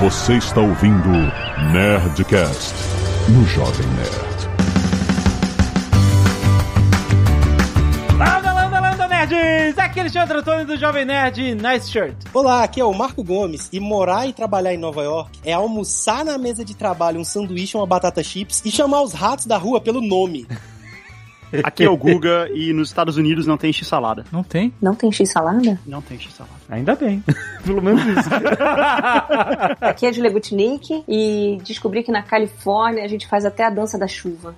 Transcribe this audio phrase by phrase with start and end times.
[0.00, 1.10] Você está ouvindo
[1.74, 2.74] Nerdcast
[3.28, 4.48] no Jovem Nerd.
[8.16, 9.78] Landa, landa, landa, nerds!
[9.78, 12.16] Aqui é Alexandre Antônio do Jovem Nerd Nice Shirt.
[12.32, 16.24] Olá, aqui é o Marco Gomes e morar e trabalhar em Nova York é almoçar
[16.24, 19.58] na mesa de trabalho um sanduíche ou uma batata chips e chamar os ratos da
[19.58, 20.46] rua pelo nome.
[21.64, 24.24] Aqui é o Guga e nos Estados Unidos não tem x-salada.
[24.30, 24.72] Não tem?
[24.80, 25.78] Não tem x-salada?
[25.86, 26.54] Não tem x-salada.
[26.68, 27.22] Ainda bem.
[27.64, 28.28] Pelo menos isso.
[29.80, 33.98] Aqui é de Legutnik e descobri que na Califórnia a gente faz até a dança
[33.98, 34.54] da chuva.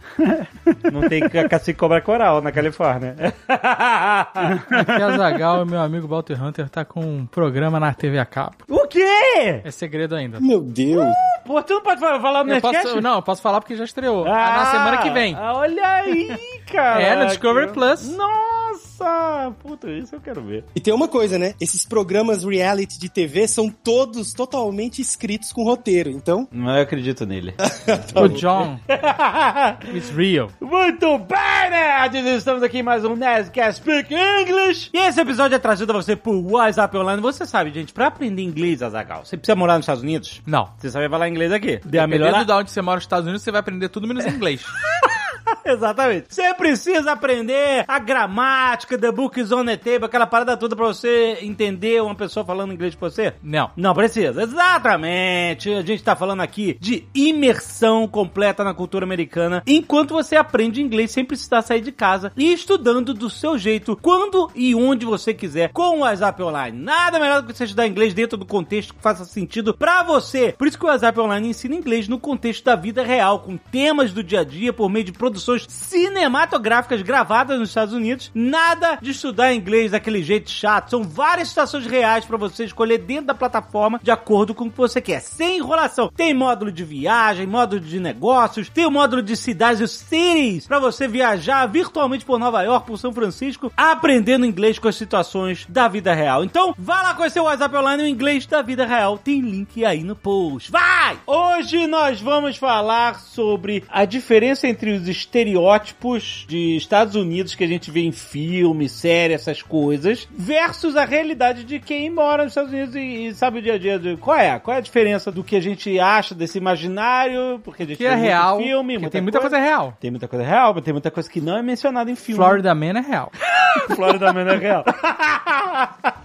[0.92, 3.16] Não tem cacique cobra coral na Califórnia.
[3.48, 8.18] Aqui é a Zagal e meu amigo Walter Hunter tá com um programa na TV
[8.18, 8.56] a cabo.
[8.68, 9.62] o quê?
[9.64, 10.40] É segredo ainda.
[10.40, 11.06] Meu Deus.
[11.44, 12.82] Pô, tu não pode falar no Nerdcast?
[12.82, 14.24] posso, não, eu posso falar porque já estreou.
[14.26, 15.36] Ah, na semana que vem.
[15.36, 16.36] Olha aí,
[16.70, 17.02] cara.
[17.12, 18.16] É, no Discovery Plus.
[18.16, 20.64] Nossa, puta, isso eu quero ver.
[20.74, 21.54] E tem uma coisa, né?
[21.60, 26.46] Esses programas reality de TV são todos totalmente escritos com roteiro, então...
[26.52, 27.54] Não eu acredito nele.
[28.14, 28.78] O John,
[29.94, 30.48] it's real.
[30.60, 32.26] Muito bem, nerds!
[32.36, 34.90] Estamos aqui em mais um Nerdcast Speak English.
[34.92, 37.20] E esse episódio é trazido a você por WhatsApp Online.
[37.22, 40.40] Você sabe, gente, pra aprender inglês, Azagal, você precisa morar nos Estados Unidos?
[40.46, 40.68] Não.
[40.78, 41.80] Você sabe falar inglês aqui?
[41.84, 42.44] Dê a Dependendo melhor...
[42.44, 44.64] de onde você mora nos Estados Unidos, você vai aprender tudo menos inglês.
[45.64, 46.26] Exatamente.
[46.28, 50.86] Você precisa aprender a gramática, the book is on the table, aquela parada toda pra
[50.86, 53.34] você entender uma pessoa falando inglês com você?
[53.42, 53.70] Não.
[53.76, 54.42] Não precisa.
[54.42, 55.72] Exatamente.
[55.72, 61.10] A gente tá falando aqui de imersão completa na cultura americana, enquanto você aprende inglês
[61.10, 65.70] sem precisar sair de casa e estudando do seu jeito, quando e onde você quiser,
[65.72, 66.78] com o WhatsApp Online.
[66.78, 70.54] Nada melhor do que você estudar inglês dentro do contexto que faça sentido pra você.
[70.56, 74.12] Por isso que o WhatsApp Online ensina inglês no contexto da vida real, com temas
[74.12, 78.30] do dia a dia por meio de produções cinematográficas gravadas nos Estados Unidos.
[78.34, 80.90] Nada de estudar inglês daquele jeito chato.
[80.90, 84.76] São várias situações reais pra você escolher dentro da plataforma de acordo com o que
[84.76, 86.10] você quer, sem enrolação.
[86.14, 90.78] Tem módulo de viagem, módulo de negócios, tem o módulo de cidades e cities pra
[90.78, 95.88] você viajar virtualmente por Nova York, por São Francisco, aprendendo inglês com as situações da
[95.88, 96.44] vida real.
[96.44, 99.18] Então, vá lá conhecer o WhatsApp Online, o inglês da vida real.
[99.18, 100.70] Tem link aí no post.
[100.70, 101.18] Vai!
[101.26, 107.66] Hoje nós vamos falar sobre a diferença entre os estereótipos de Estados Unidos que a
[107.66, 112.70] gente vê em filme, série, essas coisas, versus a realidade de quem mora nos Estados
[112.70, 113.98] Unidos e, e sabe o dia a dia.
[113.98, 114.58] De, qual é?
[114.58, 117.58] Qual é a diferença do que a gente acha desse imaginário?
[117.64, 118.58] Porque a gente Que é vê muito real.
[118.58, 119.96] filme, porque tem muita coisa real.
[119.98, 122.36] Tem muita coisa real, mas tem muita coisa que não é mencionada em filme.
[122.44, 123.32] Florida Man é real.
[123.96, 124.84] Florida Man é real.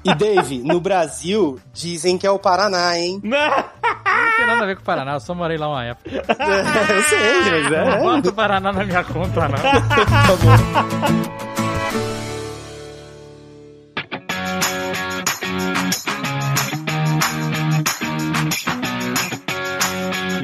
[0.03, 3.19] E Dave, no Brasil, dizem que é o Paraná, hein?
[3.24, 3.38] Não.
[4.07, 6.09] Não tem nada a ver com o Paraná, eu só morei lá uma época.
[6.09, 8.00] eu sei, mas Não é...
[8.00, 9.58] bota o Paraná na minha conta, não.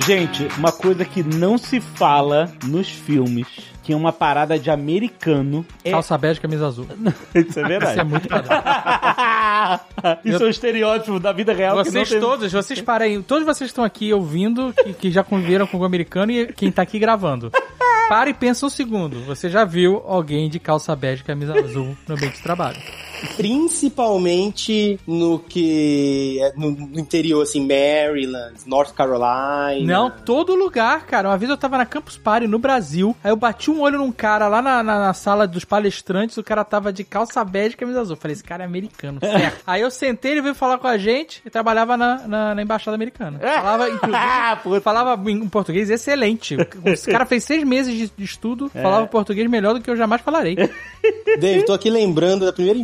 [0.05, 3.47] Gente, uma coisa que não se fala nos filmes,
[3.81, 5.91] que é uma parada de americano, é...
[5.91, 6.85] Calça bege, camisa azul.
[7.33, 7.91] Isso é verdade.
[7.93, 8.61] Isso é muito padrão.
[10.25, 11.75] Isso é um estereótipo da vida real.
[11.75, 15.77] Vocês tem- todos, vocês parem, todos vocês estão aqui ouvindo, que, que já conviveram com
[15.77, 17.51] o americano e quem tá aqui gravando.
[18.09, 19.21] Para e pensa um segundo.
[19.25, 22.77] Você já viu alguém de calça bege e camisa azul no ambiente de trabalho?
[23.35, 26.39] Principalmente no que...
[26.41, 29.81] é No, no interior, assim, Maryland, North Carolina...
[29.85, 31.29] Não, todo lugar, cara.
[31.29, 34.11] Uma vez eu tava na Campus Party no Brasil, aí eu bati um olho num
[34.11, 37.77] cara lá na, na- na sala dos palestrantes, o cara tava de calça bege e
[37.77, 38.15] camisa azul.
[38.15, 39.61] Falei, esse cara é americano, certo.
[39.65, 42.95] aí eu sentei, ele veio falar com a gente e trabalhava na, na, na embaixada
[42.95, 43.39] americana.
[43.39, 46.55] Falava, inclusive, falava em português excelente.
[46.85, 50.21] Esse cara fez seis meses de, de estudo, falava português melhor do que eu jamais
[50.21, 50.55] falarei.
[51.39, 52.79] Dave, tô aqui lembrando da primeira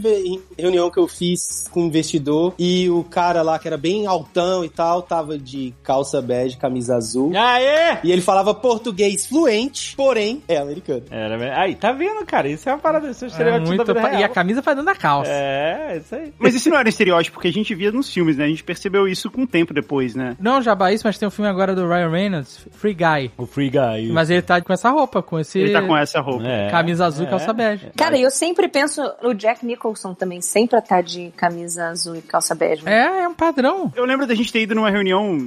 [0.57, 4.63] reunião que eu fiz com um investidor e o cara lá, que era bem altão
[4.65, 7.31] e tal, tava de calça bege, camisa azul.
[7.35, 7.97] Aê!
[8.03, 11.03] E ele falava português fluente, porém é americano.
[11.09, 12.47] Era, aí, tá vendo, cara?
[12.47, 14.61] Isso é uma parada, isso é um É estereótipo muito da vida e a camisa
[14.61, 15.31] vai dando na calça.
[15.31, 16.33] É, isso aí.
[16.37, 18.45] Mas isso não era estereótipo, porque a gente via nos filmes, né?
[18.45, 20.35] A gente percebeu isso com o tempo depois, né?
[20.39, 23.31] Não, Jabá, isso, mas tem um filme agora do Ryan Reynolds, Free Guy.
[23.37, 24.11] O Free Guy.
[24.11, 26.47] Mas ele tá com essa roupa, com esse Ele tá com essa roupa.
[26.47, 26.69] É.
[26.69, 27.91] camisa azul e calça bege.
[27.95, 32.53] Cara, eu sempre penso no Jack Nicholson também, sempre tá de camisa azul e calça
[32.53, 32.83] bege.
[32.87, 33.91] É, é um padrão.
[33.95, 35.37] Eu lembro da gente ter ido numa reunião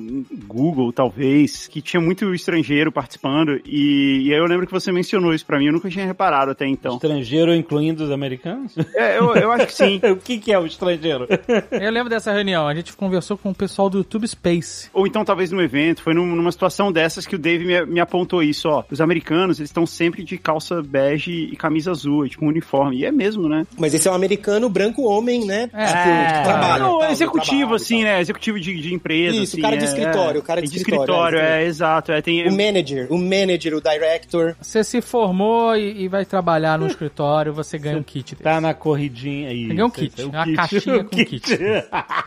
[0.46, 5.34] Google, talvez, que tinha muito estrangeiro participando, e, e aí eu lembro que você mencionou
[5.34, 6.94] isso pra mim, eu nunca tinha reparado até então.
[6.94, 8.74] Estrangeiro incluindo os americanos?
[8.94, 10.00] É, eu, eu acho que sim.
[10.10, 11.26] o que, que é o estrangeiro?
[11.70, 14.88] Eu lembro dessa reunião, a gente conversou com o pessoal do YouTube Space.
[14.92, 18.00] Ou então talvez num evento, foi num- numa situação dessas que o Dave me, me
[18.00, 18.84] apontou isso, ó.
[18.90, 22.98] Os americanos, eles estão sempre de calça bege e camisa azul, é tipo um uniforme.
[22.98, 23.66] E é mesmo, né?
[23.78, 25.70] Mas esse é um americano americano, branco homem, né?
[25.72, 25.86] É.
[25.86, 26.32] Tipo, É.
[26.38, 26.82] que trabalha.
[26.84, 28.20] Não, tal, executivo, trabalha, assim, né?
[28.20, 29.36] Executivo de, de empresa.
[29.36, 30.42] Isso, assim, cara de é, escritório, é.
[30.42, 32.12] cara de de escritório, escritório, é, é, exato.
[32.12, 34.56] É, tem, O manager, o manager, o director.
[34.60, 38.42] Você se formou e, e vai trabalhar no escritório, você ganha um kit desse.
[38.42, 39.66] Tá na corridinha aí.
[39.66, 41.58] Ganhou um kit, uma caixinha com kit.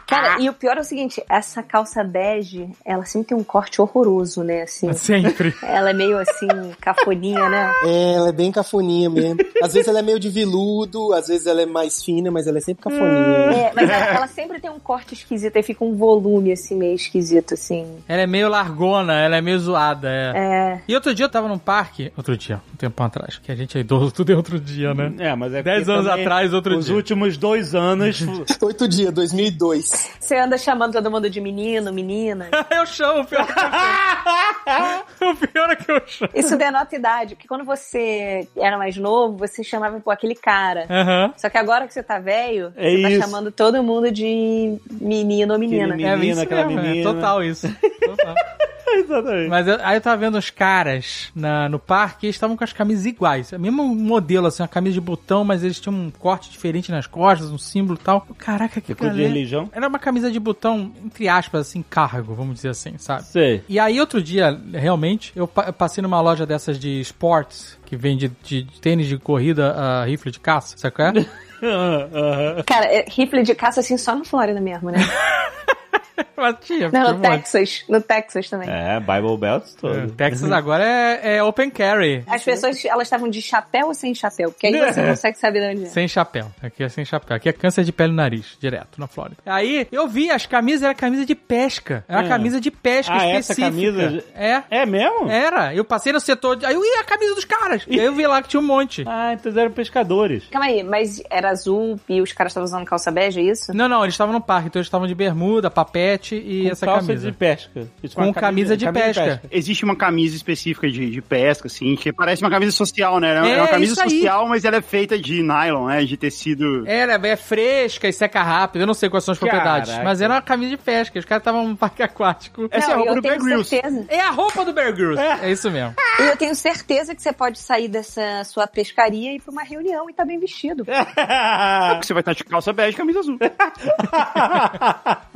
[0.07, 3.81] Cara, e o pior é o seguinte, essa calça bege, ela sempre tem um corte
[3.81, 4.91] horroroso, né, assim.
[4.93, 5.53] Sempre.
[5.63, 6.47] Ela é meio assim,
[6.79, 7.71] cafoninha, né?
[7.83, 9.37] É, ela é bem cafoninha mesmo.
[9.61, 12.57] Às vezes ela é meio de veludo, às vezes ela é mais fina, mas ela
[12.57, 13.07] é sempre cafoninha.
[13.07, 16.95] É, mas ela, ela sempre tem um corte esquisito, aí fica um volume assim, meio
[16.95, 17.85] esquisito, assim.
[18.07, 20.33] Ela é meio largona, ela é meio zoada, é.
[20.35, 20.81] É.
[20.87, 23.77] E outro dia eu tava num parque, outro dia, um tempão atrás, que a gente
[23.77, 25.13] é idoso, tudo é outro dia, né?
[25.19, 26.95] É, mas é Dez anos atrás, outro Os dia.
[26.95, 28.19] últimos dois anos.
[28.61, 30.09] Oito dias, 2002.
[30.19, 32.49] Você anda chamando todo mundo de menino, menina.
[32.71, 35.31] eu chamo, o pior que eu chamo.
[35.31, 36.31] o pior é que eu chamo.
[36.33, 40.85] Isso denota idade, porque quando você era mais novo, você chamava, pô, aquele cara.
[40.89, 41.33] Aham.
[41.37, 43.21] Só que agora que você tá velho, É você tá isso.
[43.21, 45.93] chamando todo mundo de menino ou menina.
[45.95, 47.13] Aquele É Menina, isso aquela mesmo, é menina.
[47.13, 47.67] total isso.
[48.05, 48.35] Total.
[48.87, 49.49] Exatamente.
[49.49, 52.63] Mas eu- aí eu tava vendo os caras na- no parque e eles estavam com
[52.63, 53.51] as camisas iguais.
[53.51, 57.05] O mesmo modelo, assim, uma camisa de botão, mas eles tinham um corte diferente nas
[57.07, 58.25] costas, um símbolo e tal.
[58.37, 59.69] Caraca, que Coisa de galera- religião?
[59.73, 63.23] Era uma camisa de botão, entre aspas, assim, cargo, vamos dizer assim, sabe?
[63.23, 63.63] Sei.
[63.67, 67.97] E aí, outro dia, realmente, eu, pa- eu passei numa loja dessas de esportes, que
[67.97, 71.11] vende de, de tênis de corrida, a rifle de caça, sabe qual é?
[72.65, 74.99] Cara, é, rifle de caça assim só na Flórida mesmo, né?
[76.35, 77.29] Mas tinha, Não, no monte.
[77.29, 77.83] Texas.
[77.89, 78.69] No Texas também.
[78.69, 80.11] É, Bible Belts É, todo.
[80.11, 82.23] Texas agora é, é open carry.
[82.27, 84.51] As pessoas, elas estavam de chapéu ou sem chapéu?
[84.51, 85.89] Porque aí você consegue saber de onde é.
[85.89, 86.51] Sem chapéu.
[86.61, 87.35] Aqui é sem chapéu.
[87.37, 89.37] Aqui é câncer de pele no nariz, direto, na Flórida.
[89.45, 92.03] Aí, eu vi, as camisas eram camisa de pesca.
[92.07, 92.27] Era É.
[92.29, 93.71] camisa de pesca Ah, essa específica.
[94.01, 94.63] camisa- É.
[94.69, 95.29] É mesmo?
[95.29, 95.73] Era.
[95.73, 96.55] Eu passei no setor.
[96.57, 96.65] De...
[96.65, 97.83] Aí eu ia a camisa dos caras.
[97.87, 99.03] E aí eu vi lá que tinha um monte.
[99.07, 100.43] Ah, então eles eram pescadores.
[100.51, 103.73] Calma aí, mas era azul e os caras estavam usando calça bege, é isso?
[103.73, 105.69] Não, não, eles estavam no parque, então eles estavam de bermuda,
[106.05, 107.31] papete e Com essa calça camisa.
[107.31, 107.87] de pesca.
[108.03, 109.41] Isso, Com uma camisa de pesca.
[109.51, 113.33] Existe uma camisa específica de, de pesca, assim, que parece uma camisa social, né?
[113.35, 114.09] É, É, uma camisa isso aí.
[114.09, 116.03] social, mas ela é feita de nylon, né?
[116.05, 116.87] De tecido.
[116.87, 118.81] Era, é fresca e seca rápido.
[118.81, 119.57] Eu não sei quais são as Caraca.
[119.61, 120.03] propriedades.
[120.03, 121.17] Mas era uma camisa de pesca.
[121.19, 122.67] Os caras estavam num parque aquático.
[122.71, 123.69] Essa é a Não, roupa do Bear Grylls.
[123.69, 124.05] certeza.
[124.09, 125.19] É a roupa do Bear Grylls.
[125.21, 125.93] É, isso mesmo.
[126.19, 129.63] E eu tenho certeza que você pode sair dessa sua pescaria e ir pra uma
[129.63, 130.85] reunião e tá bem vestido.
[132.01, 133.37] Você vai estar de calça bege e camisa azul.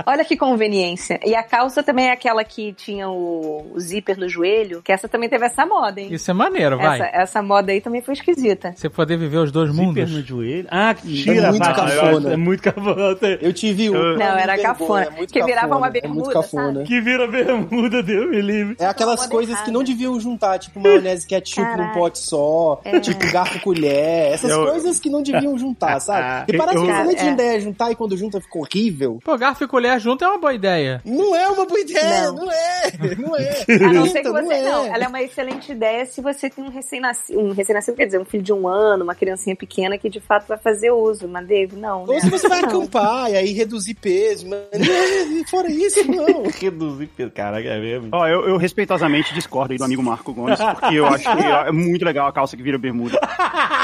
[0.05, 1.19] Olha que conveniência.
[1.25, 5.07] E a calça também é aquela que tinha o, o zíper no joelho, que essa
[5.07, 6.09] também teve essa moda, hein?
[6.11, 6.99] Isso é maneiro, vai.
[6.99, 8.73] Essa, essa moda aí também foi esquisita.
[8.75, 10.11] Você poder viver os dois Zíper mundos.
[10.11, 10.67] no joelho.
[10.69, 12.33] Ah, que tira É muito cafona.
[12.33, 13.17] É muito cafona.
[13.41, 13.93] Eu tive um.
[14.17, 15.07] Não, era cafona.
[15.17, 16.73] é Que virava cafona, uma é bermuda, cafona.
[16.73, 16.85] sabe?
[16.85, 18.75] Que vira bermuda, Deus me livre.
[18.79, 19.65] É aquelas coisas errada.
[19.65, 24.65] que não deviam juntar, tipo maionese ketchup num pote só, tipo garfo colher, essas Eu-
[24.65, 26.19] coisas que não deviam juntar, sabe?
[26.53, 27.31] E parece Eu- uma excelente É.
[27.31, 29.19] ideia juntar e quando junta fica horrível.
[29.23, 31.01] Pô, garfo e colher junto é uma boa ideia.
[31.05, 32.35] Não é uma boa ideia, Não.
[32.35, 33.49] não, é, não é.
[33.89, 34.53] A não ser que você.
[34.53, 34.61] é.
[34.63, 37.39] Não, ela é uma excelente ideia se você tem um recém-nascido.
[37.39, 40.47] Um recém-nascido, quer dizer, um filho de um ano, uma criancinha pequena que de fato
[40.47, 41.27] vai fazer uso.
[41.27, 42.05] Mas, Dave, não.
[42.05, 42.13] né?
[42.15, 42.69] Ou se você vai Não.
[42.69, 46.43] acampar e aí reduzir peso, mas não, fora isso, não.
[46.59, 47.31] Reduzir peso.
[47.31, 48.09] Caraca, é mesmo.
[48.11, 51.71] Ó, eu, eu respeitosamente discordo aí do amigo Marco Gomes, porque eu acho que é
[51.71, 53.19] muito legal a calça que vira bermuda.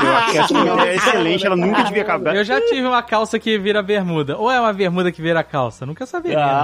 [0.03, 2.35] Eu acho que essa mulher é excelente, ela nunca devia acabar.
[2.35, 4.38] Eu já tive uma calça que vira bermuda.
[4.38, 5.85] Ou é uma bermuda que vira calça?
[5.85, 6.39] Nunca saberia.
[6.39, 6.54] Ah.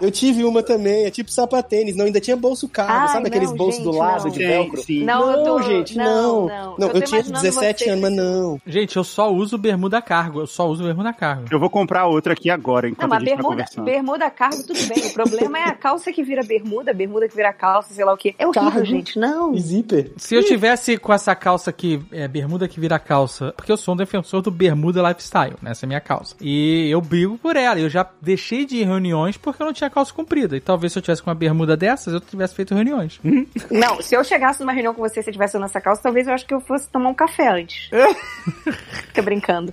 [0.00, 3.50] Eu tive uma também, é tipo sapatênis, não, ainda tinha bolso cargo, Ai, sabe aqueles
[3.50, 4.30] não, bolsos do lado não.
[4.30, 4.82] de velcro?
[4.82, 5.04] sim.
[5.04, 6.46] Não, eu tô- gente, não, não.
[6.46, 6.76] não.
[6.78, 8.60] Não, Eu eu, tinha imaginando 17 você- anos, mas não.
[8.66, 10.40] Gente, eu só uso bermuda cargo.
[10.40, 11.44] Eu só uso bermuda cargo.
[11.50, 13.84] Eu vou comprar outra aqui agora, Não, enquanto a mas gente tá bermuda, conversando.
[13.84, 15.06] bermuda cargo, tudo bem.
[15.06, 18.16] O problema é a calça que vira bermuda, bermuda que vira calça, sei lá o
[18.16, 18.34] quê.
[18.38, 18.84] É horrível, Cargo.
[18.86, 19.18] gente.
[19.18, 19.54] Não.
[19.54, 20.12] E zíper.
[20.16, 23.94] Se eu tivesse com essa calça que é bermuda que vira calça, porque eu sou
[23.94, 25.70] um defensor do bermuda lifestyle, né?
[25.72, 26.34] Essa é a minha calça.
[26.40, 27.78] E eu brigo por ela.
[27.78, 30.56] Eu já deixei de ir reuniões porque eu não tinha calça comprida.
[30.56, 33.20] E talvez se eu tivesse com uma bermuda dessas, eu tivesse feito reuniões.
[33.70, 36.34] Não, se eu chegasse numa reunião com você e você tivesse nessa calça, talvez eu
[36.34, 37.90] acho que eu fosse tomar um café antes.
[39.08, 39.72] Fica brincando.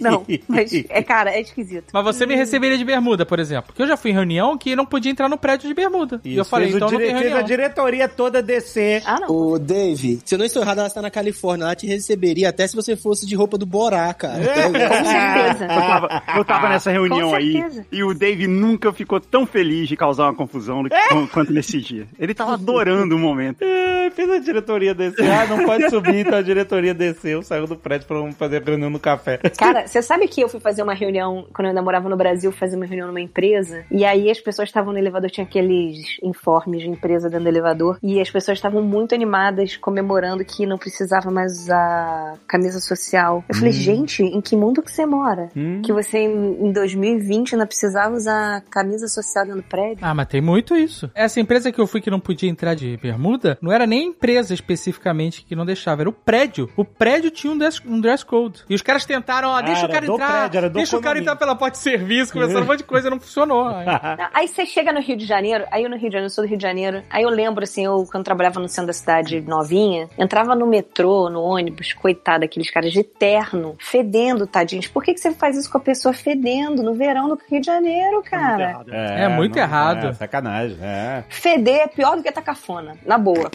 [0.00, 1.86] Não, mas é, cara, é esquisito.
[1.92, 3.66] Mas você me receberia de bermuda, por exemplo.
[3.68, 6.20] Porque eu já fui em reunião que não podia entrar no prédio de bermuda.
[6.24, 7.42] e eu Isso, falei, então não tem fez a reunião.
[7.44, 9.02] diretoria toda descer.
[9.04, 9.28] Ah, não.
[9.30, 11.64] Ô, Dave, se eu não estou errado, ela está na Califórnia.
[11.64, 14.38] Ela te receberia até se você fosse de roupa do Borá, cara.
[14.38, 15.68] Com certeza.
[15.68, 17.86] Eu tava, eu tava nessa reunião Com aí certeza.
[17.92, 21.52] e, E o Dave nunca ficou tão feliz de causar uma confusão do que- quanto
[21.52, 22.06] nesse dia.
[22.18, 23.62] Ele tava adorando o momento.
[23.62, 25.28] É, fez a diretoria descer.
[25.30, 28.90] Ah, não pode subir, então a diretoria desceu, saiu do prédio pra vamos fazer reunião
[28.90, 29.38] no café.
[29.58, 32.50] Cara, você sabe que eu fui fazer uma reunião, quando eu ainda morava no Brasil,
[32.52, 36.82] fazer uma reunião numa empresa, e aí as pessoas estavam no elevador, tinha aqueles informes
[36.82, 41.30] de empresa dentro do elevador, e as pessoas estavam muito animadas, comemorando que não precisava
[41.30, 43.44] mais usar camisa social.
[43.48, 45.50] Eu falei, gente, em que mundo que você mora?
[45.56, 45.82] Hum.
[45.82, 48.37] Que você em em 2020 ainda precisava usar
[48.70, 49.98] camisa social dentro do prédio?
[50.02, 51.10] Ah, mas tem muito isso.
[51.14, 54.06] Essa empresa que eu fui que não podia entrar de bermuda, não era nem a
[54.08, 56.68] empresa especificamente que não deixava, era o prédio.
[56.76, 58.64] O prédio tinha um dress, um dress code.
[58.68, 61.00] E os caras tentaram, ó, deixa Ah, o cara entrar, prédio, era do deixa o
[61.00, 63.68] cara entrar pela porta de serviço, começando um monte de coisa, não funcionou.
[63.68, 63.86] Aí-
[64.18, 66.30] Não, Aí você chega no Rio de Janeiro, aí eu no Rio de Janeiro, eu
[66.30, 68.92] sou do Rio de Janeiro, aí eu lembro assim, eu quando trabalhava no centro da
[68.92, 74.86] cidade novinha, entrava no metrô, no ônibus, coitado, aqueles caras de terno, fedendo, tadinhos.
[74.86, 77.66] Por que, que você faz isso com a pessoa fedendo no verão do Rio de
[77.66, 78.84] Janeiro, cara?
[78.90, 80.08] É muito errado.
[80.08, 81.24] É, sacanagem, é.
[81.28, 83.50] Feder é pior do que tá cafona, na boa.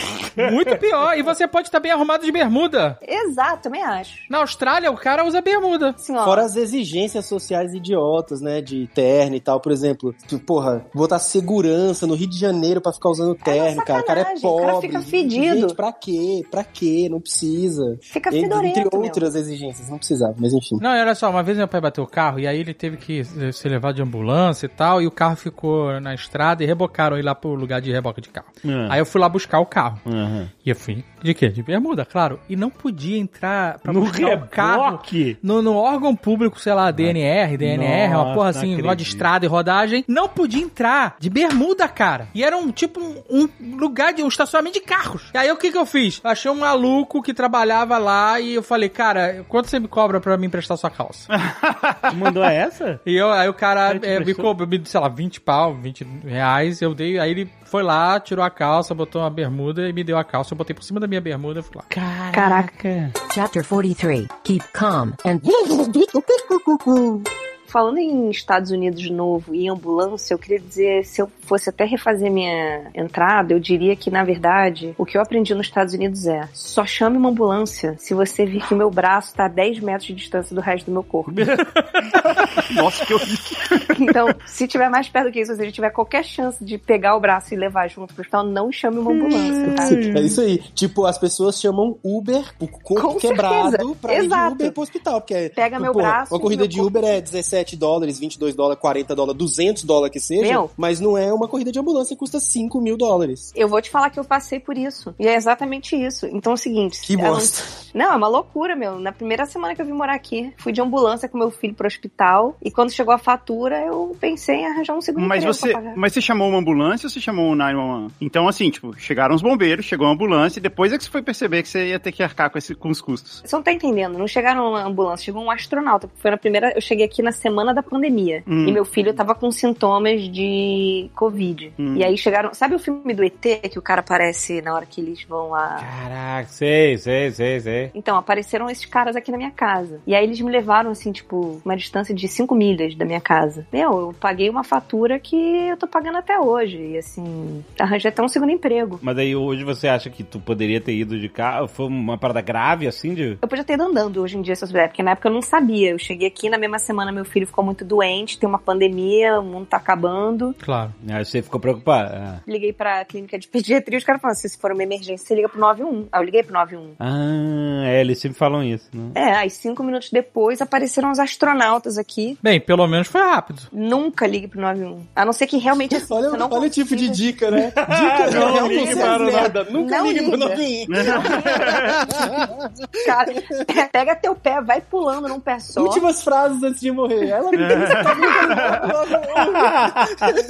[0.52, 1.18] Muito pior.
[1.18, 2.98] E você pode estar bem arrumado de bermuda.
[3.08, 4.20] Exato, também acho.
[4.30, 5.96] Na Austrália, o cara usa bermuda.
[6.10, 8.62] Ó, Fora as exigências sociais idiotas, né?
[8.62, 10.14] De terno e tal, por exemplo.
[10.28, 14.00] tu, Porra, botar segurança no Rio de Janeiro pra ficar usando terno, cara.
[14.02, 14.88] O cara é sacanagem, o cara pobre.
[14.88, 15.60] fica fedido.
[15.62, 16.42] Gente, pra quê?
[16.50, 17.08] Pra quê?
[17.10, 17.98] Não precisa.
[18.02, 19.06] fica fedorento, entre meu.
[19.08, 20.78] outras exigências, não precisava, mas enfim.
[20.82, 22.98] Não, e olha só, uma vez meu pai bateu o carro e aí ele teve
[22.98, 27.16] que ser levado de ambulância e tal, e o carro ficou na estrada e rebocaram
[27.18, 28.48] ele lá pro lugar de reboca de carro.
[28.66, 28.88] Ah.
[28.92, 30.00] Aí eu fui lá buscar o carro.
[30.06, 30.48] Aham.
[30.66, 31.50] E eu fui de quê?
[31.50, 32.40] De bermuda, claro.
[32.50, 35.38] E não podia entrar pra No buscar o carro reboque?
[35.42, 39.04] no, no órgão público, sei lá, DNR, DNR, uma Nossa, porra não assim, negócio de
[39.04, 40.04] estrada e rodagem.
[40.08, 42.28] Não podia entrar de bermuda, cara.
[42.34, 45.30] E era um tipo um, um lugar de um estacionamento de carros.
[45.34, 46.20] E aí o que que eu fiz?
[46.24, 50.38] Achei um maluco que trabalhava lá e eu falei, cara, quanto você me cobra pra
[50.38, 51.28] me emprestar sua calça?
[52.16, 53.00] Mandou essa?
[53.06, 56.82] E eu, aí o cara é, me cobrou, me, sei lá, 20 pau, 20 reais.
[56.82, 60.18] Eu dei, aí ele foi lá, tirou a calça, botou uma bermuda e me deu
[60.18, 60.54] a calça.
[60.54, 61.84] Eu botei por cima da minha bermuda e fui lá.
[61.90, 63.12] Caraca.
[63.34, 64.28] Chapter 43.
[64.44, 65.40] Keep calm and
[67.74, 71.84] Falando em Estados Unidos de novo e ambulância, eu queria dizer, se eu fosse até
[71.84, 76.28] refazer minha entrada, eu diria que, na verdade, o que eu aprendi nos Estados Unidos
[76.28, 79.80] é só chame uma ambulância se você vir que o meu braço tá a 10
[79.80, 81.32] metros de distância do resto do meu corpo.
[82.76, 83.58] Nossa, que horrível.
[84.00, 87.20] Então, se tiver mais perto que isso, ou seja, tiver qualquer chance de pegar o
[87.20, 90.20] braço e levar junto pro hospital, não chame uma ambulância, tá?
[90.20, 90.60] É isso aí.
[90.76, 93.96] Tipo, as pessoas chamam Uber, o corpo Com quebrado, certeza.
[94.00, 94.54] pra ir de Exato.
[94.54, 95.22] Uber pro hospital.
[95.22, 97.00] Porque, Pega meu porra, braço Uma corrida meu de corpo.
[97.00, 100.42] Uber é 17 dólares, 22 dólares, 40 dólares, 200 dólares que seja.
[100.42, 100.70] Meu.
[100.78, 103.52] Mas não é uma corrida de ambulância que custa 5 mil dólares.
[103.56, 105.14] Eu vou te falar que eu passei por isso.
[105.20, 106.26] E é exatamente isso.
[106.28, 107.02] Então é o seguinte.
[107.02, 107.64] Que ela- bosta.
[107.94, 109.00] Não, é uma loucura, meu.
[109.00, 111.86] Na primeira semana que eu vim morar aqui, fui de ambulância com meu filho pro
[111.88, 112.58] hospital.
[112.62, 115.96] E quando chegou a fatura, eu pensei em arranjar um segundo Mas você, pra pagar.
[115.96, 118.16] mas você chamou uma ambulância ou você chamou um 911?
[118.20, 121.22] Então, assim, tipo, chegaram os bombeiros, chegou a ambulância e depois é que você foi
[121.22, 123.44] perceber que você ia ter que arcar com, esse, com os custos.
[123.46, 126.10] Você não tá entendendo, não chegaram uma ambulância, chegou um astronauta.
[126.16, 126.74] Foi na primeira.
[126.76, 128.44] Eu cheguei aqui na semana da pandemia.
[128.48, 128.68] Hum.
[128.68, 131.74] E meu filho tava com sintomas de Covid.
[131.78, 131.96] Hum.
[131.96, 132.54] E aí chegaram.
[132.54, 135.78] Sabe o filme do ET que o cara aparece na hora que eles vão lá
[135.80, 137.92] Caraca, sei, sei, sei, sei.
[137.94, 140.02] Então, apareceram esses caras aqui na minha casa.
[140.08, 143.68] E aí eles me levaram, assim, tipo, uma distância de 5 milhas da minha casa.
[143.72, 146.78] Meu, eu paguei uma fatura que eu tô pagando até hoje.
[146.78, 149.00] E assim, arranjei até um segundo emprego.
[149.02, 151.68] Mas aí hoje você acha que tu poderia ter ido de carro?
[151.68, 153.38] Foi uma parada grave assim de.
[153.42, 155.34] Eu podia ter ido andando hoje em dia, se eu souber, porque na época eu
[155.34, 155.92] não sabia.
[155.92, 159.44] Eu cheguei aqui na mesma semana, meu filho ficou muito doente, tem uma pandemia, o
[159.44, 160.56] mundo tá acabando.
[160.60, 160.94] Claro.
[161.10, 162.12] Aí você ficou preocupado.
[162.16, 162.40] Ah.
[162.48, 165.36] Liguei pra clínica de pediatria e os caras falaram assim: se for uma emergência, você
[165.36, 166.08] liga pro 91.
[166.12, 166.94] Aí eu liguei pro 91.
[167.00, 169.12] Ah, é, eles sempre falam isso, né?
[169.16, 172.38] É, aí cinco minutos depois apareceram os astronautas aqui.
[172.42, 173.62] Bem, pelo menos foi rápido.
[173.72, 175.04] Nunca ligue pro 91.
[175.16, 177.72] A não ser que realmente assim, Olha, não olha o tipo de dica, né?
[177.74, 179.64] Dica Não não, ligue para é merda.
[179.66, 180.48] Nunca Não ligue pro liga.
[180.50, 180.88] novinho.
[183.06, 185.82] Cara, pe- pega teu pé, vai pulando num pé só.
[185.82, 187.23] Últimas frases antes de morrer.
[187.30, 187.58] Ela me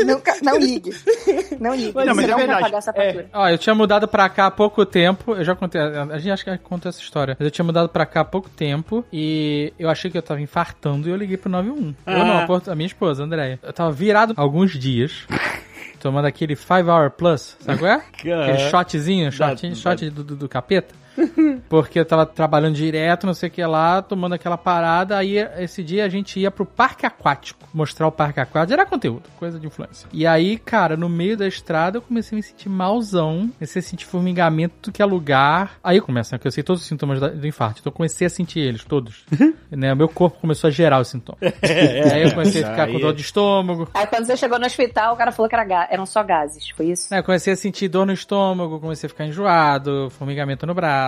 [0.05, 0.91] Nunca, não ligue.
[1.59, 1.91] Não ligue.
[1.93, 2.75] Mas não, é não vai verdade.
[2.75, 3.05] essa É.
[3.07, 3.29] fatura.
[3.33, 5.33] Ó, eu tinha mudado pra cá há pouco tempo.
[5.33, 7.35] Eu já contei, a gente acha que contou essa história.
[7.39, 10.41] Mas eu tinha mudado pra cá há pouco tempo e eu achei que eu tava
[10.41, 11.93] infartando e eu liguei pro 91.
[12.05, 13.59] Eu não, a, minha esposa, Andréia.
[13.61, 15.25] Eu tava virado alguns dias.
[15.99, 17.95] Tomando aquele 5 Hour Plus, sabe qual é?
[18.19, 20.93] Aquele shotzinho, shot do, do, do capeta.
[21.69, 25.17] Porque eu tava trabalhando direto, não sei o que lá, tomando aquela parada.
[25.17, 28.73] Aí esse dia a gente ia pro parque aquático, mostrar o parque aquático.
[28.73, 30.07] Era conteúdo, coisa de influência.
[30.11, 33.49] E aí, cara, no meio da estrada eu comecei a me sentir malzão.
[33.57, 35.73] Comecei a sentir formigamento do que é lugar.
[35.83, 36.39] Aí começa, né?
[36.39, 37.79] Que eu sei todos os sintomas do infarto.
[37.81, 39.25] Então eu comecei a sentir eles, todos.
[39.71, 39.93] né?
[39.95, 41.39] Meu corpo começou a gerar os sintomas.
[42.11, 43.89] aí eu comecei a ficar com Aí- dor de estômago.
[43.93, 46.69] Aí quando você chegou no hospital, o cara falou que era ga- eram só gases,
[46.69, 47.07] foi isso?
[47.11, 51.02] Né, eu comecei a sentir dor no estômago, comecei a ficar enjoado, formigamento no braço.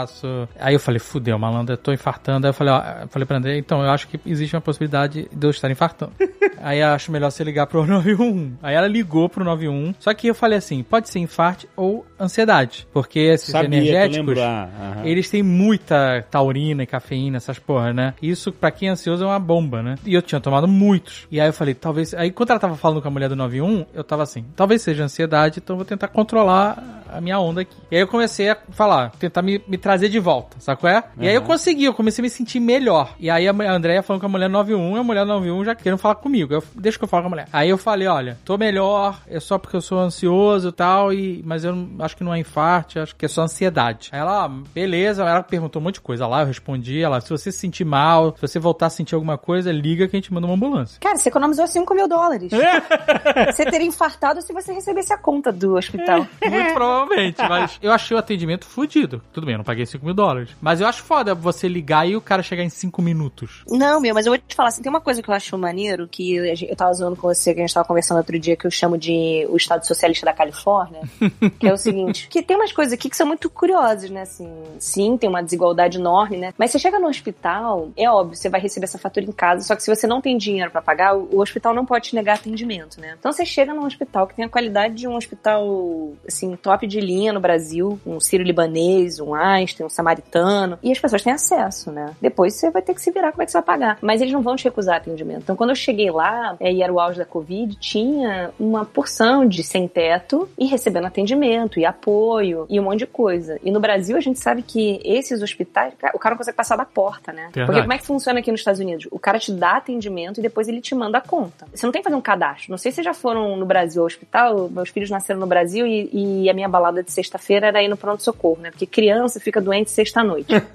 [0.59, 2.47] Aí eu falei, fudeu, malandro, eu tô infartando.
[2.47, 5.27] Aí eu falei, ó, eu falei pra André, então, eu acho que existe uma possibilidade
[5.31, 6.11] de eu estar infartando.
[6.61, 8.53] Aí eu acho melhor você ligar pro 91.
[8.63, 9.93] Aí ela ligou pro 91.
[9.99, 12.87] Só que eu falei assim, pode ser infarto ou ansiedade.
[12.91, 15.01] Porque esses Sabia, energéticos, aham.
[15.03, 18.13] eles têm muita taurina e cafeína, essas porra, né?
[18.21, 19.95] Isso, pra quem é ansioso, é uma bomba, né?
[20.05, 21.27] E eu tinha tomado muitos.
[21.29, 22.13] E aí eu falei, talvez.
[22.13, 25.03] Aí quando ela tava falando com a mulher do 91, eu tava assim, talvez seja
[25.03, 27.75] ansiedade, então eu vou tentar controlar a minha onda aqui.
[27.91, 31.03] E aí eu comecei a falar, tentar me, me trazer de volta, qual é?
[31.19, 33.13] E aí eu consegui, eu comecei a me sentir melhor.
[33.19, 35.63] E aí a mu- a Andrea falando com a mulher 91, e a mulher 91
[35.63, 36.51] já querendo falar comigo.
[36.55, 37.47] Eu, deixa que eu falo com a mulher.
[37.53, 41.43] Aí eu falei, olha, tô melhor, é só porque eu sou ansioso e tal, e,
[41.45, 44.09] mas eu não- acho que não é infarto, acho que é só ansiedade.
[44.11, 47.29] Aí ela, ah, beleza, ela perguntou um monte de coisa lá, eu respondi, ela, se
[47.29, 50.33] você se sentir mal, se você voltar a sentir alguma coisa, liga que a gente
[50.33, 50.97] manda uma ambulância.
[50.99, 52.49] Cara, você economizou 5 mil dólares.
[53.53, 56.25] você teria infartado se você recebesse a conta do hospital.
[56.43, 59.21] Muito provavelmente, mas eu achei o atendimento fudido.
[59.33, 60.49] Tudo bem, eu não paguei 5 mil dólares.
[60.61, 63.63] Mas eu acho foda você ligar e o cara chegar em 5 minutos.
[63.67, 66.07] Não, meu, mas eu vou te falar assim, tem uma coisa que eu acho maneiro,
[66.07, 68.71] que eu tava zoando com você, que a gente tava conversando outro dia, que eu
[68.71, 71.01] chamo de o Estado Socialista da Califórnia,
[71.59, 74.49] que é o seguinte, que tem umas coisas aqui que são muito curiosas, né, assim,
[74.79, 78.59] sim, tem uma desigualdade enorme, né, mas você chega no hospital, é óbvio, você vai
[78.59, 81.39] receber essa fatura em casa, só que se você não tem dinheiro pra pagar, o
[81.39, 83.15] hospital não pode te negar atendimento, né.
[83.17, 86.99] Então você chega num hospital que tem a qualidade de um hospital, assim, top de
[86.99, 92.13] linha no Brasil, um sírio-libanês, um Einstein, um samaritano, e as pessoas têm acesso, né.
[92.21, 93.97] Depois você vai ter que se virar como é que você vai pagar.
[94.01, 95.41] Mas eles não vão te recusar atendimento.
[95.43, 99.45] Então, quando eu cheguei lá, é, e era o auge da Covid, tinha uma porção
[99.45, 103.59] de sem teto e recebendo atendimento e apoio e um monte de coisa.
[103.63, 106.85] E no Brasil, a gente sabe que esses hospitais, o cara não consegue passar da
[106.85, 107.49] porta, né?
[107.53, 107.65] Verdade.
[107.65, 109.07] Porque como é que funciona aqui nos Estados Unidos?
[109.11, 111.65] O cara te dá atendimento e depois ele te manda a conta.
[111.73, 112.71] Você não tem que fazer um cadastro.
[112.71, 114.69] Não sei se vocês já foram no Brasil ao hospital.
[114.69, 117.97] Meus filhos nasceram no Brasil e, e a minha balada de sexta-feira era ir no
[117.97, 118.71] pronto-socorro, né?
[118.71, 120.53] Porque criança fica doente sexta-noite.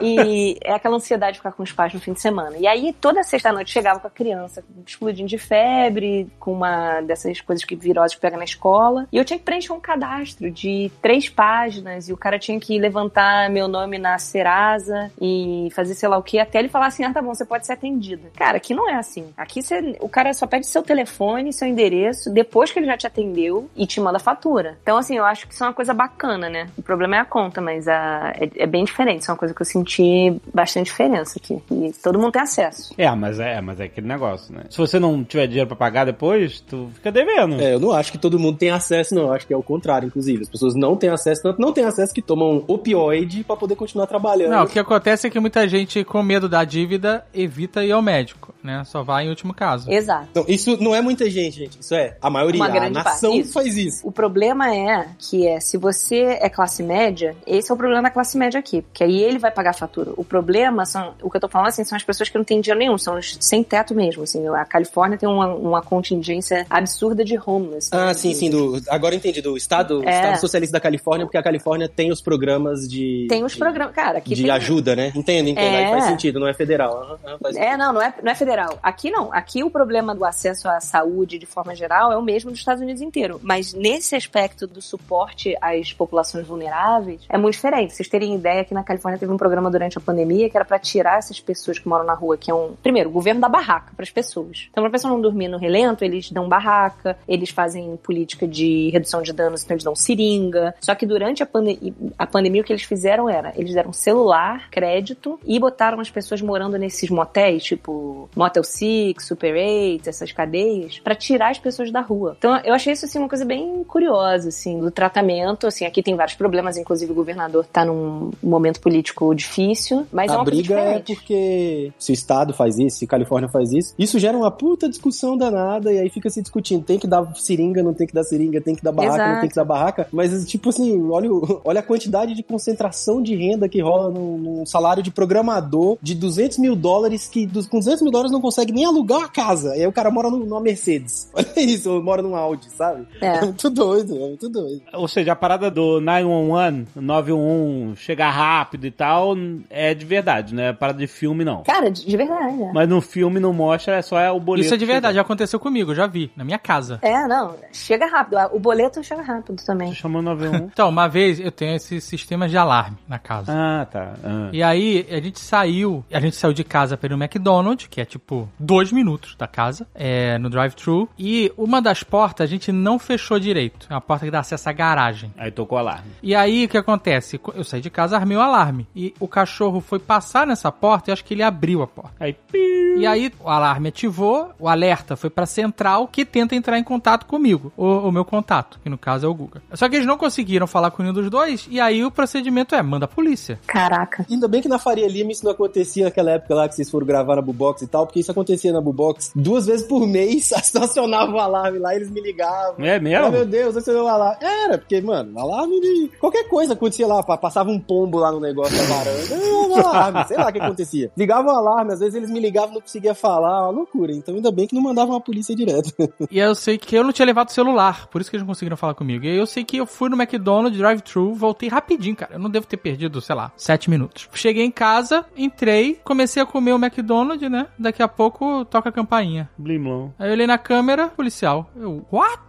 [0.00, 2.56] E é aquela ansiedade de ficar com os pais no fim de semana.
[2.58, 7.64] E aí, toda sexta-noite chegava com a criança explodindo de febre, com uma dessas coisas
[7.64, 9.06] que viroses pega na escola.
[9.12, 12.08] E eu tinha que preencher um cadastro de três páginas.
[12.08, 16.22] E o cara tinha que levantar meu nome na Serasa e fazer sei lá o
[16.22, 18.30] que, até ele falar assim: ah, tá bom, você pode ser atendida.
[18.36, 19.32] Cara, aqui não é assim.
[19.36, 23.06] Aqui você, o cara só pede seu telefone, seu endereço, depois que ele já te
[23.06, 24.78] atendeu e te manda a fatura.
[24.82, 26.68] Então, assim, eu acho que isso é uma coisa bacana, né?
[26.76, 29.22] O problema é a conta, mas a, é, é bem diferente.
[29.22, 31.62] Isso é uma coisa que eu senti bastante diferença aqui.
[31.70, 32.94] E todo mundo tem acesso.
[32.96, 34.64] É, mas é, mas é aquele negócio, né?
[34.70, 37.60] Se você não tiver dinheiro pra pagar depois, tu fica devendo.
[37.60, 39.22] É, eu não acho que todo mundo tem acesso, não.
[39.22, 40.42] Eu acho que é o contrário, inclusive.
[40.42, 44.06] As pessoas não têm acesso, tanto não têm acesso que tomam opioide pra poder continuar
[44.06, 44.50] trabalhando.
[44.50, 48.02] Não, o que acontece é que muita gente, com medo da dívida, evita ir ao
[48.02, 48.82] médico, né?
[48.84, 49.90] Só vai em último caso.
[49.90, 50.28] Exato.
[50.34, 51.80] Não, isso não é muita gente, gente.
[51.80, 52.60] Isso é a maioria.
[52.60, 53.52] Uma a grande nação parte, isso.
[53.52, 54.06] faz isso.
[54.06, 58.10] O problema é que é, se você é classe média, esse é o problema da
[58.10, 60.12] classe média aqui, porque aí ele vai pagar a fatura.
[60.16, 62.60] O problema são, o que eu tô falando assim, são as pessoas que não têm
[62.60, 64.46] dinheiro nenhum, são os sem teto mesmo, assim.
[64.48, 67.90] A Califórnia tem uma, uma contingência absurda de homeless.
[67.92, 68.02] né?
[68.10, 68.50] Ah, sim, sim.
[68.50, 69.40] Do, agora eu entendi.
[69.42, 70.10] Do Estado, É.
[70.14, 73.26] Estado Socialista da Califórnia, porque a Califórnia tem os programas de.
[73.28, 74.50] Tem os programas, cara, aqui de tem...
[74.50, 75.12] ajuda, né?
[75.14, 75.74] Entendo, entendo.
[75.74, 75.90] Aí É.
[75.90, 77.18] faz sentido, não é federal.
[77.24, 78.78] Aham, faz É, não, não é, não é federal.
[78.82, 79.32] Aqui não.
[79.32, 82.82] Aqui o problema do acesso à saúde de forma geral é o mesmo dos Estados
[82.82, 83.40] Unidos inteiro.
[83.42, 87.91] Mas nesse aspecto do suporte às populações vulneráveis é muito diferente.
[87.92, 90.64] Pra vocês terem ideia, aqui na Califórnia teve um programa durante a pandemia que era
[90.64, 92.74] pra tirar essas pessoas que moram na rua, que é um.
[92.82, 94.68] Primeiro, o governo dá barraca pras pessoas.
[94.70, 99.20] Então, pra pessoa não dormir no relento, eles dão barraca, eles fazem política de redução
[99.20, 100.74] de danos, então eles dão seringa.
[100.80, 104.70] Só que durante a, pande a pandemia, o que eles fizeram era: eles deram celular,
[104.70, 110.98] crédito e botaram as pessoas morando nesses motéis, tipo Motel Six, Super 8, essas cadeias,
[111.00, 112.36] pra tirar as pessoas da rua.
[112.38, 115.66] Então, eu achei isso assim uma coisa bem curiosa, assim, do tratamento.
[115.66, 120.34] Assim, aqui tem vários problemas, inclusive o governador tá num momento político difícil, mas é
[120.34, 121.14] a uma coisa briga é diferente.
[121.14, 125.36] porque se o Estado faz isso, se Califórnia faz isso, isso gera uma puta discussão
[125.36, 126.84] danada e aí fica se discutindo.
[126.84, 129.40] Tem que dar seringa, não tem que dar seringa, tem que dar barraca, não Exato.
[129.40, 130.08] tem que dar barraca.
[130.12, 134.38] Mas, tipo assim, olha, o- olha a quantidade de concentração de renda que rola num,
[134.38, 138.40] num salário de programador de 200 mil dólares que dos, com 200 mil dólares não
[138.40, 139.76] consegue nem alugar a casa.
[139.76, 141.28] E aí o cara mora num- numa Mercedes.
[141.34, 143.06] Olha isso, ou mora num Audi, sabe?
[143.20, 143.40] É.
[143.44, 144.82] muito doido, é muito doido.
[144.94, 149.34] Ou seja, a parada do 911, 911 chegar rápido e tal,
[149.70, 150.72] é de verdade, né?
[150.72, 151.62] Parada de filme, não.
[151.62, 152.56] Cara, de, de verdade.
[152.56, 152.70] né?
[152.74, 154.64] Mas no filme não mostra, é só é o boleto.
[154.64, 156.98] Isso é de verdade, já aconteceu comigo, já vi, na minha casa.
[157.02, 158.36] É, não, chega rápido.
[158.52, 159.88] O boleto chega rápido também.
[159.88, 160.66] Tô chamando 91.
[160.72, 163.52] Então, uma vez eu tenho esse sistema de alarme na casa.
[163.52, 164.14] ah, tá.
[164.24, 164.50] Ah.
[164.52, 168.48] E aí, a gente saiu, a gente saiu de casa no McDonald's, que é tipo
[168.58, 171.08] dois minutos da casa, é, no drive-thru.
[171.18, 173.86] E uma das portas a gente não fechou direito.
[173.90, 175.32] É uma porta que dá acesso à garagem.
[175.36, 176.10] Aí tocou o alarme.
[176.22, 177.40] E aí, o que acontece?
[177.62, 178.86] Eu saí de casa, armei o alarme.
[178.94, 182.12] E o cachorro foi passar nessa porta e acho que ele abriu a porta.
[182.18, 182.98] Aí, piu.
[182.98, 187.24] E aí, o alarme ativou, o alerta foi pra central que tenta entrar em contato
[187.24, 189.62] comigo, o, o meu contato, que no caso é o Guga.
[189.72, 192.82] Só que eles não conseguiram falar com nenhum dos dois, e aí o procedimento é:
[192.82, 193.58] manda a polícia.
[193.66, 194.26] Caraca.
[194.30, 197.06] Ainda bem que na Faria Lima isso não acontecia naquela época lá que vocês foram
[197.06, 201.32] gravar na Bubox e tal, porque isso acontecia na Bubox duas vezes por mês, estacionava
[201.32, 202.74] o alarme lá, eles me ligavam.
[202.84, 203.26] É mesmo?
[203.26, 204.44] Ah, meu Deus, acionou o alarme.
[204.44, 206.10] Era, porque, mano, alarme de.
[206.20, 209.36] Qualquer coisa acontecia lá, pa- passava um pombo lá no negócio da varanda,
[209.68, 211.12] o alarme, sei lá o que acontecia.
[211.14, 214.10] Ligava o alarme, às vezes eles me ligavam e não conseguia falar, uma loucura.
[214.12, 215.92] Então ainda bem que não mandavam a polícia direto.
[216.30, 218.42] E aí eu sei que eu não tinha levado o celular, por isso que eles
[218.42, 219.24] não conseguiram falar comigo.
[219.26, 222.34] E aí eu sei que eu fui no McDonald's, drive-thru, voltei rapidinho, cara.
[222.34, 224.28] Eu não devo ter perdido, sei lá, sete minutos.
[224.32, 227.66] Cheguei em casa, entrei, comecei a comer o McDonald's, né?
[227.78, 229.50] Daqui a pouco toca a campainha.
[229.58, 230.08] Blimlon.
[230.18, 231.70] Aí eu olhei na câmera, policial.
[231.76, 232.40] Eu, what?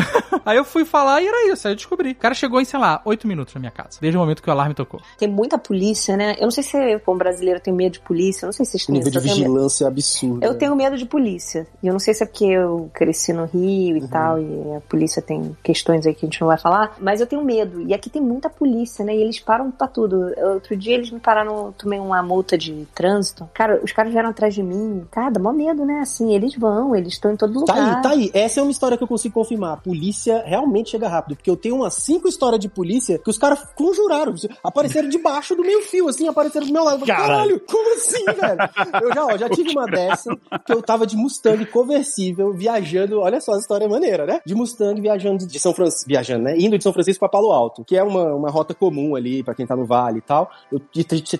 [0.44, 2.12] aí eu fui falar e era isso, aí eu descobri.
[2.12, 4.48] O cara chegou em, sei lá, oito minutos na minha casa, desde o momento que
[4.48, 5.00] o alarme tocou.
[5.18, 6.36] Tem muita polícia, né?
[6.38, 8.44] Eu não sei se como brasileiro, tem medo de polícia.
[8.44, 10.44] Eu não sei se vocês O têm nível de vigilância é absurdo.
[10.44, 10.58] Eu né?
[10.58, 11.66] tenho medo de polícia.
[11.82, 14.04] E eu não sei se é porque eu cresci no Rio Uhum.
[14.04, 17.20] e tal, e a polícia tem questões aí que a gente não vai falar, mas
[17.20, 17.80] eu tenho medo.
[17.82, 19.14] E aqui tem muita polícia, né?
[19.14, 20.32] E eles param pra tudo.
[20.54, 23.48] Outro dia eles me pararam, tomei uma multa de trânsito.
[23.54, 25.04] Cara, os caras vieram atrás de mim.
[25.10, 26.00] Cara, dá mó medo, né?
[26.00, 27.74] Assim, eles vão, eles estão em todo lugar.
[27.74, 28.30] Tá aí, tá aí.
[28.34, 29.80] Essa é uma história que eu consigo confirmar.
[29.90, 31.34] Polícia realmente chega rápido.
[31.34, 34.32] Porque eu tenho umas cinco histórias de polícia que os caras conjuraram.
[34.62, 37.04] Apareceram debaixo do meio fio, assim, apareceram do meu lado.
[37.04, 37.26] Caralho.
[37.26, 39.02] Caralho, como assim, velho?
[39.02, 40.30] Eu já, ó, já tive uma dessa
[40.64, 43.18] que eu tava de Mustang conversível, viajando.
[43.18, 44.40] Olha só, a história é maneira, né?
[44.46, 46.08] De Mustang viajando de São Francisco.
[46.08, 46.56] Viajando, né?
[46.56, 49.56] Indo de São Francisco pra Palo Alto, que é uma, uma rota comum ali pra
[49.56, 50.50] quem tá no vale e tal.
[50.70, 50.80] Eu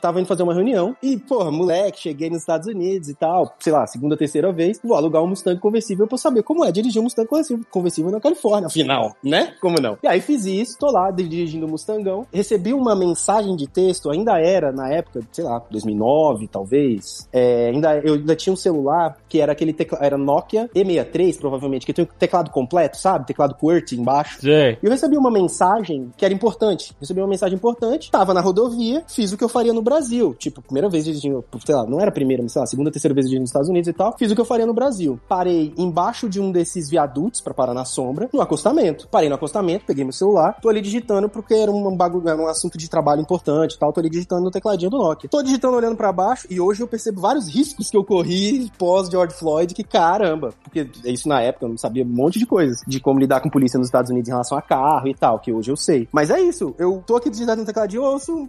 [0.00, 3.72] tava indo fazer uma reunião e, porra, moleque, cheguei nos Estados Unidos e tal, sei
[3.72, 7.00] lá, segunda, terceira vez, vou alugar um Mustang conversível pra eu saber como é dirigir
[7.00, 9.54] um Mustang conversível, conversível na Califórnia, afinal, né?
[9.60, 9.98] Como não?
[10.02, 14.38] E aí fiz isso, tô lá dirigindo o Mustangão, recebi uma mensagem de texto, ainda
[14.38, 19.40] era na época, sei lá, 2009, talvez, é, ainda, eu ainda tinha um celular que
[19.40, 23.26] era aquele teclado, era Nokia E63, provavelmente, que tem o teclado completo, sabe?
[23.26, 24.40] Teclado QWERTY embaixo.
[24.40, 24.78] Sei.
[24.82, 26.94] E eu recebi uma mensagem que era importante.
[27.00, 30.34] Recebi uma mensagem importante, tava na rodovia, fiz o que eu faria no Brasil.
[30.34, 33.14] Tipo, primeira vez dirigindo, sei lá, não era a primeira, mas sei lá, segunda, terceira
[33.14, 34.16] vez dirigindo nos Estados Unidos e tal.
[34.18, 35.18] Fiz o que eu faria no Brasil.
[35.28, 39.08] Parei embaixo de um desses viadutos pra parar na sombra, no acostamento.
[39.08, 42.48] Parei no acostamento, peguei meu celular, tô ali digitando porque era um bagulho, era um
[42.48, 43.92] assunto de trabalho importante e tal.
[43.92, 45.28] Tô ali digitando no tecladinho do Nokia.
[45.30, 49.08] Tô digitando olhando pra baixo e hoje eu percebo vários riscos que eu corri pós
[49.08, 52.80] George Floyd, que caramba, porque isso na época eu não sabia um monte de coisas
[52.86, 55.52] de como lidar com polícia nos Estados Unidos em relação a carro e tal, que
[55.52, 56.08] hoje eu sei.
[56.12, 58.48] Mas é isso, eu tô aqui digitando no tecladinho, ouço um...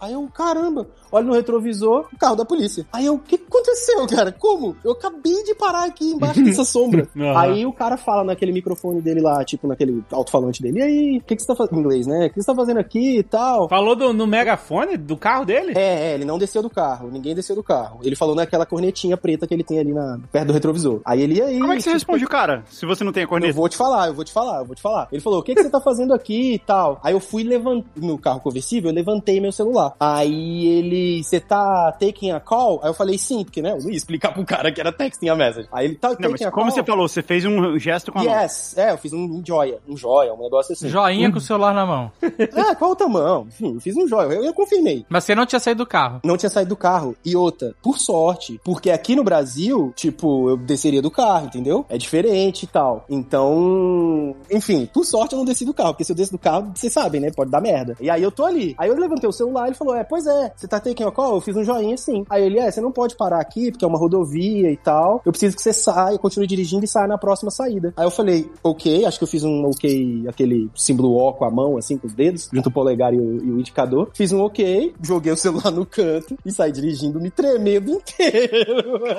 [0.00, 2.86] Aí eu, caramba, olho no retrovisor, o carro da polícia.
[2.92, 4.32] Aí eu, o que aconteceu, cara?
[4.32, 4.76] Como?
[4.84, 7.08] Eu acabei de parar aqui embaixo dessa sombra.
[7.16, 7.38] Aham.
[7.38, 11.22] Aí o cara fala naquele microfone dele lá, tipo naquele alto-falante dele, e aí, o
[11.22, 11.76] que, que você tá fazendo?
[11.76, 12.26] Em inglês, né?
[12.26, 13.68] O que você tá fazendo aqui e tal?
[13.68, 15.72] Falou do, no megafone do carro dele?
[15.76, 18.00] É, é, ele não desceu do carro, ninguém desceu do carro.
[18.02, 21.00] Ele falou naquela cornetinha preta que ele tem ali na, perto do retrovisor.
[21.04, 21.58] Aí ele, e aí?
[21.60, 23.52] Como é que você tipo, responde cara, se você não tem a Eu corneta?
[23.52, 25.08] vou te falar, eu vou te falar, eu vou te falar.
[25.12, 26.98] Ele falou: o que, que você tá fazendo aqui e tal?
[27.02, 29.89] Aí eu fui levantar no carro conversível, eu levantei meu celular.
[29.98, 32.80] Aí ele, você tá taking a call?
[32.82, 35.28] Aí eu falei sim, porque né, eu não ia explicar pro cara que era texting
[35.28, 35.68] a message.
[35.72, 36.74] Aí ele tá Não, taking mas a como call?
[36.74, 38.32] você falou, você fez um gesto com a mão.
[38.42, 40.88] Yes, é, eu fiz um joia, um joia, um negócio assim.
[40.88, 42.12] Joinha com o celular na mão.
[42.56, 43.46] Ah, qual o tamanho?
[43.48, 45.04] Enfim, eu fiz um joia, eu, eu confirmei.
[45.08, 46.20] Mas você não tinha saído do carro.
[46.24, 47.16] Não tinha saído do carro.
[47.24, 51.86] E outra, por sorte, porque aqui no Brasil, tipo, eu desceria do carro, entendeu?
[51.88, 53.04] É diferente e tal.
[53.08, 56.72] Então, enfim, por sorte eu não desci do carro, porque se eu desço do carro,
[56.74, 57.30] vocês sabem, né?
[57.30, 57.96] Pode dar merda.
[58.00, 58.74] E aí eu tô ali.
[58.78, 61.10] Aí eu levantei o celular e ele falou: É, pois é, você tá taking a
[61.10, 61.36] call?
[61.36, 62.24] Eu fiz um joinha assim.
[62.28, 65.22] Aí ele, é, você não pode parar aqui, porque é uma rodovia e tal.
[65.24, 67.92] Eu preciso que você saia, continue dirigindo e saia na próxima saída.
[67.96, 71.50] Aí eu falei, ok, acho que eu fiz um ok, aquele símbolo O com a
[71.50, 74.10] mão, assim, com os dedos, junto o polegar e o, e o indicador.
[74.14, 79.00] Fiz um ok, joguei o celular no canto e saí dirigindo, me tremendo inteiro.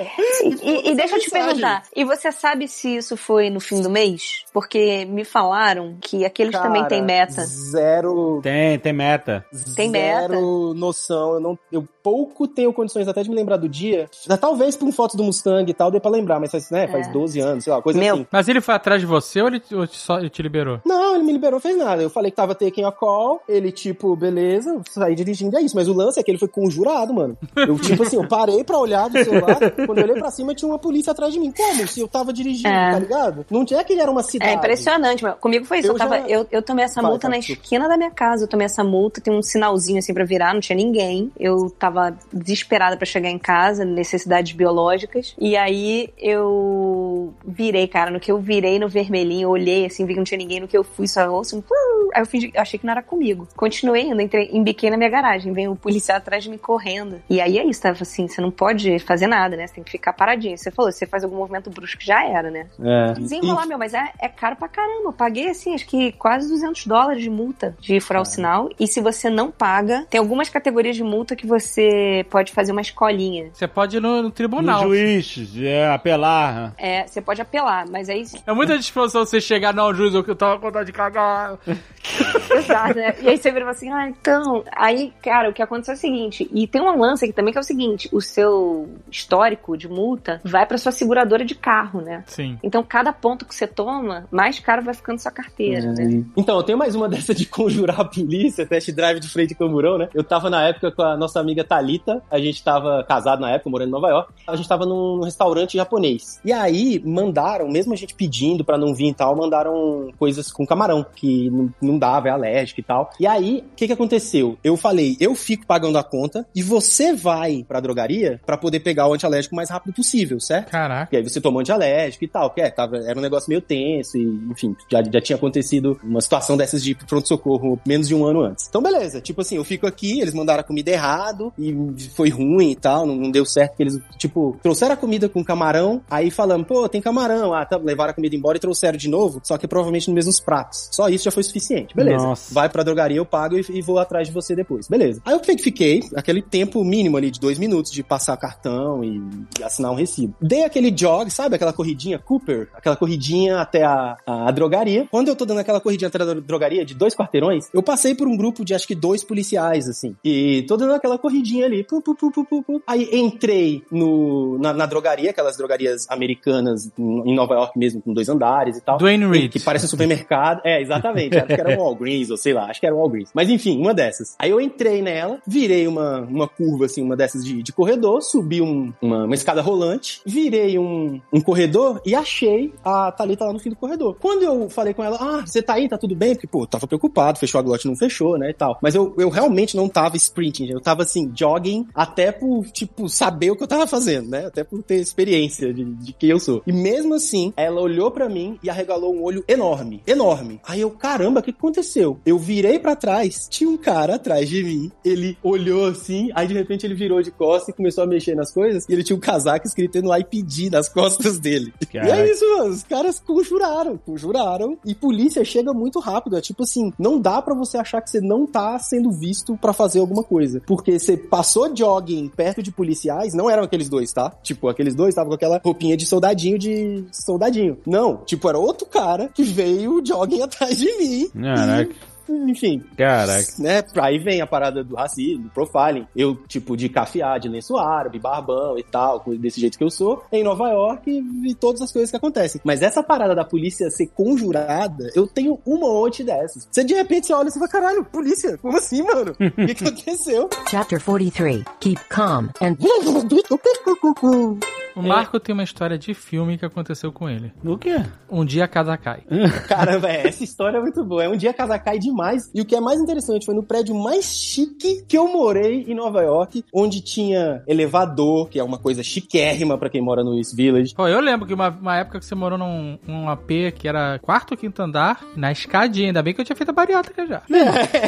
[0.43, 3.89] E, e deixa eu te perguntar, e você sabe se isso foi no fim do
[3.89, 4.43] mês?
[4.53, 7.43] Porque me falaram que aqueles também têm meta.
[7.45, 8.39] Zero.
[8.41, 9.45] Tem, tem meta.
[9.75, 10.35] Tem meta?
[10.75, 11.33] Noção.
[11.35, 14.09] Eu, não, eu pouco tenho condições até de me lembrar do dia.
[14.39, 17.11] Talvez por foto do Mustang e tal, dê pra lembrar, mas faz, né, faz É.
[17.11, 18.27] 12 anos, sei lá, coisa Meu, assim.
[18.31, 20.79] Mas ele foi atrás de você ou ele, ou te- só ele te liberou?
[20.85, 22.01] Não, ele me liberou, fez nada.
[22.01, 25.75] Eu falei que tava taking a call, ele, tipo, beleza, saí dirigindo, é isso.
[25.75, 27.37] Mas o lance é que ele foi conjurado, mano.
[27.55, 30.69] Eu, tipo assim, eu parei pra olhar do celular, quando eu olhei pra cima tinha
[30.69, 31.51] uma polícia atrás de mim.
[31.55, 31.87] Como?
[31.87, 32.91] Se eu tava dirigindo, É.
[32.91, 33.45] tá ligado?
[33.49, 34.51] Não tinha que ele era uma cidade.
[34.51, 35.33] É impressionante, meu.
[35.33, 35.87] Comigo foi isso.
[35.87, 38.11] Eu, Eu tava, já- eu, eu tomei essa Vai, multa vai, na esquina da minha
[38.11, 38.43] casa.
[38.45, 41.29] Eu tomei essa multa, tem um sinalzinho assim pra virar, não tinha ninguém.
[41.37, 45.35] Eu tava desesperada pra chegar em casa, necessidades biológicas.
[45.37, 48.09] E aí eu virei, cara.
[48.09, 50.61] No que eu virei no vermelhinho, eu olhei assim, vi que não tinha ninguém.
[50.61, 51.61] No que eu fui, só ouço um.
[51.61, 52.09] pum.
[52.13, 53.47] Aí eu, fingi, eu achei que não era comigo.
[53.55, 55.51] Continuei indo, entrei, embiquei na minha garagem.
[55.51, 57.21] Veio o policial atrás de mim correndo.
[57.29, 59.67] E aí é isso, tava assim: você não pode fazer nada, né?
[59.67, 60.57] Você tem que ficar paradinho.
[60.57, 62.67] Você falou, se você faz algum movimento brusco, já era, né?
[62.79, 63.13] É.
[63.13, 65.09] Desenrolar, meu, mas é, é caro pra caramba.
[65.09, 68.69] Eu paguei, assim, acho que quase 200 dólares de multa de furar o sinal.
[68.79, 72.81] E se você não paga, tem algumas categorias de multa que você pode fazer uma
[72.81, 73.49] escolinha.
[73.53, 74.83] Você pode ir no, no No tribunal.
[74.83, 76.73] juiz, é, apelar.
[76.77, 78.23] É, você pode apelar, mas aí.
[78.45, 81.57] É muita disposição você chegar, não, juiz, eu tava com vontade de cagar.
[82.51, 83.15] Exato, né?
[83.21, 84.63] E aí você vira e fala assim, ah, então.
[84.75, 87.57] Aí, cara, o que aconteceu é o seguinte, e tem um lance aqui também que
[87.57, 92.23] é o seguinte: o seu histórico de multa vai pra sua seguradora de carro, né?
[92.27, 92.57] Sim.
[92.63, 96.23] Então, cada ponto que você toma, mais caro vai ficando sua carteira, né?
[96.35, 99.97] Então, eu tenho mais uma dessa de conjurar a polícia, test drive de frente camburão,
[99.97, 100.09] né?
[100.13, 103.69] Eu tava na época com a nossa amiga Thalita, a gente tava casado na época,
[103.69, 106.39] morando em Nova York, a gente tava num, num restaurante japonês.
[106.43, 110.65] E aí, mandaram, mesmo a gente pedindo pra não vir e tal, mandaram coisas com
[110.65, 111.49] camarão, que
[111.81, 113.09] não, não dava, é alérgico e tal.
[113.19, 114.57] E aí, o que que aconteceu?
[114.63, 119.07] Eu falei, eu fico pagando a conta e você vai pra drogaria pra poder pegar
[119.07, 120.71] o antialérgico o mais rápido possível, certo?
[120.71, 121.15] Caraca.
[121.15, 124.17] E aí você tomou antialérgico e tal, que é, tava, era um negócio meio tenso
[124.17, 128.41] e, enfim, já, já tinha acontecido uma situação dessas de pronto-socorro menos de um ano
[128.41, 128.67] antes.
[128.67, 131.75] Então, beleza, tipo assim, eu fico aqui, eles mandaram a comida errado e
[132.15, 135.43] foi ruim e tal, não, não deu certo, que eles, tipo, trouxeram a comida com
[135.43, 139.09] camarão, aí falamos, pô, tem camarão, ah, tá, levaram a comida embora e trouxeram de
[139.09, 140.89] novo, só que provavelmente nos mesmos pratos.
[140.91, 142.25] Só isso já foi suficiente, beleza.
[142.25, 142.53] Nossa.
[142.53, 145.21] Vai pra drogaria, eu pago e, e vou atrás de você depois, beleza.
[145.25, 149.21] Aí eu fi- fiquei, aquele tempo mínimo ali de dois minutos de passar cartão e,
[149.59, 150.33] e assinar um recibo.
[150.41, 155.07] Dei aquele jog, sabe, aquela corridinha Cooper, aquela corridinha até a, a, a drogaria.
[155.11, 158.13] Quando eu tô dando aquela corridinha até a dro- drogaria de dois quarteirões, eu passei
[158.15, 160.15] por um grupo de acho que dois policiais, assim.
[160.23, 161.83] E tô dando aquela corridinha ali.
[161.83, 162.81] Pu, pu, pu.
[162.87, 168.13] Aí entrei no, na, na drogaria, aquelas drogarias americanas em em Nova York mesmo, com
[168.13, 168.97] dois andares e tal.
[168.97, 169.51] Dwayne Reed.
[169.51, 170.61] Que parece um supermercado.
[170.65, 171.37] É, exatamente.
[171.37, 173.29] Acho que era um Walgreens, ou sei lá, acho que era um Walgreens.
[173.33, 174.35] Mas enfim, uma dessas.
[174.39, 178.61] Aí eu entrei nela, virei uma, uma curva, assim, uma dessas de, de corredor, subi
[178.61, 183.59] um- uma, uma escada rolante, virei um, um corredor e achei a Thalita lá no
[183.59, 184.15] fim do corredor.
[184.19, 186.33] Quando eu falei com ela, ah, você tá aí, tá tudo bem?
[186.33, 188.77] Porque, pô, tava preocupado, fechou a glote, não fechou, né, e tal.
[188.81, 193.51] Mas eu, eu realmente não tava sprinting, eu tava, assim, jogging, até por, tipo, saber
[193.51, 194.45] o que eu tava fazendo, né?
[194.45, 196.61] Até por ter experiência de, de quem eu sou.
[196.65, 200.59] E mesmo assim, ela olhou pra mim e arregalou um olho enorme, enorme.
[200.65, 202.19] Aí eu, caramba, que aconteceu?
[202.25, 206.53] Eu virei pra trás, tinha um cara atrás de mim, ele olhou assim, aí de
[206.53, 209.19] repente ele virou de costas e começou a mexer nas coisas, e ele tinha um
[209.19, 211.71] casaco escrito NYPD nas costas dele.
[211.81, 212.21] E Caraca.
[212.21, 216.93] é isso, mano, os caras conjuraram, conjuraram, e polícia chega muito rápido, é tipo assim,
[216.97, 220.61] não dá pra você achar que você não tá sendo visto pra fazer alguma coisa,
[220.65, 224.31] porque você passou jogging perto de policiais, não eram aqueles dois, tá?
[224.41, 227.77] Tipo, aqueles dois estavam com aquela roupinha de soldadinho de soldadinho.
[227.85, 231.29] Não, tipo, era outro cara que veio jogging atrás de mim.
[231.55, 232.10] Caraca.
[232.47, 233.47] Enfim, Caraca.
[233.59, 233.83] né?
[234.01, 236.07] Aí vem a parada do racismo, do profiling.
[236.15, 240.23] Eu, tipo, de cafiar, de lenço árabe, barbão e tal, desse jeito que eu sou,
[240.31, 241.09] em Nova York
[241.45, 242.61] e, todas as coisas que acontecem.
[242.63, 246.67] Mas essa parada da polícia ser conjurada, eu tenho um monte dessas.
[246.71, 249.35] Você de repente você olha e você fala, caralho, polícia, como assim, mano?
[249.39, 250.49] O que, que aconteceu?
[250.69, 251.63] Chapter 43.
[251.79, 252.77] Keep calm and
[254.95, 257.53] O Marco tem uma história de filme que aconteceu com ele.
[257.63, 258.03] O quê?
[258.29, 259.23] Um dia a casa cai.
[259.67, 261.23] Caramba, é, essa história é muito boa.
[261.23, 262.20] É um dia a casa cai demais.
[262.53, 265.95] E o que é mais interessante foi no prédio mais chique que eu morei em
[265.95, 270.55] Nova York, onde tinha elevador, que é uma coisa chiquérrima pra quem mora no East
[270.55, 270.93] Village.
[270.95, 274.19] Pô, eu lembro que uma, uma época que você morou num um AP que era
[274.19, 276.07] quarto ou quinto andar, na escadinha.
[276.07, 277.41] Ainda bem que eu tinha feito a bariátrica já.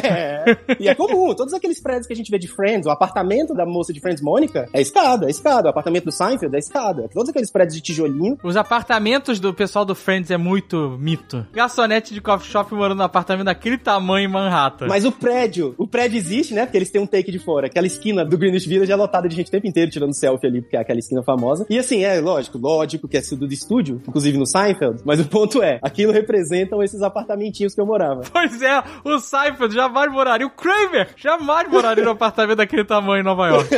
[0.04, 0.44] É.
[0.78, 3.64] E é comum, todos aqueles prédios que a gente vê de Friends, o apartamento da
[3.64, 5.68] moça de Friends Mônica é escada, é escada.
[5.68, 7.08] O apartamento do Seinfeld é escada.
[7.12, 8.38] Todos aqueles prédios de tijolinho.
[8.42, 11.46] Os apartamentos do pessoal do Friends é muito mito.
[11.52, 14.86] Garçonete de coffee shop morando num apartamento daquele tamanho em Manhattan.
[14.86, 16.64] Mas o prédio, o prédio existe, né?
[16.64, 17.66] Porque eles têm um take de fora.
[17.66, 20.60] Aquela esquina do Greenwich Village é lotada de gente o tempo inteiro tirando selfie ali,
[20.60, 21.66] porque é aquela esquina famosa.
[21.68, 25.02] E assim, é lógico, lógico que é tudo de estúdio, inclusive no Seinfeld.
[25.04, 28.22] Mas o ponto é, aquilo representam esses apartamentinhos que eu morava.
[28.34, 30.46] Pois é, o Seinfeld jamais moraria.
[30.46, 33.70] O Kramer jamais moraria num apartamento daquele tamanho em Nova York.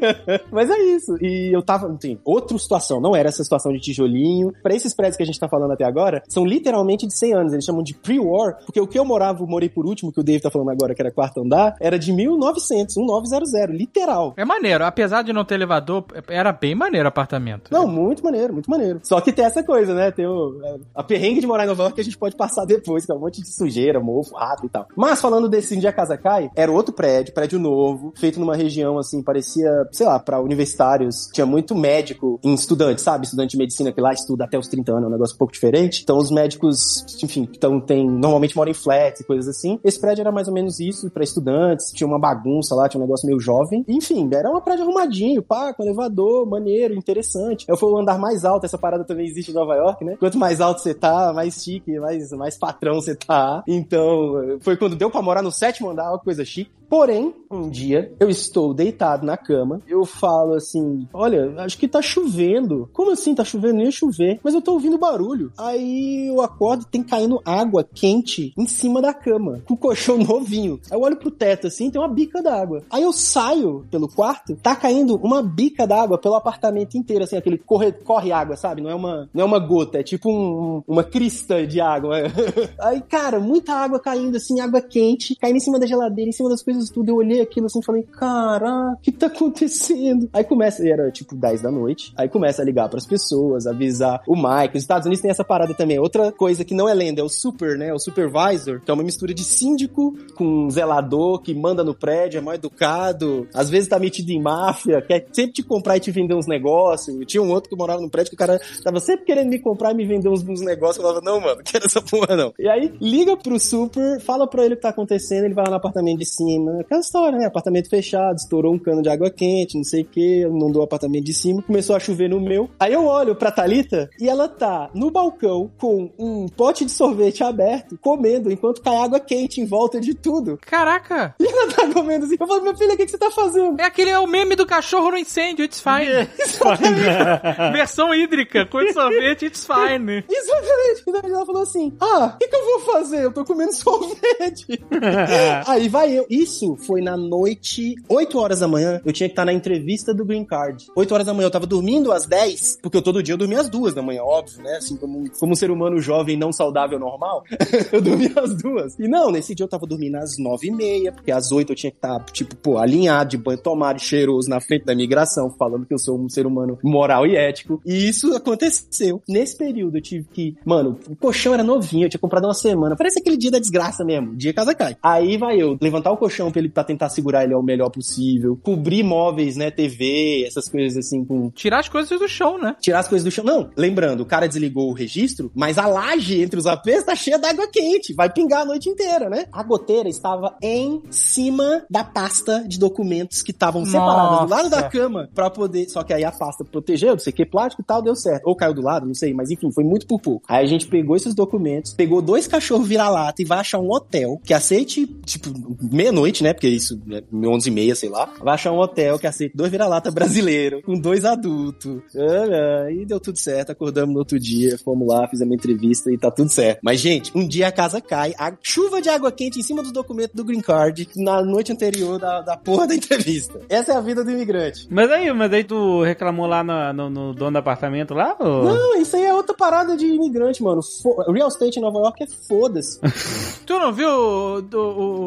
[0.50, 1.16] Mas é isso.
[1.20, 1.88] E eu tava,
[2.24, 4.52] outro outra situação, não era essa situação de tijolinho.
[4.62, 7.52] Pra esses prédios que a gente tá falando até agora, são literalmente de 100 anos.
[7.52, 10.24] Eles chamam de pre-war, porque o que eu morava, eu morei por último, que o
[10.24, 14.34] Dave tá falando agora, que era quarto andar, era de 1900, 1900, literal.
[14.36, 17.70] É maneiro, apesar de não ter elevador, era bem maneiro o apartamento.
[17.70, 19.00] Não, muito maneiro, muito maneiro.
[19.02, 20.10] Só que tem essa coisa, né?
[20.10, 20.60] Tem o,
[20.94, 23.14] a perrengue de morar em Nova York que a gente pode passar depois, que é
[23.14, 24.86] um monte de sujeira, mofo, rato e tal.
[24.96, 28.98] Mas falando desse dia a casa cai, era outro prédio, prédio novo, feito numa região
[28.98, 31.28] assim, parecia, sei lá, pra universitários.
[31.32, 33.24] Tinha muito médico em estudante, sabe?
[33.24, 35.52] Estudante de medicina que lá estuda até os 30 anos, é um negócio um pouco
[35.52, 36.02] diferente.
[36.02, 39.53] Então os médicos, enfim, então tem, normalmente moram em flats e coisas assim.
[39.84, 43.04] Esse prédio era mais ou menos isso pra estudantes, tinha uma bagunça lá, tinha um
[43.04, 43.84] negócio meio jovem.
[43.88, 47.64] Enfim, era um prédio arrumadinho, pá, com elevador, maneiro, interessante.
[47.68, 50.16] Eu fui o andar mais alto, essa parada também existe em Nova York, né?
[50.18, 53.62] Quanto mais alto você tá, mais chique, mais, mais patrão você tá.
[53.66, 56.70] Então, foi quando deu pra morar no sétimo andar, uma coisa chique.
[56.94, 62.00] Porém, um dia eu estou deitado na cama, eu falo assim: Olha, acho que tá
[62.00, 62.88] chovendo.
[62.92, 63.78] Como assim tá chovendo?
[63.78, 64.38] Nem chover.
[64.44, 65.50] Mas eu tô ouvindo barulho.
[65.58, 70.78] Aí eu acordo tem caindo água quente em cima da cama, com o colchão novinho.
[70.88, 72.84] Aí eu olho pro teto assim, tem uma bica d'água.
[72.88, 77.58] Aí eu saio pelo quarto, tá caindo uma bica d'água pelo apartamento inteiro, assim, aquele
[77.58, 78.80] corre, corre água, sabe?
[78.80, 82.18] Não é uma, não é uma gota, é tipo um, uma crista de água.
[82.78, 86.48] Aí, cara, muita água caindo, assim, água quente, caindo em cima da geladeira, em cima
[86.48, 87.08] das coisas tudo.
[87.08, 90.28] Eu olhei aquilo assim e falei, caraca, o que tá acontecendo?
[90.32, 94.22] Aí começa, e era tipo 10 da noite, aí começa a ligar pras pessoas, avisar
[94.26, 94.76] o Mike.
[94.76, 95.98] Os Estados Unidos tem essa parada também.
[95.98, 97.92] Outra coisa que não é lenda, é o super, né?
[97.92, 102.40] O supervisor, que é uma mistura de síndico com zelador que manda no prédio, é
[102.40, 106.34] mal educado, às vezes tá metido em máfia, quer sempre te comprar e te vender
[106.34, 107.16] uns negócios.
[107.26, 109.92] Tinha um outro que morava no prédio que o cara tava sempre querendo me comprar
[109.92, 110.98] e me vender uns, uns negócios.
[110.98, 112.52] Eu falava, não, mano, quero essa porra, não.
[112.58, 115.70] E aí, liga pro super, fala pra ele o que tá acontecendo, ele vai lá
[115.70, 116.63] no apartamento de cima.
[116.80, 117.46] Aquela história, né?
[117.46, 120.84] Apartamento fechado, estourou um cano de água quente, não sei o que, não deu o
[120.84, 122.68] apartamento de cima, começou a chover no meu.
[122.78, 127.42] Aí eu olho pra Thalita e ela tá no balcão com um pote de sorvete
[127.42, 130.58] aberto, comendo, enquanto cai água quente em volta de tudo.
[130.60, 131.34] Caraca!
[131.38, 132.36] E ela tá comendo assim.
[132.38, 133.80] Eu falo, minha filha, o que, que você tá fazendo?
[133.80, 136.28] É aquele é o meme do cachorro no incêndio, it's fine.
[137.72, 140.24] Versão hídrica, com sorvete, it's fine.
[140.28, 141.28] Exatamente.
[141.28, 143.24] E ela falou assim: Ah, o que, que eu vou fazer?
[143.24, 144.80] Eu tô comendo sorvete.
[145.66, 146.26] Aí vai eu.
[146.54, 149.00] Isso foi na noite, 8 horas da manhã.
[149.04, 150.86] Eu tinha que estar na entrevista do Green Card.
[150.94, 153.60] 8 horas da manhã eu tava dormindo às 10, porque eu todo dia eu dormia
[153.60, 154.76] às 2 da manhã, óbvio, né?
[154.76, 157.42] Assim, como, como um ser humano jovem, não saudável, normal.
[157.92, 159.00] eu dormia às 2.
[159.00, 161.76] E não, nesse dia eu tava dormindo às 9 e meia, porque às 8 eu
[161.76, 165.86] tinha que estar, tipo, pô, alinhado, de banho tomado, cheiroso, na frente da imigração, falando
[165.86, 167.82] que eu sou um ser humano moral e ético.
[167.84, 169.20] E isso aconteceu.
[169.28, 172.94] Nesse período eu tive que, mano, o colchão era novinho, eu tinha comprado uma semana.
[172.94, 174.96] Parece aquele dia da desgraça mesmo, dia casa cai.
[175.02, 178.58] Aí vai eu levantar o colchão pra ele pra tentar segurar ele ao melhor possível,
[178.62, 182.76] cobrir móveis, né, TV, essas coisas assim com Tirar as coisas do chão, né?
[182.80, 183.44] tirar as coisas do chão.
[183.44, 187.38] Não, lembrando, o cara desligou o registro, mas a laje entre os APs tá cheia
[187.38, 189.46] d'água quente, vai pingar a noite inteira, né?
[189.52, 194.82] A goteira estava em cima da pasta de documentos que estavam separadas do lado da
[194.88, 195.88] cama pra poder.
[195.88, 198.46] Só que aí a pasta protegeu, não sei o que, plástico e tal, deu certo.
[198.46, 200.44] Ou caiu do lado, não sei, mas enfim, foi muito por pouco.
[200.48, 204.40] Aí a gente pegou esses documentos, pegou dois cachorros vira-lata e vai achar um hotel
[204.44, 206.52] que aceite, tipo, meia-noite, né?
[206.52, 208.28] Porque isso é 11 e meia, sei lá.
[208.42, 212.02] Vai achar um hotel que aceite dois vira-lata brasileiros, com dois adultos.
[212.16, 216.18] Ah, E deu tudo certo, acordamos no outro dia, fomos lá, fizemos uma entrevista e
[216.18, 216.80] tá tudo certo.
[216.82, 219.92] Mas, gente, um dia a casa cai, a chuva de água quente em cima dos
[219.92, 223.60] documentos do Green Card na noite anterior da, da porra da entrevista.
[223.68, 224.86] Essa é a vida do imigrante.
[224.90, 228.36] Mas aí, mas aí tu reclamou lá no, no- no dono do apartamento lá?
[228.40, 228.64] Ou...
[228.64, 230.80] Não, isso aí é outra parada de imigrante, mano.
[230.82, 233.00] Fo- Real estate em Nova York é foda-se.
[233.66, 234.78] Tu não viu o, do-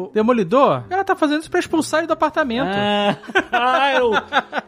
[0.06, 0.84] o Demolidor?
[0.98, 2.66] Ela tá fazendo isso pra expulsar ele do apartamento.
[2.66, 3.16] Ah,
[3.52, 4.12] ah, é, o,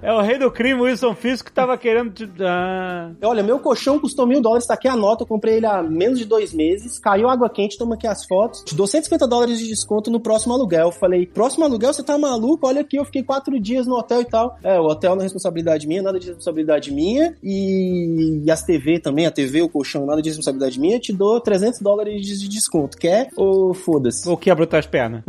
[0.01, 2.31] é o rei do crime, Wilson Fisk, que tava querendo te.
[2.41, 3.11] Ah.
[3.23, 6.21] Olha, meu colchão custou mil dólares, tá aqui a nota, eu comprei ele há menos
[6.21, 9.67] de dois meses, caiu água quente, toma aqui as fotos, te dou 150 dólares de
[9.67, 10.87] desconto no próximo aluguel.
[10.87, 12.65] Eu falei, próximo aluguel, você tá maluco?
[12.65, 14.57] Olha aqui, eu fiquei quatro dias no hotel e tal.
[14.63, 19.01] É, o hotel não é responsabilidade minha, nada de responsabilidade minha, e, e as TV
[19.01, 22.49] também, a TV, o colchão, nada de responsabilidade minha, eu te dou 300 dólares de
[22.49, 22.97] desconto.
[22.97, 24.29] Quer ou foda-se?
[24.29, 25.25] Ou quebra tuas pernas?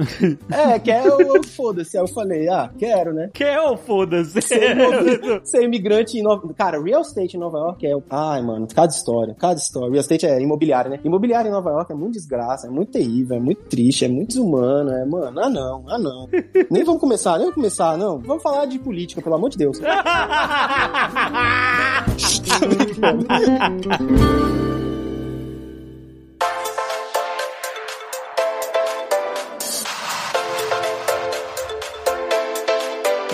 [0.51, 1.97] É, quer ou foda-se?
[1.97, 3.29] Aí eu falei, ah, quero, né?
[3.33, 4.41] Quer ou foda-se?
[4.41, 4.75] ser
[5.63, 7.91] imigrante em Nova Cara, real estate em Nova York é.
[8.09, 9.91] Ai, mano, cada história, cada história.
[9.91, 10.99] Real estate é imobiliário, né?
[11.03, 14.29] Imobiliário em Nova York é muito desgraça, é muito terrível, é muito triste, é muito
[14.29, 16.27] desumano, é, mano, ah não, ah não.
[16.69, 18.19] nem vamos começar, nem vamos começar, não.
[18.19, 19.79] Vamos falar de política, pelo amor de Deus.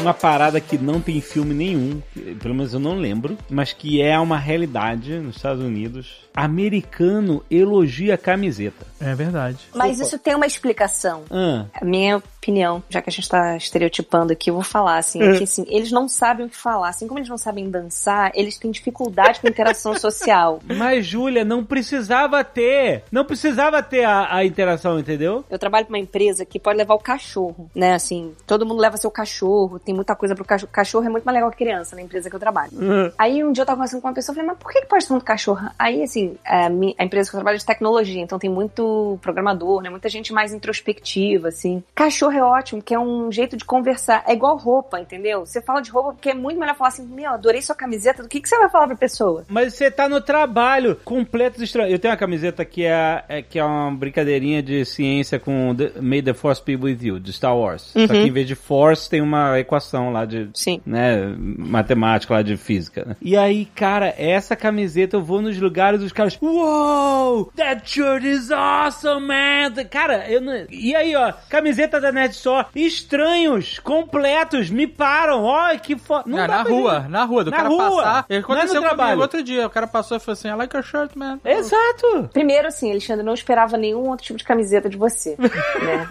[0.08, 2.02] uma parada que não tem filme nenhum,
[2.41, 6.26] pelo menos eu não lembro, mas que é uma realidade nos Estados Unidos.
[6.34, 8.86] Americano elogia a camiseta.
[9.02, 9.58] É verdade.
[9.76, 11.24] Mas isso tem uma explicação.
[11.30, 15.22] Ah, A minha opinião, já que a gente tá estereotipando aqui, eu vou falar assim,
[15.22, 16.89] é que assim, eles não sabem o que falar.
[16.89, 20.60] Assim como eles não sabem dançar, eles têm dificuldade com interação social.
[20.78, 23.03] mas, Júlia, não precisava ter.
[23.12, 25.43] Não precisava ter a, a interação, entendeu?
[25.49, 27.93] Eu trabalho pra uma empresa que pode levar o cachorro, né?
[27.93, 30.72] Assim, todo mundo leva seu cachorro, tem muita coisa pro cachorro.
[30.72, 32.72] Cachorro é muito mais legal que criança na empresa que eu trabalho.
[33.18, 34.88] Aí um dia eu tava conversando com uma pessoa e falei, mas por que, que
[34.88, 35.70] pode tanto cachorro?
[35.78, 39.18] Aí, assim, a, mi- a empresa que eu trabalho é de tecnologia, então tem muito
[39.22, 39.89] programador, né?
[39.89, 41.84] Muita gente mais introspectiva, assim.
[41.95, 44.24] Cachorro é ótimo, que é um jeito de conversar.
[44.28, 45.45] É igual roupa, entendeu?
[45.45, 48.30] Você fala de roupa porque é muito melhor falar assim, meu, adorei sua camiseta, do
[48.30, 49.43] que, que você vai falar pra pessoa?
[49.48, 51.91] Mas você tá no trabalho, completos estranhos.
[51.91, 55.91] Eu tenho uma camiseta que é, é que é uma brincadeirinha de ciência com the,
[56.00, 57.93] May the Force be with you, de Star Wars.
[57.93, 59.76] Só que em vez de Force tem uma equação
[60.11, 60.82] lá de, Sim.
[60.86, 63.05] né, matemática lá de física.
[63.05, 63.15] né?
[63.21, 68.51] E aí, cara, essa camiseta eu vou nos lugares dos caras, Wow, that shirt is
[68.51, 69.73] awesome, man.
[69.89, 70.65] Cara, eu não...
[70.69, 76.23] E aí, ó, camiseta da Nerd Store, estranhos, completos, me param, ó, que foda.
[76.30, 78.25] É, na rua, na rua, do Na cara rua, passar.
[78.30, 79.21] não é no Aconteceu comigo trabalho.
[79.21, 79.65] outro dia.
[79.67, 81.39] O cara passou e falou assim: I like your shirt, man.
[81.43, 82.30] Exato.
[82.34, 86.07] Primeiro, assim, Alexandre, eu não esperava nenhum outro tipo de camiseta de você, né?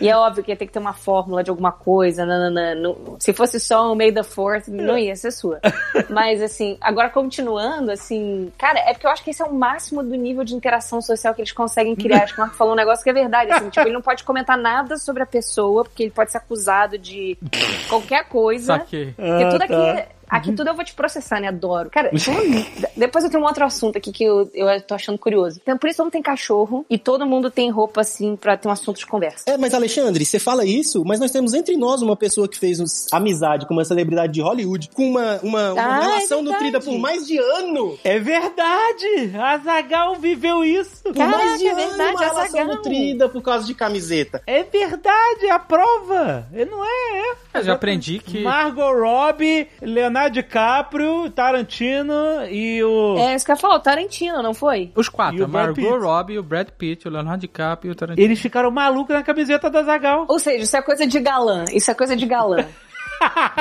[0.00, 2.74] E é óbvio que ia ter que ter uma fórmula de alguma coisa, nananã.
[2.74, 5.60] Não- se fosse só um May the Fourth, não ia ser sua.
[6.08, 10.02] Mas, assim, agora continuando, assim, cara, é porque eu acho que esse é o máximo
[10.02, 12.24] do nível de interação social que eles conseguem criar.
[12.24, 14.24] Acho que o Marco falou um negócio que é verdade, assim, tipo, ele não pode
[14.24, 17.36] comentar nada sobre a pessoa, porque ele pode ser acusado de
[17.88, 18.78] qualquer coisa.
[18.78, 19.06] Saquei.
[19.16, 19.64] Porque Ah, tudo tá.
[19.64, 20.08] aqui.
[20.28, 21.48] Aqui tudo eu vou te processar, né?
[21.48, 21.90] Adoro.
[21.90, 22.34] Cara, então,
[22.96, 25.58] depois eu tenho um outro assunto aqui que eu, eu tô achando curioso.
[25.62, 28.68] Então, por isso todo mundo tem cachorro e todo mundo tem roupa assim pra ter
[28.68, 29.44] um assunto de conversa.
[29.46, 32.78] É, mas Alexandre, você fala isso, mas nós temos entre nós uma pessoa que fez
[32.80, 36.64] uns- amizade com uma celebridade de Hollywood, com uma, uma, uma Ah, é relação verdade.
[36.64, 37.98] nutrida por mais de ano.
[38.04, 39.32] É verdade!
[39.38, 41.02] A Zagal viveu isso!
[41.02, 44.42] Por Caraca, mais de é ano, verdade, uma relação nutrida por causa de camiseta.
[44.46, 46.46] É verdade, é a prova!
[46.52, 46.88] É, Não é?
[47.20, 47.58] é.
[47.58, 48.42] Eu já aprendi que.
[48.42, 53.16] Margot Robbie, Leonardo DiCaprio, Tarantino e o.
[53.18, 54.90] É isso que eu ia falar, o Tarantino, não foi?
[54.96, 55.88] Os quatro, o a Margot Pitt.
[55.88, 58.26] Robbie, o Brad Pitt, o Leonardo DiCaprio e o Tarantino.
[58.26, 60.26] Eles ficaram malucos na camiseta da Zagal.
[60.28, 61.64] Ou seja, isso é coisa de galã.
[61.72, 62.64] Isso é coisa de galã.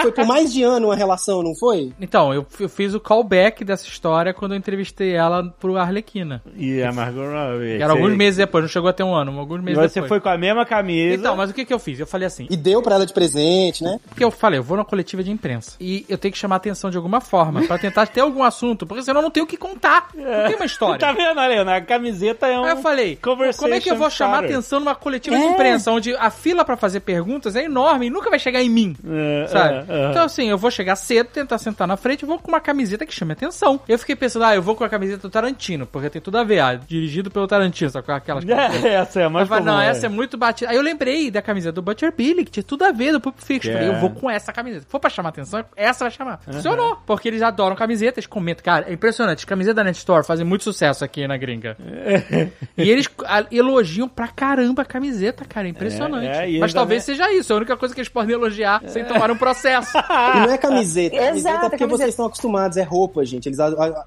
[0.01, 1.91] Foi por mais de ano uma relação, não foi?
[1.99, 6.41] Então, eu, eu fiz o callback dessa história quando eu entrevistei ela pro Arlequina.
[6.55, 7.77] E a Margot Robbie.
[7.77, 10.09] Que era alguns meses depois, não chegou até um ano, alguns E meses você depois.
[10.09, 11.15] foi com a mesma camisa.
[11.15, 11.99] Então, mas o que que eu fiz?
[11.99, 13.99] Eu falei assim, E deu pra ela de presente, né?
[14.07, 16.57] porque eu falei, eu vou na coletiva de imprensa e eu tenho que chamar a
[16.57, 19.47] atenção de alguma forma, pra tentar ter algum assunto, porque senão eu não tenho o
[19.49, 20.09] que contar.
[20.15, 20.99] Não tem uma história.
[20.99, 21.75] Tá vendo, Helena?
[21.77, 22.63] A camiseta é um.
[22.63, 26.15] Aí eu falei, como é que eu vou chamar atenção numa coletiva de imprensa, onde
[26.15, 28.95] a fila pra fazer perguntas é enorme e nunca vai chegar em mim?
[29.07, 29.91] É, Sabe?
[29.91, 30.09] é, é.
[30.11, 33.13] Então, assim, eu vou chegar cedo, tentar sentar na frente vou com uma camiseta que
[33.13, 33.79] chame atenção.
[33.87, 36.43] Eu fiquei pensando, ah, eu vou com a camiseta do Tarantino, porque tem tudo a
[36.43, 38.83] ver, ah, dirigido pelo Tarantino, só com aquelas camisetas.
[38.87, 39.89] É, essa é a mais falei, comum, não, é.
[39.89, 40.71] essa é muito batida.
[40.71, 43.37] Aí eu lembrei da camiseta do Butcher Billy, que tinha tudo a ver do Pulp
[43.39, 43.71] Fiction.
[43.71, 43.95] Que Falei, é.
[43.95, 44.81] eu vou com essa camiseta.
[44.81, 46.39] Se for pra chamar atenção, essa vai chamar.
[46.39, 48.63] Funcionou, porque eles adoram camisetas, comentam.
[48.63, 49.45] Cara, é impressionante.
[49.45, 51.77] Camiseta da Net Store fazem muito sucesso aqui na gringa.
[52.77, 53.09] e eles
[53.51, 55.67] elogiam pra caramba a camiseta, cara.
[55.67, 56.27] É impressionante.
[56.27, 57.51] É, é, Mas talvez seja isso.
[57.51, 59.97] É a única coisa que eles podem elogiar sem tomar um processo.
[60.17, 61.15] E não é camiseta.
[61.15, 61.97] Exato, camiseta é porque camiseta.
[61.97, 63.47] vocês estão acostumados, é roupa, gente.
[63.47, 63.59] Eles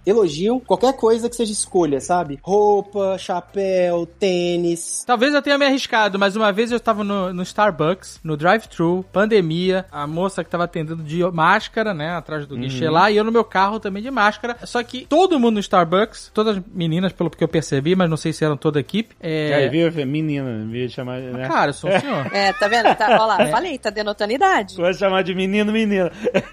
[0.04, 2.38] elogiam qualquer coisa que seja escolha, sabe?
[2.42, 5.04] Roupa, chapéu, tênis.
[5.06, 9.04] Talvez eu tenha me arriscado, mas uma vez eu estava no, no Starbucks, no drive-thru,
[9.12, 13.24] pandemia, a moça que tava atendendo de máscara, né, atrás do guichê lá, e eu
[13.24, 14.56] no meu carro também de máscara.
[14.64, 18.16] Só que todo mundo no Starbucks, todas as meninas, pelo que eu percebi, mas não
[18.16, 19.68] sei se eram toda a equipe, Aí, é...
[19.68, 19.90] viu?
[20.06, 21.46] Menina, devia chamar, né?
[21.48, 22.34] Cara, eu sou um senhor.
[22.34, 22.94] É, tá vendo?
[22.94, 24.76] Tá, ó lá, falei, tá denotando idade.
[24.76, 26.10] Vou chamar de menino, menina.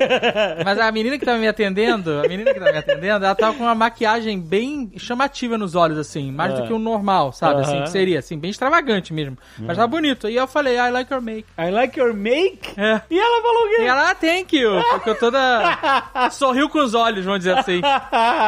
[0.64, 3.58] Mas a menina que tava me atendendo, a menina que tava me atendendo, ela tava
[3.58, 6.68] com uma maquiagem bem chamativa nos olhos, assim, mais do Ah.
[6.68, 7.62] que o normal, sabe?
[7.62, 7.84] Assim, Aham.
[7.84, 9.38] que seria, assim, bem extravagante mesmo.
[9.60, 10.28] Mas tava bonito.
[10.30, 11.46] E eu falei, I like your make.
[11.58, 12.72] I like your make?
[12.78, 13.02] É.
[13.10, 13.82] E ela falou o E quê?
[13.84, 16.30] ela, ah, thank you, porque eu toda...
[16.32, 17.82] Sorriu com os olhos, vamos dizer assim.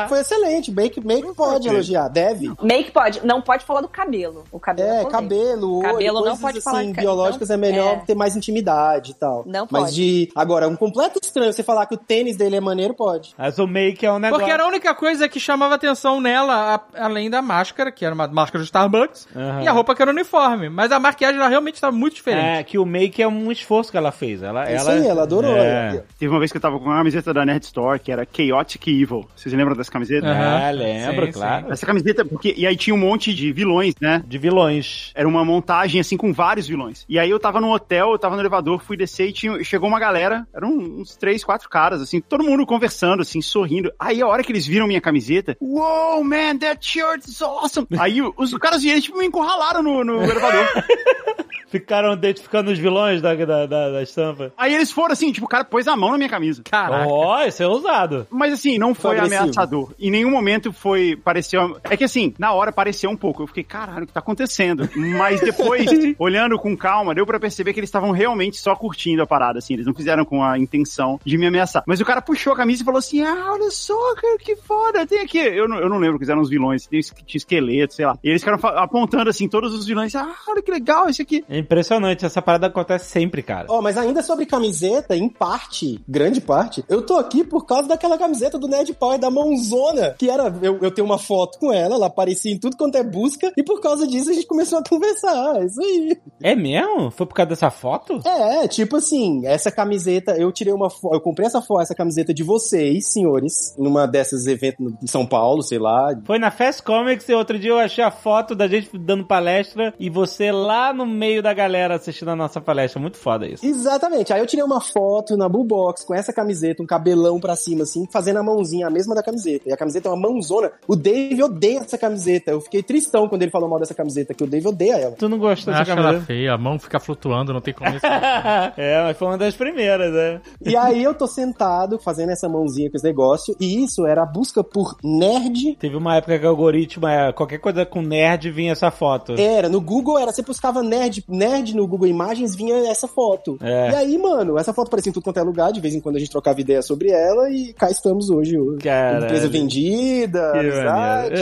[0.08, 0.72] Foi excelente.
[0.72, 2.52] Make, make pode elogiar, deve.
[2.62, 4.44] Make pode, não pode falar do cabelo.
[4.52, 7.94] O cabelo É, cabelo, olho, Cabelo não pode falar assim, ca- biológicas não- é melhor
[7.94, 8.00] é.
[8.06, 9.44] ter mais intimidade e tal.
[9.46, 9.96] Não Mas pode.
[9.96, 10.09] de...
[10.36, 13.34] Agora, um completo estranho você falar que o tênis dele é maneiro, pode.
[13.38, 14.40] Mas o make é um negócio.
[14.40, 18.14] Porque era a única coisa que chamava atenção nela, a- além da máscara, que era
[18.14, 19.64] uma máscara do Starbucks, Aham.
[19.64, 20.70] e a roupa que era uniforme.
[20.70, 22.46] Mas a maquiagem ela realmente estava muito diferente.
[22.46, 24.42] É, que o make é um esforço que ela fez.
[24.44, 25.56] Ela, Isso ela, aí, ela adorou.
[25.56, 26.04] É.
[26.18, 28.88] Teve uma vez que eu tava com uma camiseta da Nerd Store, que era Chaotic
[28.88, 29.28] Evil.
[29.36, 30.28] Vocês lembram dessa camiseta?
[30.28, 30.60] Aham.
[30.68, 31.72] Ah, lembro, Sim, claro.
[31.72, 32.54] Essa camiseta, porque.
[32.58, 34.24] E aí tinha um monte de vilões, né?
[34.28, 35.12] De vilões.
[35.16, 37.06] Era uma montagem, assim, com vários vilões.
[37.08, 39.88] E aí eu tava no hotel, eu tava no elevador, fui descer e tinha, chegou
[39.90, 43.92] uma uma galera, eram uns três, quatro caras, assim, todo mundo conversando, assim, sorrindo.
[44.00, 47.88] Aí a hora que eles viram minha camiseta, wow, man, that shirt is awesome.
[48.00, 50.66] Aí os caras vieram, tipo, me encurralaram no, no elevador.
[51.70, 54.52] Ficaram identificando os vilões da, da, da, da estampa.
[54.58, 56.64] Aí eles foram assim, tipo, o cara pôs a mão na minha camisa.
[56.64, 57.08] Caraca.
[57.08, 58.26] Ó, isso é ousado.
[58.30, 59.94] Mas assim, não foi Foi ameaçador.
[60.00, 61.80] Em nenhum momento foi, pareceu...
[61.84, 63.44] É que assim, na hora pareceu um pouco.
[63.44, 64.90] Eu fiquei, caralho, o que tá acontecendo?
[64.96, 65.88] Mas depois,
[66.18, 69.76] olhando com calma, deu pra perceber que eles estavam realmente só curtindo a parada, assim.
[69.80, 71.84] Eles não fizeram com a intenção de me ameaçar.
[71.88, 75.06] Mas o cara puxou a camisa e falou assim, ah, olha só, cara, que foda,
[75.06, 75.40] tem aqui.
[75.40, 78.18] Eu não, eu não lembro que eram os vilões, tinha tinha esqueleto, sei lá.
[78.24, 80.16] E eles ficaram apontando, assim, todos os vilões.
[80.16, 81.44] Ah, olha que legal esse aqui.
[81.50, 83.68] É impressionante, essa parada acontece sempre, cara.
[83.70, 88.18] Ó, mas ainda sobre camiseta, em parte, grande parte, eu tô aqui por causa daquela
[88.18, 91.96] camiseta do Nerd Power da mãozona, que era, eu, eu tenho uma foto com ela,
[91.96, 94.84] ela aparecia em tudo quanto é busca, e por causa disso a gente começou a
[94.84, 96.18] conversar, é isso aí.
[96.42, 97.12] É mesmo?
[97.12, 98.22] Foi por causa dessa foto?
[98.26, 102.34] É, tipo assim, essa camiseta, eu tirei uma foto, eu comprei essa foto, essa camiseta
[102.34, 106.10] de vocês, senhores, numa dessas eventos em São Paulo, sei lá.
[106.26, 109.94] Foi na Fast Comics e outro dia eu achei a foto da gente dando palestra
[110.00, 113.00] e você lá no meio da galera assistindo a nossa palestra.
[113.02, 113.66] Muito foda isso.
[113.66, 114.34] Exatamente.
[114.34, 118.06] Aí eu tirei uma foto na Bullbox com essa camiseta, um cabelão pra cima, assim,
[118.12, 119.70] fazendo a mãozinha, a mesma da camiseta.
[119.70, 120.72] E a camiseta é uma mãozona.
[120.88, 122.52] O Dave odeia essa camiseta.
[122.52, 125.16] Eu fiquei tristão quando ele falou mal dessa camiseta, que o Dave odeia ela.
[125.16, 126.26] Tu não gostou Eu dessa acho ela camiseta?
[126.26, 128.06] feia, a mão fica flutuando, não tem como isso.
[128.06, 130.42] é, mas foi uma das primeiras, né?
[130.66, 134.26] E aí eu tô sentado fazendo essa mãozinha com esse negócio, e isso era a
[134.26, 135.76] busca por nerd.
[135.80, 139.36] Teve uma época que o algoritmo, é, qualquer coisa com nerd vinha essa foto.
[139.38, 143.58] Era, no Google era, você buscava nerd, nerd no Google Imagens, vinha essa foto.
[143.62, 143.92] É.
[143.92, 146.16] E aí, mano, essa foto aparecia em tudo quanto é lugar, de vez em quando
[146.16, 148.58] a gente trocava ideia sobre ela, e cá estamos hoje.
[148.58, 148.80] hoje.
[148.80, 149.26] Caralho.
[149.26, 151.42] Empresa vendida, Que amizade.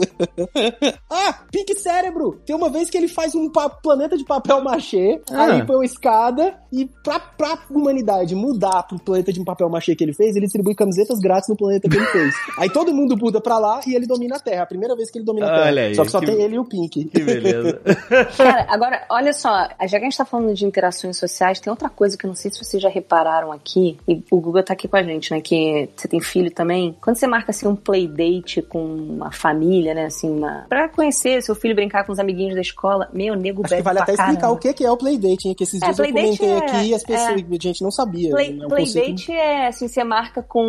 [1.10, 2.40] ah, Pink Cérebro!
[2.46, 3.50] Tem uma vez que ele faz um
[3.82, 5.44] planeta de papel machê, Ah.
[5.44, 6.88] aí põe uma escada, e
[7.18, 7.18] pra,
[7.54, 11.48] pra humanidade mudar pro planeta de papel machê que ele fez, ele distribui camisetas grátis
[11.48, 12.34] no planeta que ele fez.
[12.58, 14.62] aí todo mundo muda pra lá e ele domina a Terra.
[14.62, 15.66] A primeira vez que ele domina a Terra.
[15.66, 17.04] Olha aí, só que só que- tem ele e o Pink.
[17.06, 17.80] Que beleza.
[18.36, 21.88] Cara, agora, olha só, já que a gente tá falando de interações sociais, tem outra
[21.88, 24.86] coisa que eu não sei se vocês já repararam aqui, e o Google tá aqui
[24.88, 26.94] com a gente, né, que você tem filho também.
[27.00, 30.66] Quando você marca, assim, um playdate com uma família, né, assim, uma...
[30.68, 33.82] pra conhecer seu filho, brincar com os amiguinhos da escola, meu, nego Acho que bebe
[33.82, 34.54] vale pra até explicar caramba.
[34.54, 35.54] o que que é o Playdate, hein?
[35.54, 37.44] Que esses É, dias eu comentei é- aqui pessoas, é.
[37.54, 38.30] a gente não sabia.
[38.30, 40.62] Play, é um conceito- playdate é assim, você marca com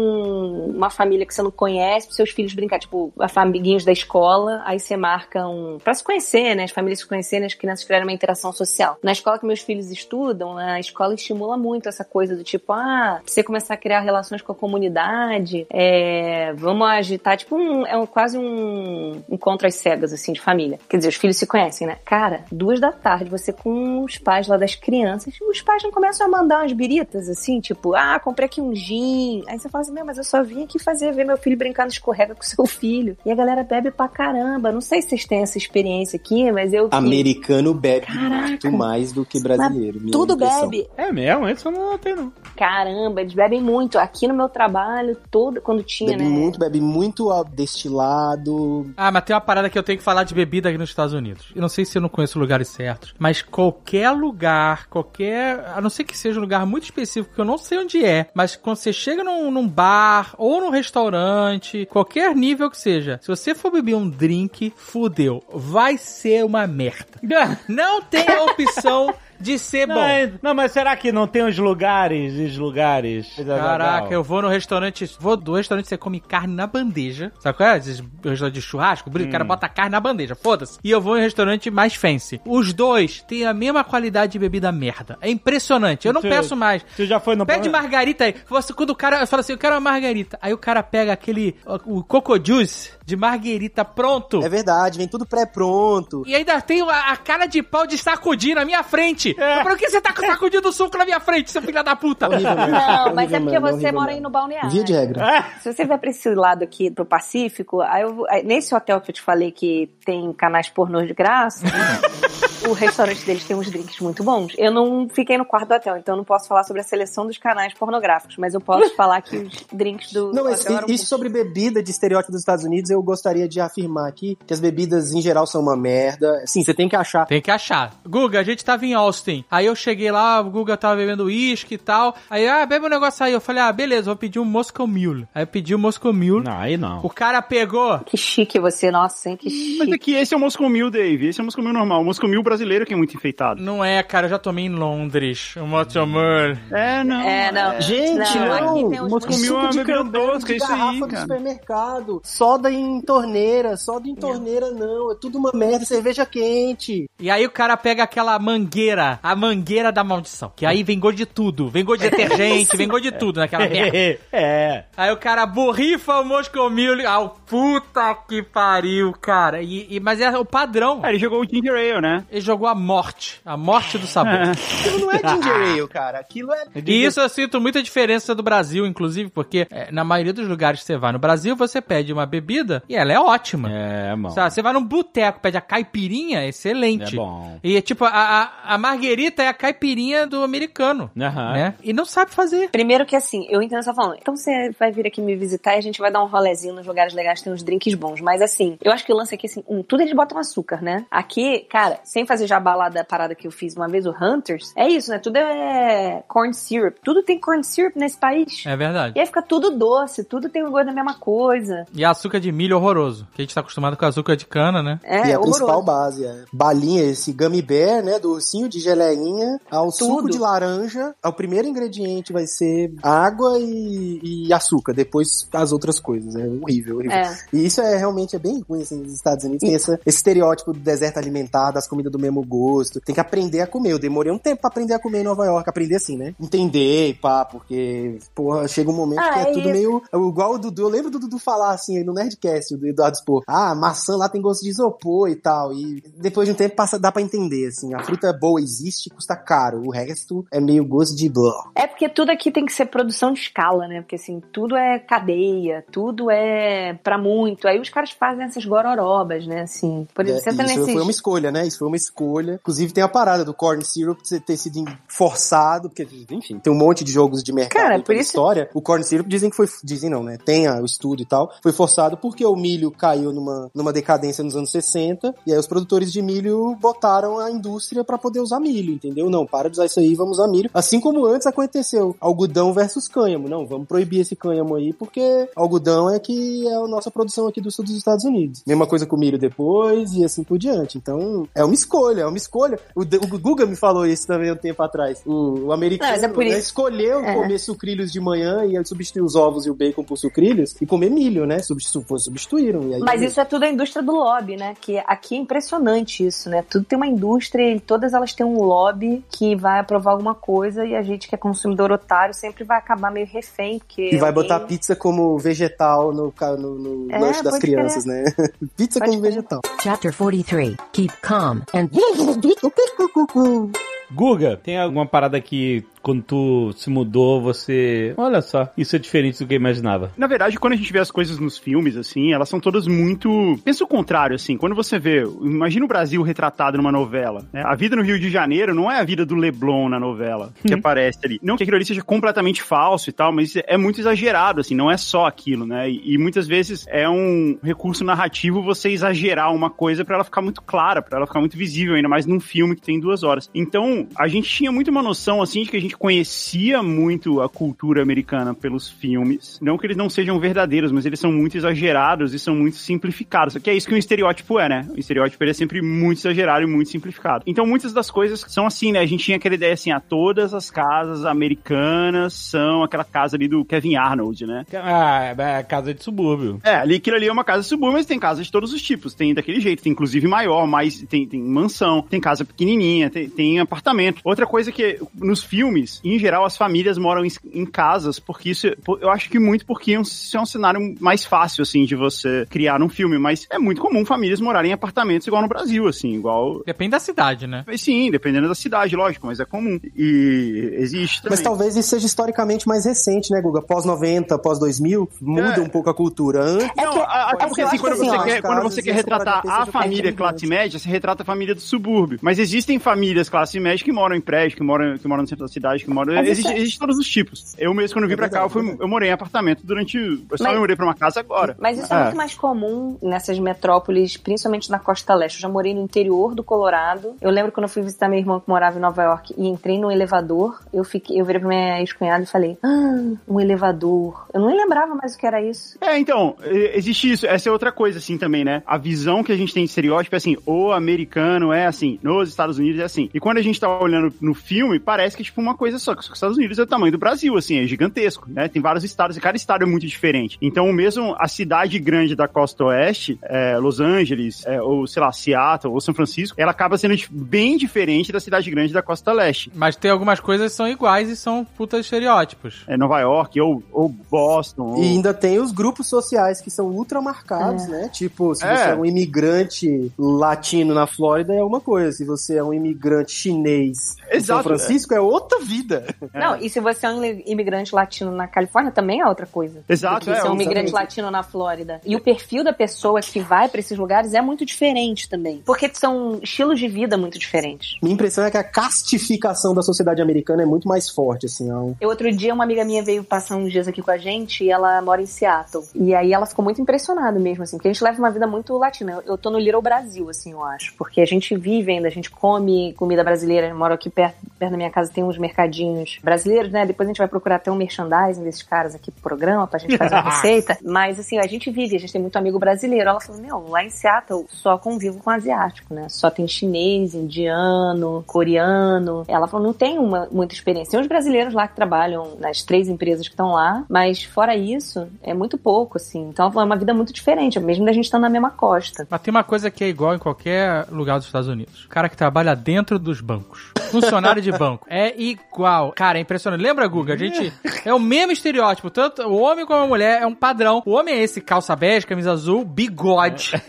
[0.76, 4.80] uma família que você não conhece, pros seus filhos brincar, tipo, amiguinhos da escola, aí
[4.80, 5.78] você marca um.
[5.84, 6.64] pra se conhecer, né?
[6.64, 8.98] As famílias se conhecerem, as crianças criarem uma interação social.
[9.04, 13.22] Na escola que meus filhos estudam, a escola estimula muito essa coisa do tipo, ah,
[13.26, 18.06] você começar a criar relações com a comunidade, é, vamos agitar, tipo, um, é um,
[18.06, 20.80] quase um encontro às cegas, assim, de família.
[20.90, 21.98] Quer dizer, os filhos se conhecem, né?
[22.06, 26.21] Cara, duas da tarde, você com os pais lá das crianças, os pais não começam
[26.24, 29.44] a mandar umas biritas, assim, tipo, ah, comprei aqui um gin.
[29.48, 31.84] Aí você fala assim, meu, mas eu só vim aqui fazer, ver meu filho brincar
[31.84, 33.18] no escorrega com seu filho.
[33.26, 34.72] E a galera bebe pra caramba.
[34.72, 36.90] Não sei se vocês têm essa experiência aqui, mas eu...
[36.92, 38.48] Americano bebe Caraca.
[38.48, 40.00] muito mais do que brasileiro.
[40.12, 40.70] Tudo impressão.
[40.70, 40.88] bebe.
[40.98, 41.50] É mesmo?
[41.50, 42.32] Isso eu não notei, não.
[42.56, 43.98] Caramba, eles bebem muito.
[43.98, 46.30] Aqui no meu trabalho, todo, quando tinha, Bebe né?
[46.30, 48.92] muito, bebe muito destilado.
[48.96, 51.14] Ah, mas tem uma parada que eu tenho que falar de bebida aqui nos Estados
[51.14, 51.52] Unidos.
[51.56, 55.64] Eu não sei se eu não conheço lugares certos, mas qualquer lugar, qualquer.
[55.76, 58.30] A não ser que seja um lugar muito específico, que eu não sei onde é,
[58.34, 63.28] mas quando você chega num, num bar ou num restaurante, qualquer nível que seja, se
[63.28, 65.44] você for beber um drink, fudeu.
[65.54, 67.20] Vai ser uma merda.
[67.68, 70.04] Não tem a opção de ser Não, bom.
[70.04, 73.28] é- não, mas será que não tem os lugares, os lugares?
[73.46, 77.32] Caraca, eu vou no restaurante, vou do restaurante, você come carne na bandeja.
[77.40, 77.78] Sabe qual é?
[77.78, 80.80] Esses restaurantes de churrasco, o cara bota a carne na bandeja, foda-se.
[80.84, 82.40] E eu vou em restaurante mais fancy.
[82.46, 85.18] Os dois têm a mesma qualidade de bebida merda.
[85.22, 86.08] É impressionante.
[86.08, 86.84] Eu não peço mais.
[86.96, 88.36] Tu já foi no Pede margarita aí.
[88.48, 90.38] Você, quando o cara fala assim, eu quero uma margarita.
[90.42, 94.42] Aí o cara pega aquele, o Coco Juice de margarita pronto.
[94.44, 96.24] É verdade, vem tudo pré-pronto.
[96.26, 99.36] E ainda tem a, a cara de pau de sacudir na minha frente.
[99.38, 99.62] É.
[99.64, 102.28] Por que você tá sacudindo o suco na minha frente, seu filho da puta?
[102.30, 102.56] Horrível.
[102.56, 104.10] Não, mas é porque mano, você mora mano.
[104.12, 104.70] aí no balneário.
[104.70, 105.46] Via de regra.
[105.62, 109.02] Se você vai pra esse lado aqui pro Pacífico, aí eu vou- aí nesse hotel
[109.02, 111.66] que eu te falei que tem canais pornôs de graça,
[112.68, 114.54] o restaurante deles tem uns drinks muito bons.
[114.58, 117.26] Eu não fiquei no quarto do hotel, então eu não posso falar sobre a seleção
[117.26, 120.88] dos canais pornográficos, mas eu posso falar que os drinks do Não, mas hotel eram
[120.88, 124.60] isso sobre bebida de estereótipo dos Estados Unidos, eu gostaria de afirmar aqui que as
[124.60, 126.44] bebidas em geral são uma merda.
[126.46, 127.26] Sim, você tem que achar.
[127.26, 127.94] Tem que achar.
[128.08, 129.44] Guga, a gente tava em Austin.
[129.50, 132.16] Aí eu cheguei lá, o Guga tava bebendo uísque e tal.
[132.30, 133.34] Aí, ah, bebe um negócio aí.
[133.34, 135.28] Eu falei, ah, beleza, vou pedir um Moscow Mule.
[135.34, 136.44] Aí eu pedi um Moscow Mule.
[136.46, 137.00] Não, aí não.
[137.04, 138.00] O cara pegou.
[138.00, 139.38] Que chique você, nossa, hein?
[139.38, 139.94] Que Mas chique.
[139.94, 141.28] é que esse é o Moscow Mule, Dave.
[141.28, 142.02] Esse é o Moscow Mule normal.
[142.02, 143.62] O Moscow Mule brasileiro que é muito enfeitado.
[143.62, 145.56] Não é, cara, eu já tomei em Londres.
[145.56, 146.58] O Motomor.
[146.72, 147.22] É, não.
[147.22, 147.82] É, não.
[147.82, 152.22] Gente, Não, não, comi suco uma de bebida tosca, de isso aí, garrafa do supermercado,
[152.24, 157.10] soda em torneira, soda em torneira não, é tudo uma merda, cerveja quente.
[157.20, 160.52] E aí o cara pega aquela mangueira, a mangueira da maldição.
[160.56, 161.72] Que aí gosto de tudo.
[161.86, 163.98] Gosto de detergente, gosto de tudo naquela merda.
[164.32, 164.84] é.
[164.98, 166.92] Aí o cara borrifa o Moscomil.
[167.08, 169.62] Ah, puta que pariu, cara.
[169.62, 171.00] E, e- mas é o padrão.
[171.04, 172.26] Ah, ele jogou o Ginger Ale, né?
[172.30, 173.42] Ele jogou a morte.
[173.46, 174.34] A morte do sabor.
[174.34, 176.66] Aquilo não é ginger ale, cara, aquilo é...
[176.86, 180.82] E isso eu sinto muita diferença do Brasil, inclusive, porque é, na maioria dos lugares
[180.82, 183.70] que você vai no Brasil, você pede uma bebida e ela é ótima.
[183.72, 184.34] É, mano.
[184.34, 187.16] Sabe, você vai num boteco, pede a caipirinha, é excelente.
[187.16, 187.60] É bom.
[187.64, 191.10] E é tipo, a, a, a marguerita é a caipirinha do americano.
[191.18, 191.54] Aham.
[191.54, 191.74] Né?
[191.84, 192.70] E não sabe fazer.
[192.70, 194.18] Primeiro que assim, eu entendo só falando.
[194.20, 196.86] Então você vai vir aqui me visitar e a gente vai dar um rolezinho nos
[196.86, 198.22] lugares legais, tem uns drinks bons.
[198.22, 201.06] Mas assim, eu acho que o lance aqui, assim, um, tudo eles botam açúcar, né?
[201.10, 204.12] Aqui, cara, sem fazer já a balada, a parada que eu fiz uma vez, o
[204.12, 205.20] Hunters, é isso, né?
[205.20, 206.98] Tudo é corn syrup.
[207.04, 208.64] Tudo tem corn syrup nesse país.
[208.66, 209.14] É verdade.
[209.18, 211.86] E aí fica tudo doce, tudo tem o gosto da mesma coisa.
[211.94, 213.28] E açúcar de milho horroroso.
[213.34, 215.00] Que a gente tá acostumado com açúcar de cana, né?
[215.04, 215.42] É, e a horroroso.
[215.60, 220.38] principal base é balinha, esse gummy bear, né, do ursinho de geleinha, ao suco de
[220.38, 226.46] laranja, o primeiro ingrediente vai ser água e, e açúcar, depois as outras coisas, é
[226.48, 227.18] horrível, horrível.
[227.18, 227.38] É.
[227.54, 230.74] E isso é realmente é bem ruim, assim, nos Estados Unidos tem essa- esse estereótipo
[230.74, 234.32] do deserto alimentar, das comidas do mesmo gosto, tem que aprender a comer, eu demorei
[234.32, 237.44] um tempo pra aprender a comer em Nova York, aprender assim, né, entender e pá,
[237.46, 239.72] porque, porra, chega um momento Ah, que é, é tudo isso.
[239.72, 242.88] meio, igual o Dudu, eu lembro do Dudu falar assim, aí no Nerdcast, o do
[242.88, 246.58] Eduardo Spor, ah, maçã lá tem gosto de isopor e tal, e depois de um
[246.58, 250.60] tempo passa, dá pra entender, assim, a fruta boa existe, custa caro, o resto é
[250.60, 251.72] meio gosto de blá.
[251.76, 254.02] É porque tudo aqui tem que ser produção de escala, né?
[254.02, 257.68] Porque assim, tudo é cadeia, tudo é pra muito.
[257.68, 259.62] Aí os caras fazem essas gororobas, né?
[259.62, 260.94] Assim, por exemplo, É, você tá isso nesses.
[260.94, 261.66] foi uma escolha, né?
[261.66, 262.11] Isso foi uma escolha.
[262.56, 267.04] Inclusive tem a parada do corn syrup ter sido forçado, porque, enfim, tem um monte
[267.04, 268.70] de jogos de mercado Cara, por isso- história.
[268.74, 270.38] O corn syrup dizem que foi, dizem não, né?
[270.44, 271.52] Tem a- o estudo e tal.
[271.62, 275.68] Foi forçado porque o milho caiu numa, numa decadência nos anos 60, e aí os
[275.68, 279.30] produtores de milho botaram a indústria pra poder usar milho, entendeu?
[279.30, 280.70] Não, para de usar isso aí, vamos usar milho.
[280.74, 283.48] Assim como antes aconteceu, algodão versus cânhamo.
[283.50, 287.62] Não, vamos proibir esse cânhamo aí, porque algodão é que é a nossa produção aqui
[287.62, 288.64] do sul dos Estados Unidos.
[288.66, 290.98] Mesma coisa com o milho depois e assim por diante.
[290.98, 292.80] Então, é uma escolha, é uma escolha.
[292.96, 295.22] O, o Guga me falou isso também um tempo atrás.
[295.26, 297.34] O, o americano Não, é por né, isso- escolheu É.
[297.36, 301.10] comer sucrilhos de manhã e substituir os ovos e o bacon por sucrilhos e comer
[301.10, 301.60] milho, né?
[301.60, 302.90] Substitu substituíram.
[302.90, 304.74] E aí, Mas isso é tudo a indústria do lobby, né?
[304.80, 306.64] Que aqui é impressionante isso, né?
[306.70, 310.86] Tudo tem uma indústria e todas elas têm um lobby que vai aprovar alguma coisa
[310.86, 314.30] e a gente que é consumidor otário sempre vai acabar meio refém, porque E vai
[314.30, 318.24] alguém- botar pizza como vegetal no, no, no É, lanche das crianças, né?
[318.76, 319.34] pizza Pode como crer.
[319.34, 319.62] vegetal.
[319.82, 320.76] Chapter 43.
[320.92, 321.88] Keep calm and
[324.14, 328.14] Guga, tem alguma parada que quando tu se mudou, você.
[328.18, 330.12] Olha só, isso é diferente do que eu imaginava.
[330.18, 333.58] Na verdade, quando a gente vê as coisas nos filmes, assim, elas são todas muito.
[333.64, 334.58] Pensa o contrário, assim.
[334.58, 335.24] Quando você vê.
[335.42, 337.46] Imagina o Brasil retratado numa novela.
[337.54, 337.64] né?
[337.66, 340.74] A vida no Rio de Janeiro não é a vida do Leblon na novela que
[340.74, 341.40] aparece ali.
[341.42, 344.76] Não que aquilo ali seja completamente falso e tal, mas é muito exagerado, assim.
[344.76, 345.90] Não é só aquilo, né?
[345.90, 350.42] E, e muitas vezes é um recurso narrativo você exagerar uma coisa pra ela ficar
[350.42, 353.50] muito clara, pra ela ficar muito visível, ainda mais num filme que tem duas horas.
[353.54, 357.50] Então, a gente tinha muito uma noção, assim, de que a gente conhecia muito a
[357.50, 359.60] cultura americana pelos filmes.
[359.62, 363.58] Não que eles não sejam verdadeiros, mas eles são muito exagerados e são muito simplificados.
[363.58, 364.88] Que é isso que um estereótipo é, né?
[364.96, 367.44] O estereótipo é sempre muito exagerado e muito simplificado.
[367.48, 369.00] Então, muitas das coisas são assim, né?
[369.00, 373.48] A gente tinha aquela ideia assim, ah, todas as casas americanas são aquela casa ali
[373.48, 374.66] do Kevin Arnold, né?
[374.74, 376.60] Ah, é casa de subúrbio.
[376.64, 379.14] É, ali aquilo ali é uma casa subúrbia, mas tem casa de todos os tipos.
[379.14, 383.60] Tem daquele jeito, tem inclusive maior, mas tem, tem mansão, tem casa pequenininha, tem, tem
[383.60, 384.22] apartamento.
[384.24, 388.68] Outra coisa que nos filmes, em geral, as famílias moram em, em casas, porque isso,
[389.00, 392.80] eu acho que muito porque isso é um cenário mais fácil, assim, de você criar
[392.80, 396.62] num filme, mas é muito comum famílias morarem em apartamentos igual no Brasil, assim, igual...
[396.66, 397.64] Depende da cidade, né?
[397.78, 399.80] Sim, dependendo da cidade, lógico, mas é comum.
[399.96, 401.38] E existe também.
[401.38, 403.62] Mas talvez isso seja historicamente mais recente, né, Guga?
[403.62, 405.60] Pós 90, pós 2000, muda É.
[405.60, 406.44] um pouco a cultura.
[406.44, 408.62] Antes, Não, que- a- é até que porque eu assim, quando que, você quer, quando
[408.64, 412.20] você quer retratar a seja família classe média, você retrata a família do subúrbio.
[412.22, 415.46] Mas existem famílias classe média que moram em prédio, que moram, que moram no centro
[415.46, 417.56] da cidade cidade que Mas existe, é- existe todos os tipos.
[417.58, 419.98] Eu mesmo, quando vim É pra cá, eu, fui, eu morei em apartamento durante.
[419.98, 421.56] Eu só Mas- mudei pra uma casa agora.
[421.60, 421.98] Mas isso é.
[421.98, 422.04] É.
[422.04, 425.36] muito mais comum nessas metrópoles, principalmente na costa leste.
[425.38, 427.16] Eu já morei no interior do Colorado.
[427.22, 429.80] Eu lembro quando eu fui visitar meu irmão que morava em Nova York e entrei
[429.80, 434.26] no elevador, eu fiquei, eu virei pra minha ex-cunhada e falei: Ah, um elevador.
[434.34, 435.78] Eu não lembrava mais o que era isso.
[435.82, 436.36] É, então,
[436.74, 437.26] existe isso.
[437.26, 438.64] Essa é outra coisa, assim, também, né?
[438.66, 442.30] A visão que a gente tem de estereótipo é assim, o americano é assim, nos
[442.30, 443.10] Estados Unidos é assim.
[443.14, 445.94] E quando a gente tá olhando no filme, parece que é tipo uma coisa só,
[445.94, 448.48] que os Estados Unidos é o tamanho do Brasil, assim, é gigantesco, né?
[448.48, 450.40] Tem vários estados e cada estado é muito diferente.
[450.42, 455.12] Então, mesmo a cidade grande da costa oeste, é, Los Angeles, é, ou sei lá,
[455.12, 459.52] Seattle, ou São Francisco, ela acaba sendo bem diferente da cidade grande da costa leste.
[459.54, 462.64] Mas tem algumas coisas que são iguais e são putas estereótipos.
[462.68, 464.84] É Nova York, ou, ou Boston, ou...
[464.84, 467.88] E ainda tem os grupos sociais que são ultra marcados, né?
[467.94, 468.56] Tipo, se É.
[468.56, 473.12] você é um imigrante latino na Flórida é uma coisa, se você é um imigrante
[473.12, 475.86] chinês em São Exato, Francisco é outra vida.
[476.14, 479.64] Não, e se você é um imigrante latino na Califórnia, também é outra coisa.
[479.68, 480.44] Exato, que é, ser um exatamente.
[480.46, 481.82] imigrante latino na Flórida.
[481.86, 485.42] E o perfil da pessoa que vai pra esses lugares é muito diferente também.
[485.46, 487.78] Porque são estilos de vida muito diferentes.
[487.82, 491.50] Minha impressão é que a castificação da sociedade americana é muito mais forte, assim.
[491.50, 493.98] É um- Eu, outro dia, uma amiga minha veio passar uns dias aqui com a
[493.98, 495.64] gente e ela mora em Seattle.
[495.76, 498.58] E aí ela ficou muito impressionada mesmo, assim, porque a gente leva uma vida muito
[498.58, 498.94] latina.
[498.94, 500.74] Eu, eu tô no Little Brasil, assim, eu acho.
[500.78, 503.48] Porque a gente vive ainda, a gente come comida brasileira.
[503.48, 506.66] Eu moro aqui perto, perto da minha casa, tem uns mercadinhos brasileiros, né?
[506.66, 509.78] Depois a gente vai procurar até um merchandising desses caras aqui pro programa pra gente
[509.78, 510.58] fazer uma receita.
[510.64, 512.90] Mas, assim, a gente vive, a gente tem muito amigo brasileiro.
[512.90, 515.88] Ela falou, meu, lá em Seattle só convivo com asiático, né?
[515.90, 519.04] Só tem chinês, indiano, coreano.
[519.08, 520.72] Ela falou, não tem uma, muita experiência.
[520.72, 524.88] Tem uns brasileiros lá que trabalham nas três empresas que estão lá, mas fora isso,
[525.02, 526.10] é muito pouco, assim.
[526.10, 528.88] Então ela falou, é uma vida muito diferente, mesmo da gente estar na mesma costa.
[528.90, 531.66] Mas tem uma coisa que é igual em qualquer lugar dos Estados Unidos.
[531.66, 533.52] O cara que trabalha dentro dos bancos.
[533.72, 534.68] Funcionário de banco.
[534.72, 535.31] É igual.
[535.76, 536.42] Cara, é impressionante.
[536.42, 536.94] Lembra, Guga?
[536.94, 537.32] A gente.
[537.64, 538.72] É o mesmo estereótipo.
[538.72, 540.64] Tanto o homem como a mulher é um padrão.
[540.66, 543.40] O homem é esse, calça bege, camisa azul, bigode.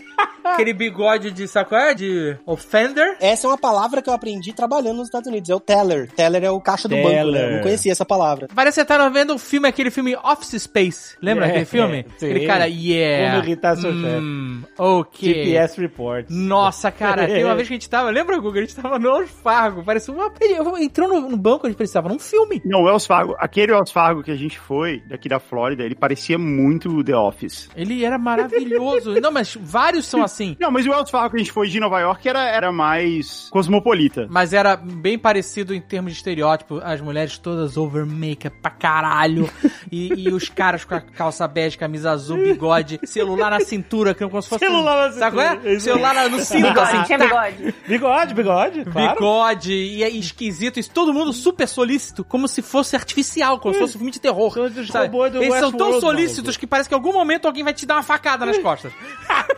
[0.43, 1.93] Aquele bigode de, sabe qual é?
[1.93, 3.15] De offender.
[3.19, 6.11] Essa é uma palavra que eu aprendi trabalhando nos Estados Unidos, é o teller.
[6.11, 7.15] Teller é o caixa do banco, né?
[7.15, 7.43] Teller.
[7.43, 8.47] Eu não conhecia essa palavra.
[8.53, 11.15] Parece que você tá vendo um filme, aquele filme Office Space.
[11.21, 12.05] Lembra É, aquele filme?
[12.17, 12.29] sim.
[12.29, 13.35] Aquele cara, yeah.
[13.35, 15.33] Como irritar seu hum, Ok.
[15.33, 16.35] GPS Reports.
[16.35, 18.09] Nossa, cara, tem uma vez que a gente tava.
[18.09, 18.59] Lembra, Guga?
[18.59, 19.83] A gente tava no Wells Fargo.
[19.83, 20.31] Parecia uma.
[20.79, 22.61] Entrou no, no banco, a gente precisava num filme.
[22.65, 25.95] Não, o Wells Fargo, aquele Wells Fargo que a gente foi, daqui da Flórida, ele
[25.95, 27.69] parecia muito The Office.
[27.75, 29.19] Ele era maravilhoso.
[29.21, 30.55] Não, mas vários são assim.
[30.59, 33.47] Não, mas o Wells Fargo que a gente foi de Nova York era, era mais
[33.49, 34.27] cosmopolita.
[34.29, 36.79] Mas era bem parecido em termos de estereótipo.
[36.83, 39.49] As mulheres todas over makeup pra caralho.
[39.91, 44.41] E, e os caras com a calça bege, camisa azul, bigode, celular na cintura, como
[44.41, 44.65] se fosse.
[44.65, 45.73] Celular na Sabe qual cintura, é?
[45.73, 45.85] isso.
[45.85, 47.03] Celular no cinto, Bigode, assim.
[47.03, 47.25] tinha tá.
[47.25, 47.75] bigode.
[47.87, 49.13] Bigode, bigode, claro.
[49.13, 53.79] Bigode, e é esquisito, isso todo mundo super solícito, como se fosse artificial, como se
[53.79, 54.53] fosse um filme de terror.
[54.57, 55.09] Eles são
[55.71, 56.59] tão Westworld, solícitos maluco.
[56.59, 58.91] que parece que em algum momento alguém vai te dar uma facada nas costas.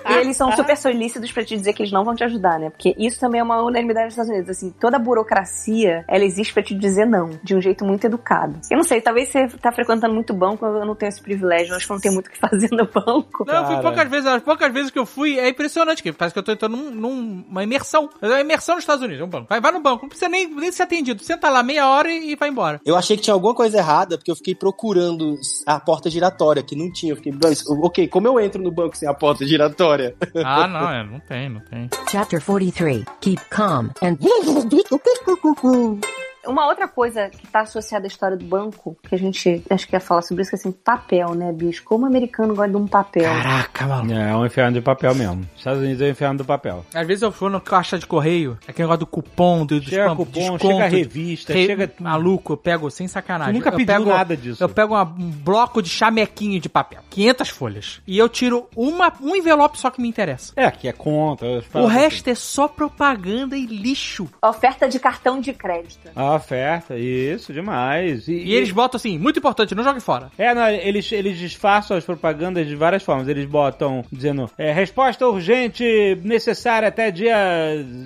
[0.07, 2.69] E eles são super solícitos pra te dizer que eles não vão te ajudar, né?
[2.69, 4.49] Porque isso também é uma unanimidade nos Estados Unidos.
[4.49, 8.59] Assim, toda a burocracia, ela existe pra te dizer não, de um jeito muito educado.
[8.69, 11.77] Eu não sei, talvez você tá frequentando muito banco, eu não tenho esse privilégio, eu
[11.77, 13.45] acho que eu não tenho muito o que fazer no banco.
[13.45, 16.33] Não, eu fui poucas vezes, as poucas vezes que eu fui, é impressionante, que parece
[16.33, 18.09] que eu tô entrando num- numa imersão.
[18.21, 19.47] É uma imersão nos Estados Unidos, é um banco.
[19.49, 21.23] Vai, vai no banco, não precisa nem, nem ser atendido.
[21.23, 22.79] Senta lá meia hora e, e vai embora.
[22.85, 26.75] Eu achei que tinha alguma coisa errada, porque eu fiquei procurando a porta giratória, que
[26.75, 27.13] não tinha.
[27.13, 27.33] Eu fiquei,
[27.81, 30.15] ok, como eu entro no banco sem a porta giratória?
[30.43, 31.89] Ah, não, é, não tem, não tem.
[32.11, 33.05] Chapter 43.
[33.21, 34.17] Keep calm and
[36.47, 39.95] Uma outra coisa que tá associada à história do banco, que a gente acho que
[39.95, 41.83] ia falar sobre isso, que é assim, papel, né, bicho?
[41.83, 43.23] Como o americano gosta de um papel.
[43.23, 44.13] Caraca, mano.
[44.13, 45.47] É, é um inferno de papel mesmo.
[45.55, 46.85] Estados Unidos é um inferno do papel.
[46.93, 50.15] Às vezes eu fui no caixa de correio, aquele negócio do cupom, do, dos Chega
[50.15, 52.03] cupom, desconto, chega revista, re- chega tudo.
[52.03, 53.53] Maluco, eu pego sem sacanagem.
[53.53, 54.63] Tu nunca eu pediu pego, nada disso.
[54.63, 59.11] Eu pego uma- um bloco de chamequinho de papel, 500 folhas, e eu tiro uma,
[59.21, 60.53] um envelope só que me interessa.
[60.55, 61.45] É, que é conta.
[61.45, 64.27] O falo resto é só propaganda e lixo.
[64.43, 65.99] Oferta de cartão de crédito.
[66.09, 66.34] assim.
[66.35, 68.27] Oferta, isso, demais.
[68.27, 70.29] E eles botam assim, muito importante, não jogue fora.
[70.37, 73.27] É, não, eles, eles disfarçam as propagandas de várias formas.
[73.27, 75.83] Eles botam dizendo é, resposta urgente
[76.23, 77.35] necessária até dia,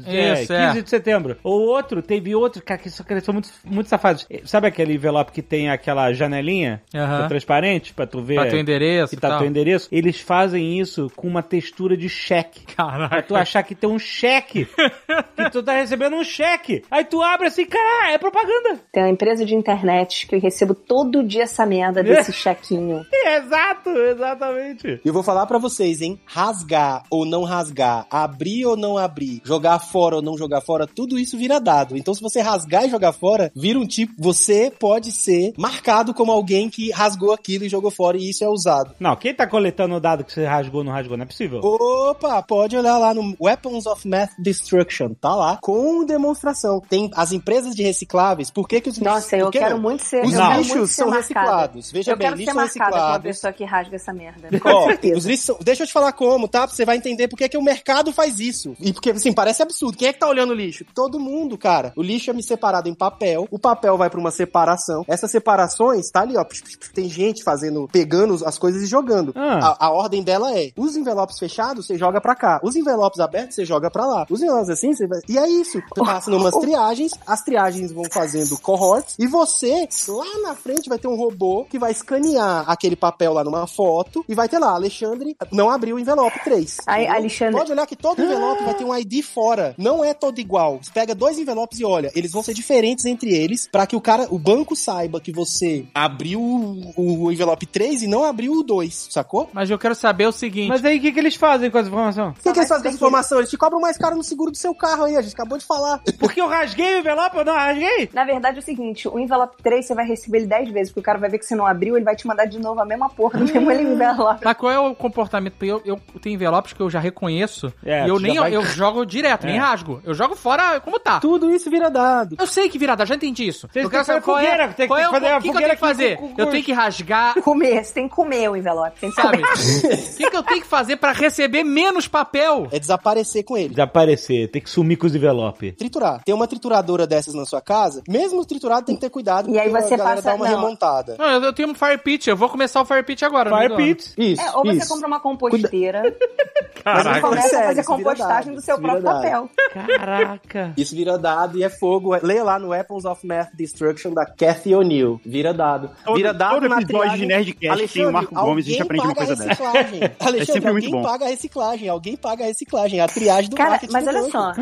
[0.05, 0.81] dia Isso, 15 é.
[0.81, 1.37] de setembro.
[1.43, 4.27] Ou outro, teve outro, cara, que que eles são muito, muito safados.
[4.45, 9.09] Sabe aquele envelope que tem aquela janelinha é transparente pra tu ver Pra teu endereço
[9.11, 9.39] que e tá tal.
[9.39, 9.87] teu endereço?
[9.91, 12.61] Eles fazem isso com uma textura de cheque.
[12.75, 13.21] Pra Caraca.
[13.23, 14.67] tu achar que tem um cheque
[15.35, 16.83] que tu tá recebendo um cheque.
[16.89, 18.79] Aí tu abre assim, cara, é propaganda.
[18.91, 23.05] Tem uma empresa de internet que eu recebo todo dia essa merda desse chequinho.
[23.11, 25.01] Exato, exatamente.
[25.03, 26.19] E eu vou falar pra vocês, hein?
[26.25, 31.17] Rasgar ou não rasgar, abrir ou não abrir, jogar fora ou não jogar fora, tudo
[31.17, 31.97] isso vira dado.
[31.97, 34.13] Então, se você rasgar e jogar fora, vira um tipo.
[34.17, 38.47] Você pode ser marcado como alguém que rasgou aquilo e jogou fora, e isso é
[38.47, 38.93] usado.
[38.99, 41.17] Não, quem tá coletando o dado que você rasgou ou não rasgou?
[41.17, 41.61] Não é possível.
[41.63, 46.81] Opa, pode olhar lá no Weapons of Math Destruction, tá lá, com demonstração.
[46.81, 49.81] Tem as empresas de recicláveis, por que que os Nossa, eu quero não?
[49.81, 50.25] muito ser.
[50.25, 51.21] Os lixos são marcada.
[51.21, 51.91] reciclados.
[51.91, 53.23] Veja eu bem, quero ser lixos são com uma reciclados.
[53.23, 54.49] pessoa que rasga essa merda.
[54.59, 55.17] Com Ó, certeza.
[55.17, 56.65] os lixos são- Deixa eu te falar como, tá?
[56.67, 58.75] Você vai entender por que que o mercado faz isso.
[58.79, 59.97] E porque, assim, parece absurdo.
[59.97, 60.85] Quem é que tá olhando o lixo?
[60.93, 61.93] Todo mundo, cara.
[61.95, 63.47] O lixo é me separado em papel.
[63.51, 65.03] O papel vai pra uma separação.
[65.07, 66.45] Essas separações, tá ali, ó.
[66.93, 69.33] Tem gente fazendo, pegando as coisas e jogando.
[69.35, 69.75] Ah.
[69.79, 72.59] A, a ordem dela é: os envelopes fechados, você joga pra cá.
[72.63, 74.25] Os envelopes abertos, você joga pra lá.
[74.29, 75.19] Os envelopes assim, você vai.
[75.27, 75.81] E é isso.
[75.95, 79.15] Você passa numas triagens, as triagens vão fazendo cohorts.
[79.19, 83.43] E você, lá na frente, vai ter um robô que vai escanear aquele papel lá
[83.43, 86.77] numa foto e vai ter lá, Alexandre não abriu o envelope 3.
[86.85, 87.17] Aí, Entendeu?
[87.19, 89.73] Alexandre- Pode olhar que todo envelope vai ter um ID fora.
[89.77, 90.79] Não é todo igual.
[90.81, 94.01] Você pega dois envelopes e olha, eles vão ser diferentes entre eles pra que o
[94.01, 98.63] cara, o banco saiba que você abriu o, o envelope 3 e não abriu o
[98.63, 99.49] 2, sacou?
[99.53, 100.69] Mas eu quero saber o seguinte.
[100.69, 102.29] Mas aí o que, que eles fazem com essa informação?
[102.29, 103.37] O que, que eles fazem com essa informação?
[103.39, 105.65] Eles te cobram mais caro no seguro do seu carro aí, a gente acabou de
[105.65, 106.01] falar.
[106.19, 107.78] Porque eu rasguei o envelope ou não rasguei?
[108.13, 110.99] Na verdade é o seguinte, o envelope 3 você vai receber ele 10 vezes, porque
[111.01, 112.85] o cara vai ver que você não abriu, ele vai te mandar de novo a
[112.85, 114.41] mesma porra do mesmo envelope.
[114.43, 115.55] Mas qual é o comportamento?
[115.63, 119.05] Eu, eu tenho envelopes que eu já reconheço É, e eu nem vai- eu jogo
[119.05, 119.59] direto, nem É.
[119.59, 120.01] rasgo.
[120.03, 121.19] Eu jogo fora como tá.
[121.19, 122.35] Tudo isso vira dado.
[122.39, 123.67] Eu sei que virada, já entendi isso.
[123.71, 125.35] Vocês eu quero que saber qual é, fogueira, tem que qual é o fazer a
[125.37, 126.17] que, que eu tenho que fazer.
[126.17, 129.15] com- com- Eu tenho que rasgar, Comer, você tem que comer o envelope, tem que
[129.21, 129.41] sabe?
[129.43, 132.67] O que, que eu tenho que fazer pra receber menos papel?
[132.71, 133.69] É desaparecer com ele.
[133.69, 135.73] Desaparecer, tem que sumir com os envelopes.
[135.75, 136.21] Triturar.
[136.23, 139.69] Tem uma trituradora dessas na sua casa, mesmo triturado tem que ter cuidado, E aí
[139.69, 140.55] você passa- dá uma não.
[140.59, 141.15] remontada.
[141.19, 143.55] Não, eu, eu tenho um Fire Pit, eu vou começar o Fire Pit agora.
[143.55, 143.75] Fire.
[143.75, 144.13] Pit.
[144.17, 144.89] Isso, É, ou você isso.
[144.89, 147.21] compra uma composteira e Caraca.
[147.21, 149.15] começa a fazer compostagem dado, do seu próprio dado.
[149.21, 149.49] papel.
[149.73, 150.73] Caraca.
[150.77, 152.15] Isso vira dado e é fogo.
[152.23, 155.19] Lê lá no Weapons of Math Destruction da Cathy O'Neill.
[155.25, 155.91] Vira dado.
[156.03, 157.19] Todo- vira dado todo na episódio triagem.
[157.19, 159.63] de Nerdcast tem o Marco Gomes, a gente aprende uma coisa dessa.
[160.19, 161.01] Alexandre, sempre muito alguém bom.
[161.03, 161.89] paga a reciclagem.
[161.89, 162.99] Alguém paga a reciclagem.
[163.01, 164.31] A triagem do Cara, marketing mas olha banco.
[164.31, 164.53] só,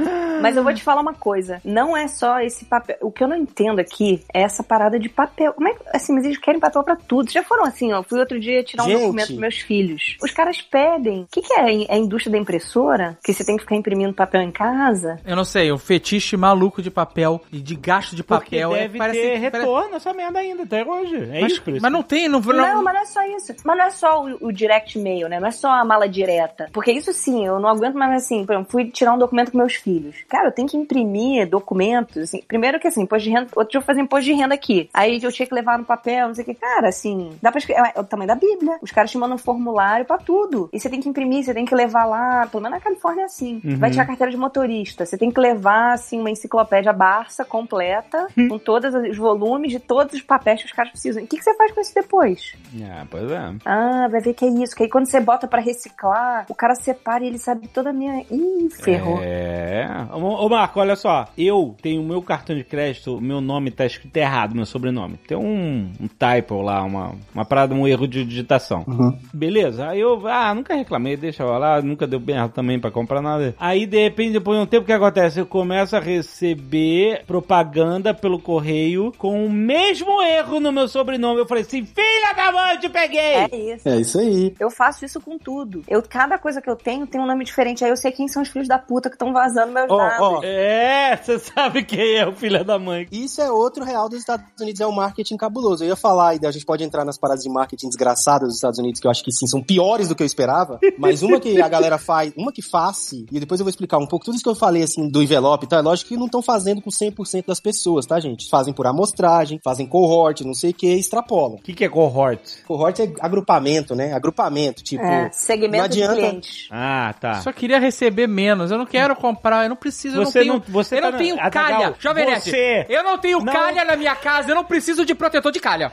[0.42, 1.62] mas eu vou te falar uma coisa.
[1.64, 2.97] Não é só esse papel.
[3.02, 5.54] O que eu não entendo aqui é essa parada de papel.
[5.54, 7.32] Como é que, assim, mas eles querem papel pra tudo.
[7.32, 8.04] Já foram assim, ó.
[8.04, 9.02] Fui outro dia tirar um Gente.
[9.02, 10.18] documento pros meus filhos.
[10.22, 11.22] Os caras pedem.
[11.24, 11.84] O que, que é?
[11.86, 13.18] É a indústria da impressora?
[13.24, 15.20] Que você tem que ficar imprimindo papel em casa?
[15.26, 18.76] Eu não sei, o fetiche maluco de papel e de gasto de Porque papel.
[18.76, 21.16] é- deve parece- ter parece- retorno essa merda ainda, até hoje.
[21.16, 23.54] É mas, isso, mas não tem, não, não, Não, mas não é só isso.
[23.64, 25.40] Mas não é só o, o direct mail, né?
[25.40, 26.70] Não é só a mala direta.
[26.72, 28.46] Porque isso sim, eu não aguento mais assim.
[28.46, 30.16] Por exemplo, fui tirar um documento com meus filhos.
[30.28, 32.42] Cara, eu tenho que imprimir documentos, assim.
[32.48, 33.48] Primeiro que assim, imposto de renda.
[33.56, 34.90] Outro dia eu fazia imposto de renda aqui.
[34.94, 36.54] Aí eu tinha que levar no papel, não sei o que.
[36.54, 37.92] Cara, assim, dá pra escrever.
[37.96, 38.78] É o tamanho da Bíblia.
[38.82, 40.70] Os caras te mandam um formulário pra tudo.
[40.74, 42.48] E você tem que imprimir, você tem que levar lá.
[42.48, 43.62] Pelo menos na Califórnia é assim.
[43.64, 43.78] Uhum.
[43.78, 45.06] Vai tirar carteira de motorista.
[45.06, 50.16] Você tem que levar, assim, uma enciclopédia Barça completa, com todos os volumes de todos
[50.16, 51.22] os papéis que os caras precisam.
[51.22, 52.54] E o que, que você faz com isso depois?
[52.84, 53.54] Ah, pois é.
[53.66, 54.76] Ah, vai ver que é isso.
[54.76, 57.94] Que aí quando você bota pra reciclar, o cara separa e ele sabe toda a
[57.94, 58.26] minha.
[58.32, 59.20] Ih, ferrou.
[59.22, 59.88] É.
[60.12, 61.28] Ô, Marco, olha só.
[61.38, 62.77] Eu tenho o meu cartão de crédito,
[63.22, 65.18] meu nome tá escrito errado, meu sobrenome.
[65.28, 68.86] Tem um, um typo lá, uma, uma parada, um erro de digitação.
[69.34, 69.88] Beleza.
[69.90, 73.56] Aí eu, ah, nunca reclamei, deixa eu lá, nunca deu merda também pra comprar nada.
[73.60, 75.40] Aí, de repente, depois de um tempo, o que acontece?
[75.40, 81.40] Eu começo a receber propaganda pelo correio com o mesmo erro no meu sobrenome.
[81.40, 83.20] Eu falei assim, filha da mãe, eu te peguei!
[83.20, 83.90] É isso.
[83.90, 84.56] É isso aí.
[84.60, 85.84] Eu faço isso com tudo.
[85.88, 87.84] Eu, cada coisa que eu tenho tem um nome diferente.
[87.84, 90.20] Aí eu sei quem são os filhos da puta que estão vazando meus Ó, dados.
[90.20, 93.08] ó, É, você sabe quem é o filho da mãe.
[93.12, 95.84] Isso é outro real dos Estados Unidos, é o marketing cabuloso.
[95.84, 98.80] Eu ia falar, e a gente pode entrar nas paradas de marketing desgraçadas dos Estados
[98.80, 100.80] Unidos, que eu acho que sim, são piores do que eu esperava.
[100.98, 104.08] Mas uma que a galera faz, uma que faz, e depois eu vou explicar um
[104.08, 105.80] pouco tudo isso que eu falei, assim, do envelope e tal.
[105.80, 108.50] É lógico que não estão fazendo com 100% das pessoas, tá, gente?
[108.50, 111.58] Fazem por amostragem, fazem cohort, não sei o que, extrapolam.
[111.58, 112.42] O que, que é cohort?
[112.66, 114.14] Cohort é agrupamento, né?
[114.14, 115.04] Agrupamento, tipo.
[115.04, 116.68] É, não segmento de adianta- clientes.
[116.72, 117.42] Ah, tá.
[117.42, 118.72] Só queria receber menos.
[118.72, 120.74] Eu não quero comprar, eu não preciso, Você eu não não- tenho.
[120.74, 121.96] você eu tá não tenho calha.
[122.00, 125.14] Jovem Nerd, você Eu não tenho não- calha na minha casa, eu não preciso de
[125.16, 125.92] protetor de calha.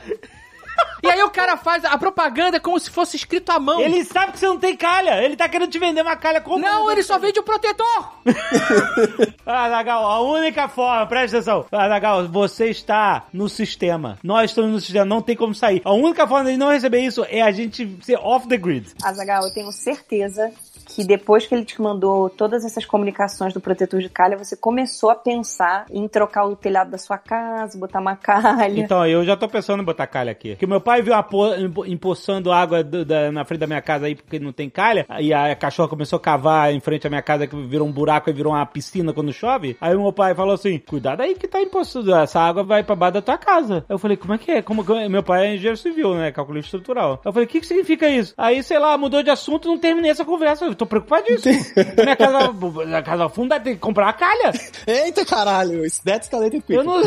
[1.01, 3.79] E aí o cara faz a propaganda como se fosse escrito à mão.
[3.79, 5.23] Ele sabe que você não tem calha.
[5.23, 6.57] Ele tá querendo te vender uma calha como.
[6.57, 8.11] Não, ele só vende o protetor.
[9.45, 11.65] Ah, Zagal, a única forma, presta atenção.
[11.71, 14.17] Ah, Zagal, você está no sistema.
[14.23, 15.81] Nós estamos no sistema, não tem como sair.
[15.85, 18.87] A única forma de não receber isso é a gente ser off the grid.
[19.03, 20.51] Azagal, eu tenho certeza
[20.87, 25.09] que depois que ele te mandou todas essas comunicações do protetor de calha, você começou
[25.09, 28.79] a pensar em trocar o telhado da sua casa, botar uma calha.
[28.79, 30.51] Então, eu já tô pensando em botar calha aqui.
[30.51, 34.05] Porque meu pai viu po empo- empoçando água do- da- na frente da minha casa
[34.05, 35.05] aí porque não tem calha.
[35.19, 38.29] E a cachorra começou a cavar em frente à minha casa que virou um buraco
[38.29, 39.75] e virou uma piscina quando chove.
[39.81, 42.13] Aí meu pai falou assim: cuidado aí que tá empoçando.
[42.13, 43.83] Essa água vai pra baixo da tua casa.
[43.89, 44.61] Eu falei, como é que é?
[44.61, 46.31] Como, como- Meu pai é engenheiro civil, né?
[46.31, 47.19] Calculista estrutural.
[47.23, 48.33] Eu falei, o que, que significa isso?
[48.37, 50.74] Aí, sei lá, mudou de assunto não terminei essa conversa.
[50.75, 51.65] Eu tô preocupadíssimo.
[52.03, 52.53] minha casa,
[52.85, 54.51] minha casa funda tem que comprar a calha.
[54.85, 56.73] Eita caralho, isso that's escalated quick.
[56.73, 57.01] Eu não.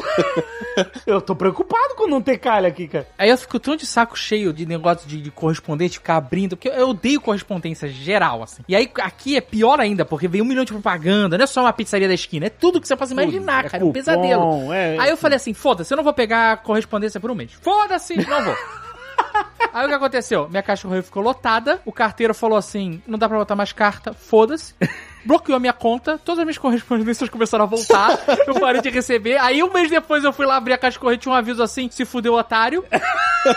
[1.06, 3.06] eu tô preocupado com não ter calha aqui, cara.
[3.18, 6.68] Aí eu fico tão de saco cheio de negócio de, de correspondente ficar abrindo, porque
[6.68, 8.62] eu, odeio correspondência geral, assim.
[8.66, 11.60] E aí aqui é pior ainda, porque vem um milhão de propaganda, não é só
[11.60, 14.72] uma pizzaria da esquina, é tudo que você possa imaginar, É cara, é um pesadelo.
[14.72, 17.52] é- Aí eu falei assim, foda-se, eu não vou pegar correspondência por um mês.
[17.60, 18.56] Foda-se, não vou.
[19.72, 20.48] Aí o que aconteceu?
[20.48, 24.12] Minha caixa correio ficou lotada, o carteiro falou assim, não dá pra botar mais carta,
[24.12, 24.74] foda-se.
[25.24, 29.36] Bloqueou a minha conta, todas as minhas correspondências começaram a voltar, eu parei de receber.
[29.38, 31.62] Aí um mês depois eu fui lá abrir a caixa de correio, tinha um aviso
[31.62, 32.84] assim, se fudeu otário.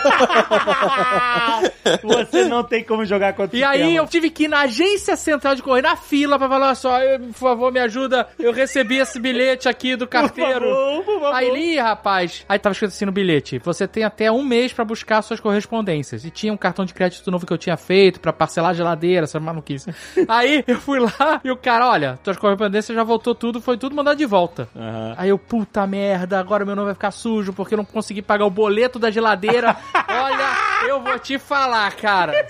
[2.02, 5.16] Você não tem como jogar contra o E aí eu tive que ir na agência
[5.16, 8.98] central de correio, na fila, pra falar, só, eu, por favor, me ajuda, eu recebi
[8.98, 10.68] esse bilhete aqui do carteiro.
[10.68, 11.34] favor, por favor.
[11.34, 12.44] Aí li, rapaz.
[12.48, 16.24] Aí tava escrito assim no bilhete, você tem até um mês pra buscar suas correspondências.
[16.24, 19.24] E tinha um cartão de crédito novo que eu tinha feito pra parcelar a geladeira,
[19.24, 19.92] essa maluquice.
[20.28, 23.94] aí eu fui lá e o cara, olha, tuas correspondências já voltou tudo, foi tudo
[23.94, 24.68] mandado de volta.
[24.74, 25.14] Aham.
[25.16, 28.44] Aí eu, puta merda, agora meu nome vai ficar sujo porque eu não consegui pagar
[28.44, 29.76] o boleto da geladeira.
[30.08, 30.48] Olha,
[30.88, 32.46] eu vou te falar, cara.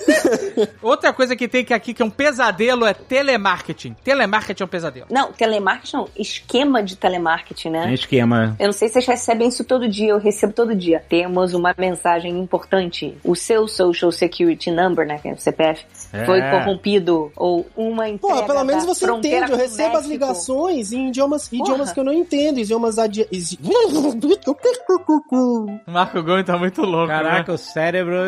[0.82, 3.94] Outra coisa que tem que aqui que é um pesadelo é telemarketing.
[4.04, 5.06] Telemarketing é um pesadelo.
[5.10, 7.90] Não, telemarketing não, esquema de telemarketing, né?
[7.90, 8.56] É esquema.
[8.58, 11.02] Eu não sei se vocês recebem isso todo dia, eu recebo todo dia.
[11.08, 13.16] Temos uma mensagem importante.
[13.24, 16.24] O seu Social Security Number, né, que é o CPF, É.
[16.24, 19.52] foi corrompido ou uma entrega Porra, pelo menos da você entende.
[19.52, 22.58] Eu recebo as ligações em idiomas, idiomas que eu não entendo.
[22.58, 23.26] Idiomas adi...
[25.86, 27.08] Marco Gomes tá muito louco.
[27.08, 28.21] Caraca, o cérebro.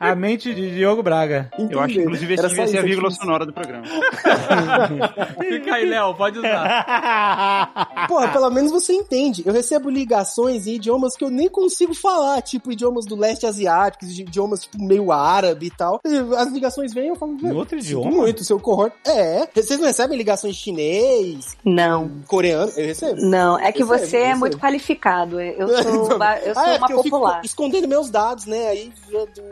[0.00, 1.50] A mente de Diogo Braga.
[1.70, 3.84] Eu acho que, inclusive, esse devia ser a vírgula tinha- sonora do programa.
[5.48, 8.06] Fica aí, Léo, pode usar.
[8.08, 9.42] Porra, pelo menos você entende.
[9.44, 14.04] Eu recebo ligações em idiomas que eu nem consigo falar, tipo idiomas do leste asiático,
[14.04, 16.00] idiomas tipo meio árabe e tal.
[16.36, 18.10] As ligações vêm eu falo, Em outro idioma?
[18.10, 18.90] muito, seu corror.
[19.06, 19.48] É.
[19.54, 22.70] Vocês não recebem ligações chinês, Não, coreano?
[22.76, 23.20] Eu recebo.
[23.22, 24.40] não, é que Recebo, você é recebo.
[24.40, 25.40] muito qualificado.
[25.40, 27.40] Eu sou, ba- eu sou ah, é, uma porque eu fico popular.
[27.44, 28.68] escondendo meus dados, né?
[28.68, 28.92] Aí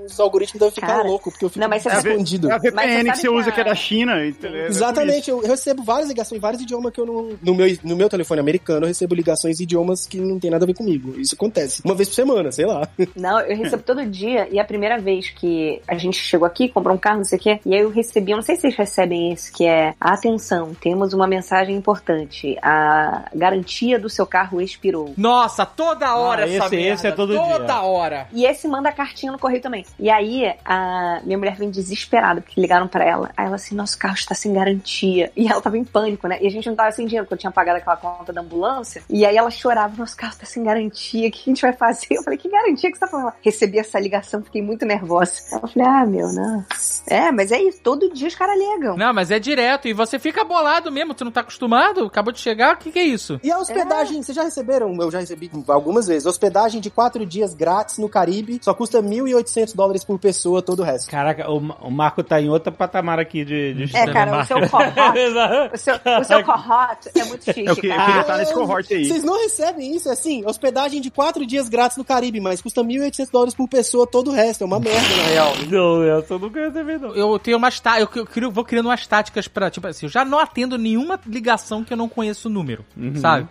[0.06, 2.50] os algoritmos devem ficar Cara, loucos, porque eu fico não, mas você sabe- escondido.
[2.50, 4.26] É a Mas você VPN que você usa, que é da China.
[4.26, 4.62] entendeu?
[4.64, 7.36] É Exatamente, eu, eu recebo várias ligações, vários idiomas que eu não.
[7.42, 10.64] No meu, no meu telefone americano, eu recebo ligações de idiomas que não tem nada
[10.64, 11.18] a ver comigo.
[11.18, 11.82] Isso acontece.
[11.84, 12.88] Uma vez por semana, sei lá.
[13.16, 14.48] Não, eu recebo todo dia.
[14.50, 17.40] E a primeira vez que a gente chegou aqui, comprou um carro, não sei o
[17.40, 20.74] quê, e aí eu recebi, eu não sei se vocês recebem isso, que é atenção,
[20.74, 22.56] temos uma mensagem importante.
[22.62, 25.12] A garantia do seu carro expirou.
[25.16, 26.94] Nossa, toda hora Ah, essa esse- merda.
[26.94, 27.82] esse é todo Toda dia.
[27.82, 28.28] hora.
[28.32, 29.75] E esse manda cartinha no correio também.
[29.98, 33.30] E aí, a minha mulher vem desesperada, porque ligaram pra ela.
[33.36, 35.30] Aí ela assim, nosso carro está sem garantia.
[35.36, 36.38] E ela tava em pânico, né?
[36.40, 39.02] E a gente não tava sem dinheiro, porque eu tinha pagado aquela conta da ambulância.
[39.08, 42.06] E aí ela chorava, nosso carro está sem garantia, o que a gente vai fazer?
[42.10, 43.32] Eu falei, que garantia que você tá falando?
[43.42, 45.32] Recebi essa ligação, fiquei muito nervosa.
[45.52, 46.64] Eu falei, ah, meu, não.
[47.08, 48.96] É, mas é isso, todo dia os caras ligam.
[48.96, 49.88] Não, mas é direto.
[49.88, 51.14] E você fica bolado mesmo.
[51.14, 52.04] Tu não tá acostumado?
[52.04, 52.74] Acabou de chegar.
[52.74, 53.40] O que, que é isso?
[53.42, 54.94] E a hospedagem, vocês já receberam?
[55.00, 56.26] Eu já recebi algumas vezes.
[56.26, 60.82] Hospedagem de quatro dias grátis no Caribe, só custa 1.800 dólares por pessoa, todo o
[60.82, 61.10] resto.
[61.10, 63.74] Caraca, o, o Marco tá em outro patamar aqui de.
[63.86, 64.94] de É, cara, o seu cohort,
[65.72, 68.04] o seu, o seu cohort é muito chique, Eu que- eu cara.
[68.06, 69.04] queria estar nesse cohort aí.
[69.06, 70.08] Vocês não recebem isso?
[70.08, 74.06] É assim, hospedagem de quatro dias grátis no Caribe, mas custa 1.800 dólares por pessoa,
[74.06, 74.62] todo o resto.
[74.62, 75.52] É uma merda, na real.
[75.70, 77.14] Não, essa eu nunca recebi, não.
[77.14, 80.10] Eu tenho umas tá, eu, eu crio- vou criando umas táticas pra, tipo assim, eu
[80.10, 82.84] já não atendo nenhuma ligação que eu não conheço o número,
[83.20, 83.46] sabe?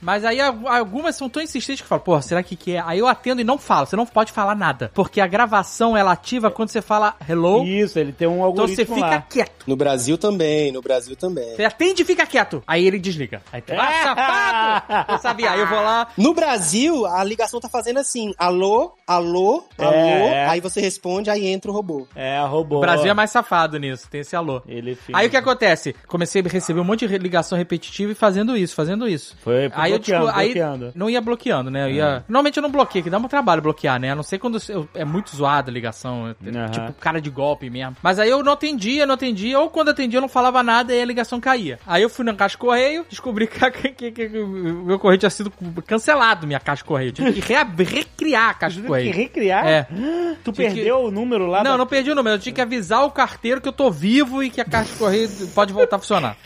[0.00, 2.82] Mas aí al- algumas são tão insistentes que eu falo, porra, será que que é?
[2.84, 6.10] Aí eu atendo e não falo, você não pode falar nada, porque a gravação ela
[6.10, 9.20] ativa quando você fala hello, Isso, ele tem um então algoritmo você fica lá.
[9.22, 9.64] quieto.
[9.68, 11.54] No Brasil também, no Brasil também.
[11.54, 12.60] Você atende e fica quieto.
[12.66, 13.40] Aí ele desliga.
[13.52, 15.12] Aí tu, ah, safado!
[15.12, 15.52] Eu sabia.
[15.52, 16.08] Aí eu vou lá.
[16.16, 19.92] No Brasil, a ligação tá fazendo assim: alô, alô, alô.
[19.92, 20.48] É.
[20.48, 22.08] Aí você responde, aí entra o robô.
[22.16, 22.78] É, robô.
[22.78, 24.60] O Brasil é mais safado nisso, tem esse alô.
[24.66, 25.16] Ele fica...
[25.16, 25.94] Aí o que acontece?
[26.08, 29.36] Comecei a receber um monte de ligação repetitiva e fazendo isso, fazendo isso.
[29.40, 30.92] Foi Aí eu, bloqueando, tipo, aí bloqueando.
[30.96, 31.84] não ia bloqueando, né?
[31.84, 32.24] Eu ia...
[32.28, 34.10] Normalmente eu não bloqueio, que dá um trabalho bloquear, né?
[34.10, 36.34] A não ser quando eu- é muito muito zoada a ligação.
[36.46, 36.68] Aham.
[36.70, 37.96] Tipo, cara de golpe mesmo.
[38.02, 41.00] Mas aí eu não atendia, não atendia, ou quando atendia eu não falava nada e
[41.00, 41.78] a ligação caía.
[41.86, 44.98] Aí eu fui na caixa de correio, descobri que, a- que- que- que o meu
[44.98, 45.52] correio tinha sido
[45.86, 47.12] cancelado, minha caixa de correio.
[47.12, 49.14] Tive que rea- recriar a caixa de Teve que correio.
[49.14, 49.66] recriar?
[49.66, 49.86] É.
[50.44, 51.62] Tu Tinha perdeu o número lá?
[51.64, 52.36] Não, da- não perdi o número.
[52.36, 54.98] Eu tinha que avisar o carteiro que eu tô vivo e que a caixa de
[54.98, 56.36] correio pode voltar a funcionar.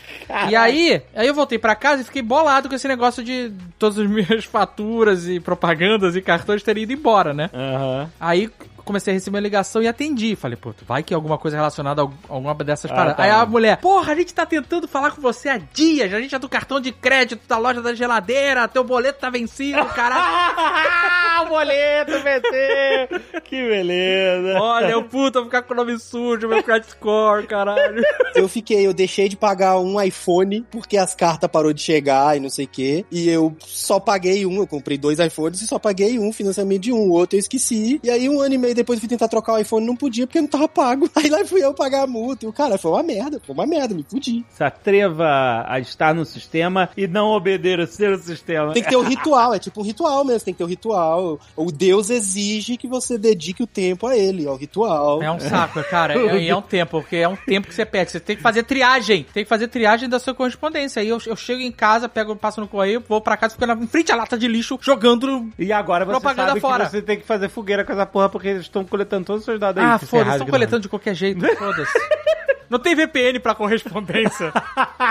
[0.49, 3.99] E aí, aí eu voltei pra casa e fiquei bolado com esse negócio de todas
[3.99, 7.49] as minhas faturas e propagandas e cartões terem ido embora, né?
[7.53, 8.09] Aham.
[8.19, 8.49] Aí
[8.83, 10.35] comecei a receber uma ligação e atendi.
[10.35, 13.17] Falei, pô, vai que é alguma coisa relacionada a alguma dessas Ah, paradas.
[13.17, 13.23] tá.
[13.23, 16.13] Aí a mulher, porra, a gente tá tentando falar com você há dias.
[16.13, 19.83] A gente é do cartão de crédito, da loja da geladeira, teu boleto tá vencido,
[19.87, 21.43] caralho.
[21.45, 23.41] o boleto, BT!
[23.43, 24.59] que beleza.
[24.59, 28.01] Olha, eu puta, vou ficar com o nome sujo, meu credit score, caralho.
[28.35, 32.39] Eu fiquei, eu deixei de pagar um iPhone porque as cartas parou de chegar e
[32.39, 33.05] não sei o quê.
[33.11, 36.91] E eu só paguei um, eu comprei dois iPhones e só paguei um, financiamento de
[36.91, 36.97] um.
[36.97, 37.99] O outro eu esqueci.
[38.03, 40.25] E aí um ano e meio depois eu fui tentar trocar o iPhone não podia
[40.25, 41.09] porque não tava pago.
[41.15, 42.45] Aí lá fui eu pagar a multa.
[42.45, 44.45] E o cara, foi uma merda, foi uma merda, me fudi.
[44.49, 48.73] Se atreva a estar no sistema e não obedecer o sistema.
[48.73, 51.39] Tem que ter o ritual, é tipo um ritual mesmo, tem que ter o ritual.
[51.55, 55.21] O Deus exige que você dedique o tempo a ele, ao ritual.
[55.21, 56.13] É um saco, cara.
[56.13, 58.11] É, é um tempo, porque é um tempo que você perde.
[58.11, 59.25] Você tem que fazer triagem.
[59.33, 61.01] Tem que fazer triagem da sua correspondência.
[61.01, 63.73] Aí eu, eu chego em casa, pego, passo no correio, vou pra casa, fico na,
[63.73, 65.49] em frente à lata de lixo, jogando.
[65.57, 66.85] E agora você Propaganda sabe fora.
[66.85, 69.45] que você tem que fazer fogueira com essa porra porque eles estão coletando todos os
[69.45, 69.89] seus dados aí.
[69.89, 71.93] Ah, que você foda-se, estão coletando de qualquer jeito, foda-se.
[72.73, 74.51] Não tem VPN pra correspondência.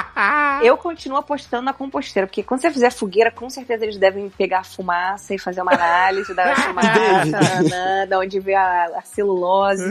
[0.65, 4.61] Eu continuo apostando na composteira, porque quando você fizer fogueira, com certeza eles devem pegar
[4.61, 9.85] a fumaça e fazer uma análise da fumaça, né, da onde vê a, a celulose.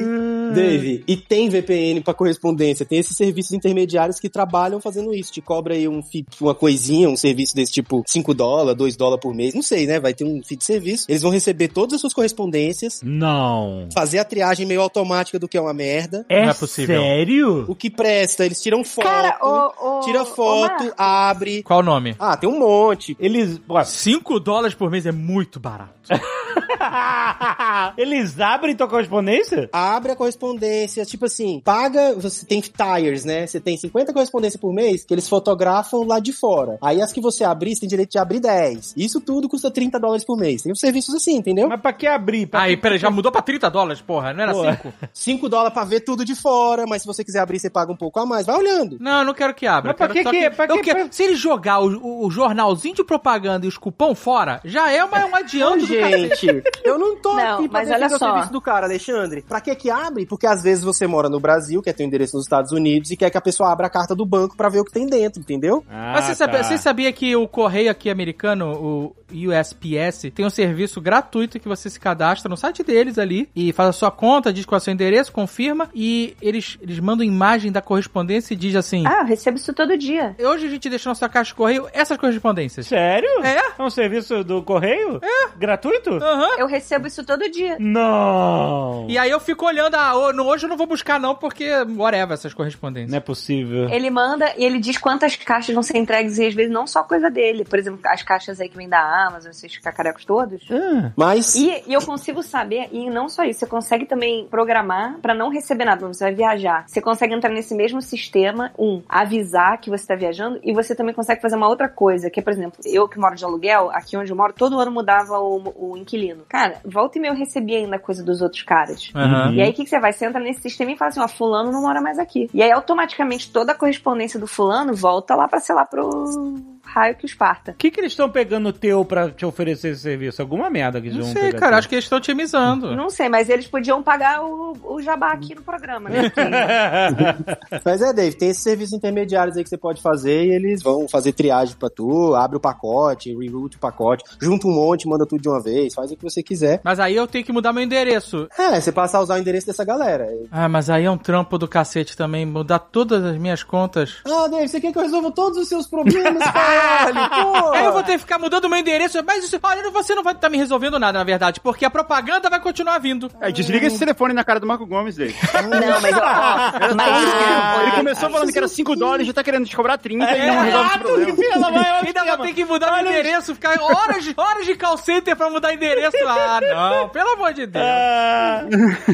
[0.53, 5.41] Dave, e tem VPN pra correspondência, tem esses serviços intermediários que trabalham fazendo isso, te
[5.41, 9.33] cobra aí um FII, uma coisinha, um serviço desse tipo 5 dólares, 2 dólares por
[9.33, 9.99] mês, não sei, né?
[9.99, 11.05] Vai ter um FII de serviço.
[11.09, 13.50] Eles vão receber todas as suas correspondências, Não.
[13.93, 16.25] Fazer a triagem meio automática do que é uma merda.
[16.29, 16.99] É, Não é possível.
[17.01, 17.65] sério?
[17.67, 20.93] O que presta, eles tiram foto, Cara, ô, ô, tira foto, Marcos.
[20.97, 21.63] abre.
[21.63, 22.15] Qual o nome?
[22.19, 23.15] Ah, tem um monte.
[23.19, 23.57] Eles.
[23.59, 25.91] Pô, 5 dólares por mês é muito barato.
[27.97, 29.69] Eles abrem tua correspondência?
[29.71, 33.45] Abre a correspondência, tipo assim, paga, você tem tires, né?
[33.47, 36.77] Você tem 50 correspondências por mês que eles fotografam lá de fora.
[36.81, 38.93] Aí as que você abrir, você tem direito de abrir 10.
[38.97, 40.61] Isso tudo custa 30 dólares por mês.
[40.63, 41.67] Tem uns serviços assim, entendeu?
[41.69, 42.47] Mas pra que abrir?
[42.47, 44.63] Pra Aí, que- peraí, já mudou pra 30 dólares, porra, não era Pô.
[44.63, 44.93] 5?
[45.13, 47.95] 5 dólares pra ver tudo de fora, mas se você quiser abrir, você paga um
[47.95, 48.45] pouco a mais.
[48.45, 48.97] Vai olhando.
[48.99, 49.89] Não, eu não quero que abra.
[49.91, 53.03] Mas pra que que- só pra que- quero- Se ele jogar o, o- jornalzinho de
[53.03, 56.45] propaganda e os cupom fora, já é uma, um adianto do cacete.
[56.47, 59.41] Gente, eu não tô Não, aqui pra mas o serviço do cara, Alexandre.
[59.47, 60.25] Pra que que abre?
[60.25, 63.17] Porque às vezes você mora no Brasil, quer ter um endereço nos Estados Unidos e
[63.17, 65.39] quer que a pessoa abra a carta do banco pra ver o que tem dentro,
[65.41, 65.83] entendeu?
[65.89, 66.63] Ah, Mas você sabia, tá.
[66.63, 71.89] você sabia que o correio aqui americano, o USPS, tem um serviço gratuito que você
[71.89, 74.83] se cadastra no site deles ali e faz a sua conta, diz qual é o
[74.83, 79.25] seu endereço, confirma e eles, eles mandam imagem da correspondência e diz assim: Ah, eu
[79.25, 80.35] recebo isso todo dia.
[80.39, 82.87] Hoje a gente deixa na sua caixa de correio essas correspondências.
[82.87, 83.29] Sério?
[83.43, 83.61] É?
[83.79, 85.19] É um serviço do correio?
[85.23, 85.49] É.
[85.57, 86.11] Gratuito?
[86.11, 86.57] Aham.
[86.57, 87.77] Eu recebo isso todo dia.
[87.79, 89.05] Não.
[89.09, 92.53] E aí eu fico olhando, ah, hoje eu não vou buscar não, porque whatever essas
[92.53, 93.11] correspondências.
[93.11, 93.89] Não é possível.
[93.89, 97.03] Ele manda e ele diz quantas caixas vão ser entregues e às vezes não só
[97.03, 97.65] coisa dele.
[97.65, 100.61] Por exemplo, as caixas aí que vem da Amazon, esses cacarecos todos.
[100.71, 105.17] Ah, Mas E, e eu consigo saber, e não só isso, você consegue também programar
[105.21, 106.85] pra não receber nada quando você vai viajar.
[106.87, 111.13] Você consegue entrar nesse mesmo sistema, um, avisar que você tá viajando, e você também
[111.13, 114.17] consegue fazer uma outra coisa, que é, por exemplo, eu que moro de aluguel, aqui
[114.17, 116.43] onde eu moro, todo ano mudava o, o inquilino.
[116.47, 119.11] Cara, volta e meia eu recebia ainda coisa dos outros caras.
[119.15, 119.53] Aham.
[119.53, 120.13] E aí, o que, que você vai?
[120.13, 122.49] Você entra nesse sistema e fala assim, ó, fulano não mora mais aqui.
[122.53, 127.15] E aí, automaticamente, toda a correspondência do fulano volta lá pra, sei lá, pro raio
[127.15, 127.71] que o esparta.
[127.71, 130.41] O que, que eles estão pegando teu pra te oferecer esse serviço?
[130.41, 131.79] Alguma merda que eles Não vão sei, pegar cara, teu.
[131.79, 132.95] acho que eles estão otimizando.
[132.95, 136.23] Não sei, mas eles podiam pagar o, o jabá aqui no programa, né?
[136.23, 136.41] Porque
[137.85, 141.07] Mas é, Dave, tem esses serviços intermediários aí que você pode fazer e eles vão
[141.07, 145.41] fazer triagem pra tu, abre o pacote, reroute o pacote, junta um monte, manda tudo
[145.41, 146.81] de uma vez, faz o que você quiser.
[146.83, 148.47] Mas aí eu tenho que mudar meu endereço.
[148.57, 150.27] É, você passa a usar o endereço dessa galera.
[150.51, 154.17] Ah, mas aí é um trampo do cacete também, mudar todas as minhas contas.
[154.25, 157.29] Ah, Dave, você quer que eu resolva todos os seus problemas, caralho?
[157.29, 157.71] Pô!
[157.73, 160.33] Aí eu vou ter que ficar mudando meu endereço, mas isso, olha, você não vai
[160.33, 163.29] estar me resolvendo nada, na verdade, porque a propaganda vai continuar vindo.
[163.41, 165.35] É, desliga esse telefone na cara do Marco Gomes dele.
[165.63, 166.21] Não, mas, ó,
[166.95, 170.47] mas Ele começou falando que era 5 dólares, já tá querendo te cobrar 30 e
[170.47, 172.01] não resolve esse problema.
[172.05, 175.73] Ainda vou ter que mudar meu endereço, ficar horas, horas de call center pra mudar
[175.73, 176.17] endereço.
[176.27, 177.85] Ah, não, pelo amor de Deus.
[177.85, 178.63] Ah,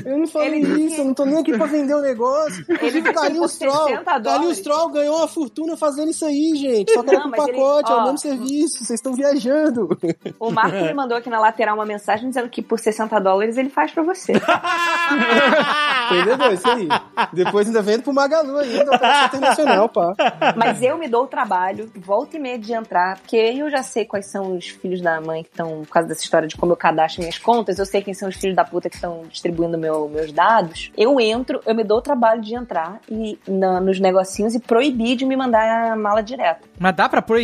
[0.06, 2.64] Eu não falei Ele- isso, eu não tô nem aqui pra vender o negócio.
[2.68, 4.58] Ele Inclusive, Calil por Stroll, 60 Calil dólares.
[4.58, 6.94] Stroll ganhou uma fortuna fazendo isso aí, gente.
[6.94, 8.78] Só que era Mas ele- pacote, é o mesmo serviço.
[8.86, 9.88] vocês estão viajando.
[10.40, 13.70] O Marco me mandou aqui na lateral uma mensagem dizendo que por 60 dólares ele
[13.70, 14.34] faz pra você.
[16.12, 16.54] Entendeu?
[16.54, 16.88] Isso aí.
[17.34, 20.14] Depois ainda vendo pro Magalu ainda, operação internacional, pá.
[20.56, 24.06] Mas eu me dou o trabalho, volta e meia de entrar, porque eu já sei
[24.06, 26.78] quais são os filhos da mãe que estão, por causa dessa história de como eu
[26.78, 30.08] cadastro minhas contas, eu sei quem são os filhos da puta que estão distribuindo meu-
[30.08, 30.92] meus dados.
[30.98, 35.16] Eu entro, eu me dou o trabalho de entrar e na- nos negocinhos e proibir
[35.18, 36.62] de me mandar a mala direta.
[36.80, 37.37] Mas dá pra proibir?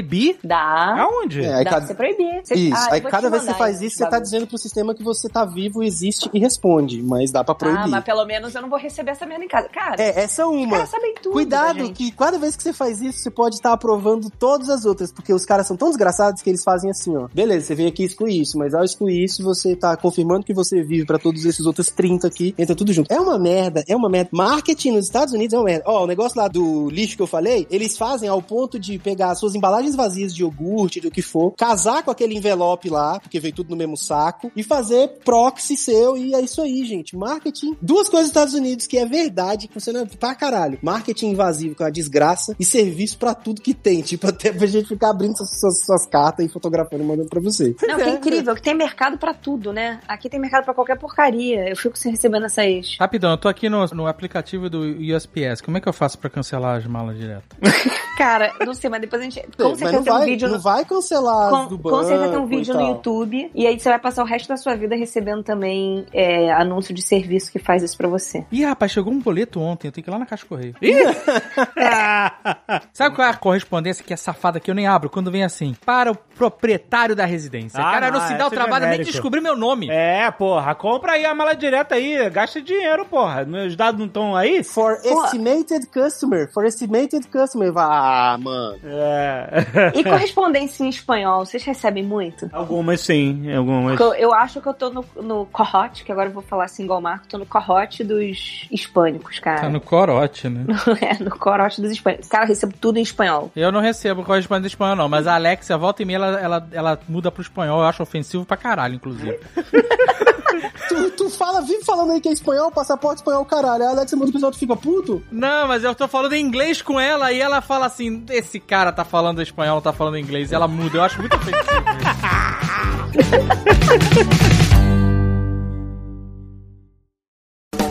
[0.43, 0.95] Dá.
[1.03, 1.43] Aonde?
[1.43, 2.41] É, aí Dá cada- pra você proibir.
[2.43, 4.93] Você- Isso, Ah, aí cada vez que você faz isso, você tá dizendo pro sistema
[4.95, 7.81] que você tá vivo, existe e responde, mas dá pra proibir.
[7.83, 9.69] Ah, mas pelo menos eu não vou receber essa merda em casa.
[9.69, 10.71] Cara, É, essa é os uma.
[10.77, 11.33] caras sabem tudo.
[11.33, 15.11] Cuidado, que cada vez que você faz isso, você pode estar aprovando todas as outras,
[15.11, 17.27] porque os caras são tão desgraçados que eles fazem assim, ó.
[17.33, 20.81] Beleza, você veio aqui excluir isso, mas ao excluir isso, você tá confirmando que você
[20.83, 23.11] vive pra todos esses outros 30 aqui, entra tudo junto.
[23.11, 24.29] É uma merda, é uma merda.
[24.31, 25.83] Marketing nos Estados Unidos é uma merda.
[25.87, 29.31] Ó, o negócio lá do lixo que eu falei, eles fazem ao ponto de pegar
[29.31, 33.39] as suas embalagens vazias de iogurte, do que for, casar com aquele envelope lá, porque
[33.39, 37.15] veio tudo no mesmo saco, e fazer proxy seu, e é isso aí, gente.
[37.15, 37.75] Marketing.
[37.81, 40.79] Duas coisas nos Estados Unidos que é verdade, que funciona pra caralho.
[40.81, 44.01] Marketing invasivo, que é uma desgraça, e serviço pra tudo que tem.
[44.01, 47.41] Tipo, até pra gente ficar abrindo suas, suas, suas cartas e fotografando e mandando pra
[47.41, 47.75] você.
[47.81, 49.99] Não, que é incrível, que tem mercado pra tudo, né?
[50.07, 51.69] Aqui tem mercado pra qualquer porcaria.
[51.69, 52.97] Eu fico sem recebendo essas.
[52.99, 55.61] Rapidão, eu tô aqui no, no aplicativo do USPS.
[55.61, 57.55] Como é que eu faço pra cancelar as malas direto?
[58.17, 59.41] Cara, não sei, mas depois a gente.
[59.57, 60.61] Com Mas certeza não tem um vai, vídeo não no.
[60.61, 62.81] vai cancelar as Com, do com banco certeza tem um vídeo no.
[62.81, 63.51] YouTube.
[63.55, 67.01] E aí você vai passar o resto da sua vida recebendo também é, anúncio de
[67.01, 68.45] serviço que faz isso pra você.
[68.51, 69.87] Ih, rapaz, chegou um boleto ontem.
[69.87, 70.75] Eu tenho que ir lá na Caixa Correio.
[72.93, 75.09] Sabe qual é a correspondência que é safada que eu nem abro?
[75.09, 77.79] Quando vem assim, para o proprietário da residência.
[77.79, 79.89] Ah, Cara, não, não, se dá o é trabalho nem descobrir meu nome.
[79.89, 83.45] É, porra, compra aí a mala direta aí, gasta dinheiro, porra.
[83.45, 84.63] Meus dados não estão aí?
[84.63, 87.71] For estimated customer, for estimated customer.
[88.05, 88.79] Ah, mano.
[88.83, 89.63] É.
[89.95, 92.49] E correspondência em espanhol, vocês recebem muito?
[92.51, 93.97] algumas sim, algumas.
[93.97, 96.83] Eu, eu acho que eu tô no, no corrote, que agora eu vou falar assim
[96.83, 99.61] igual o Marco, tô no corrote dos hispânicos, cara.
[99.61, 100.65] Tá no corote, né?
[100.99, 102.27] é, no corote dos hispânicos.
[102.27, 103.49] Cara, eu recebo tudo em espanhol.
[103.55, 105.07] Eu não recebo correspondente espanhol, não.
[105.07, 107.79] Mas a Alexia, volta e meia, ela, ela, ela muda pro espanhol.
[107.79, 109.39] Eu acho ofensivo pra caralho, inclusive.
[110.89, 113.85] Tu, tu fala, vive falando aí que é espanhol, passaporte espanhol, caralho.
[113.85, 115.23] A Alexa muda o pessoal, tu fica puto?
[115.31, 119.05] Não, mas eu tô falando inglês com ela e ela fala assim: esse cara tá
[119.05, 120.51] falando espanhol, tá falando inglês.
[120.51, 120.97] E ela muda.
[120.97, 121.63] Eu acho muito ofensivo.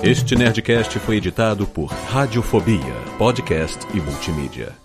[0.02, 4.81] Este Nerdcast foi editado por Radiofobia, podcast e multimídia.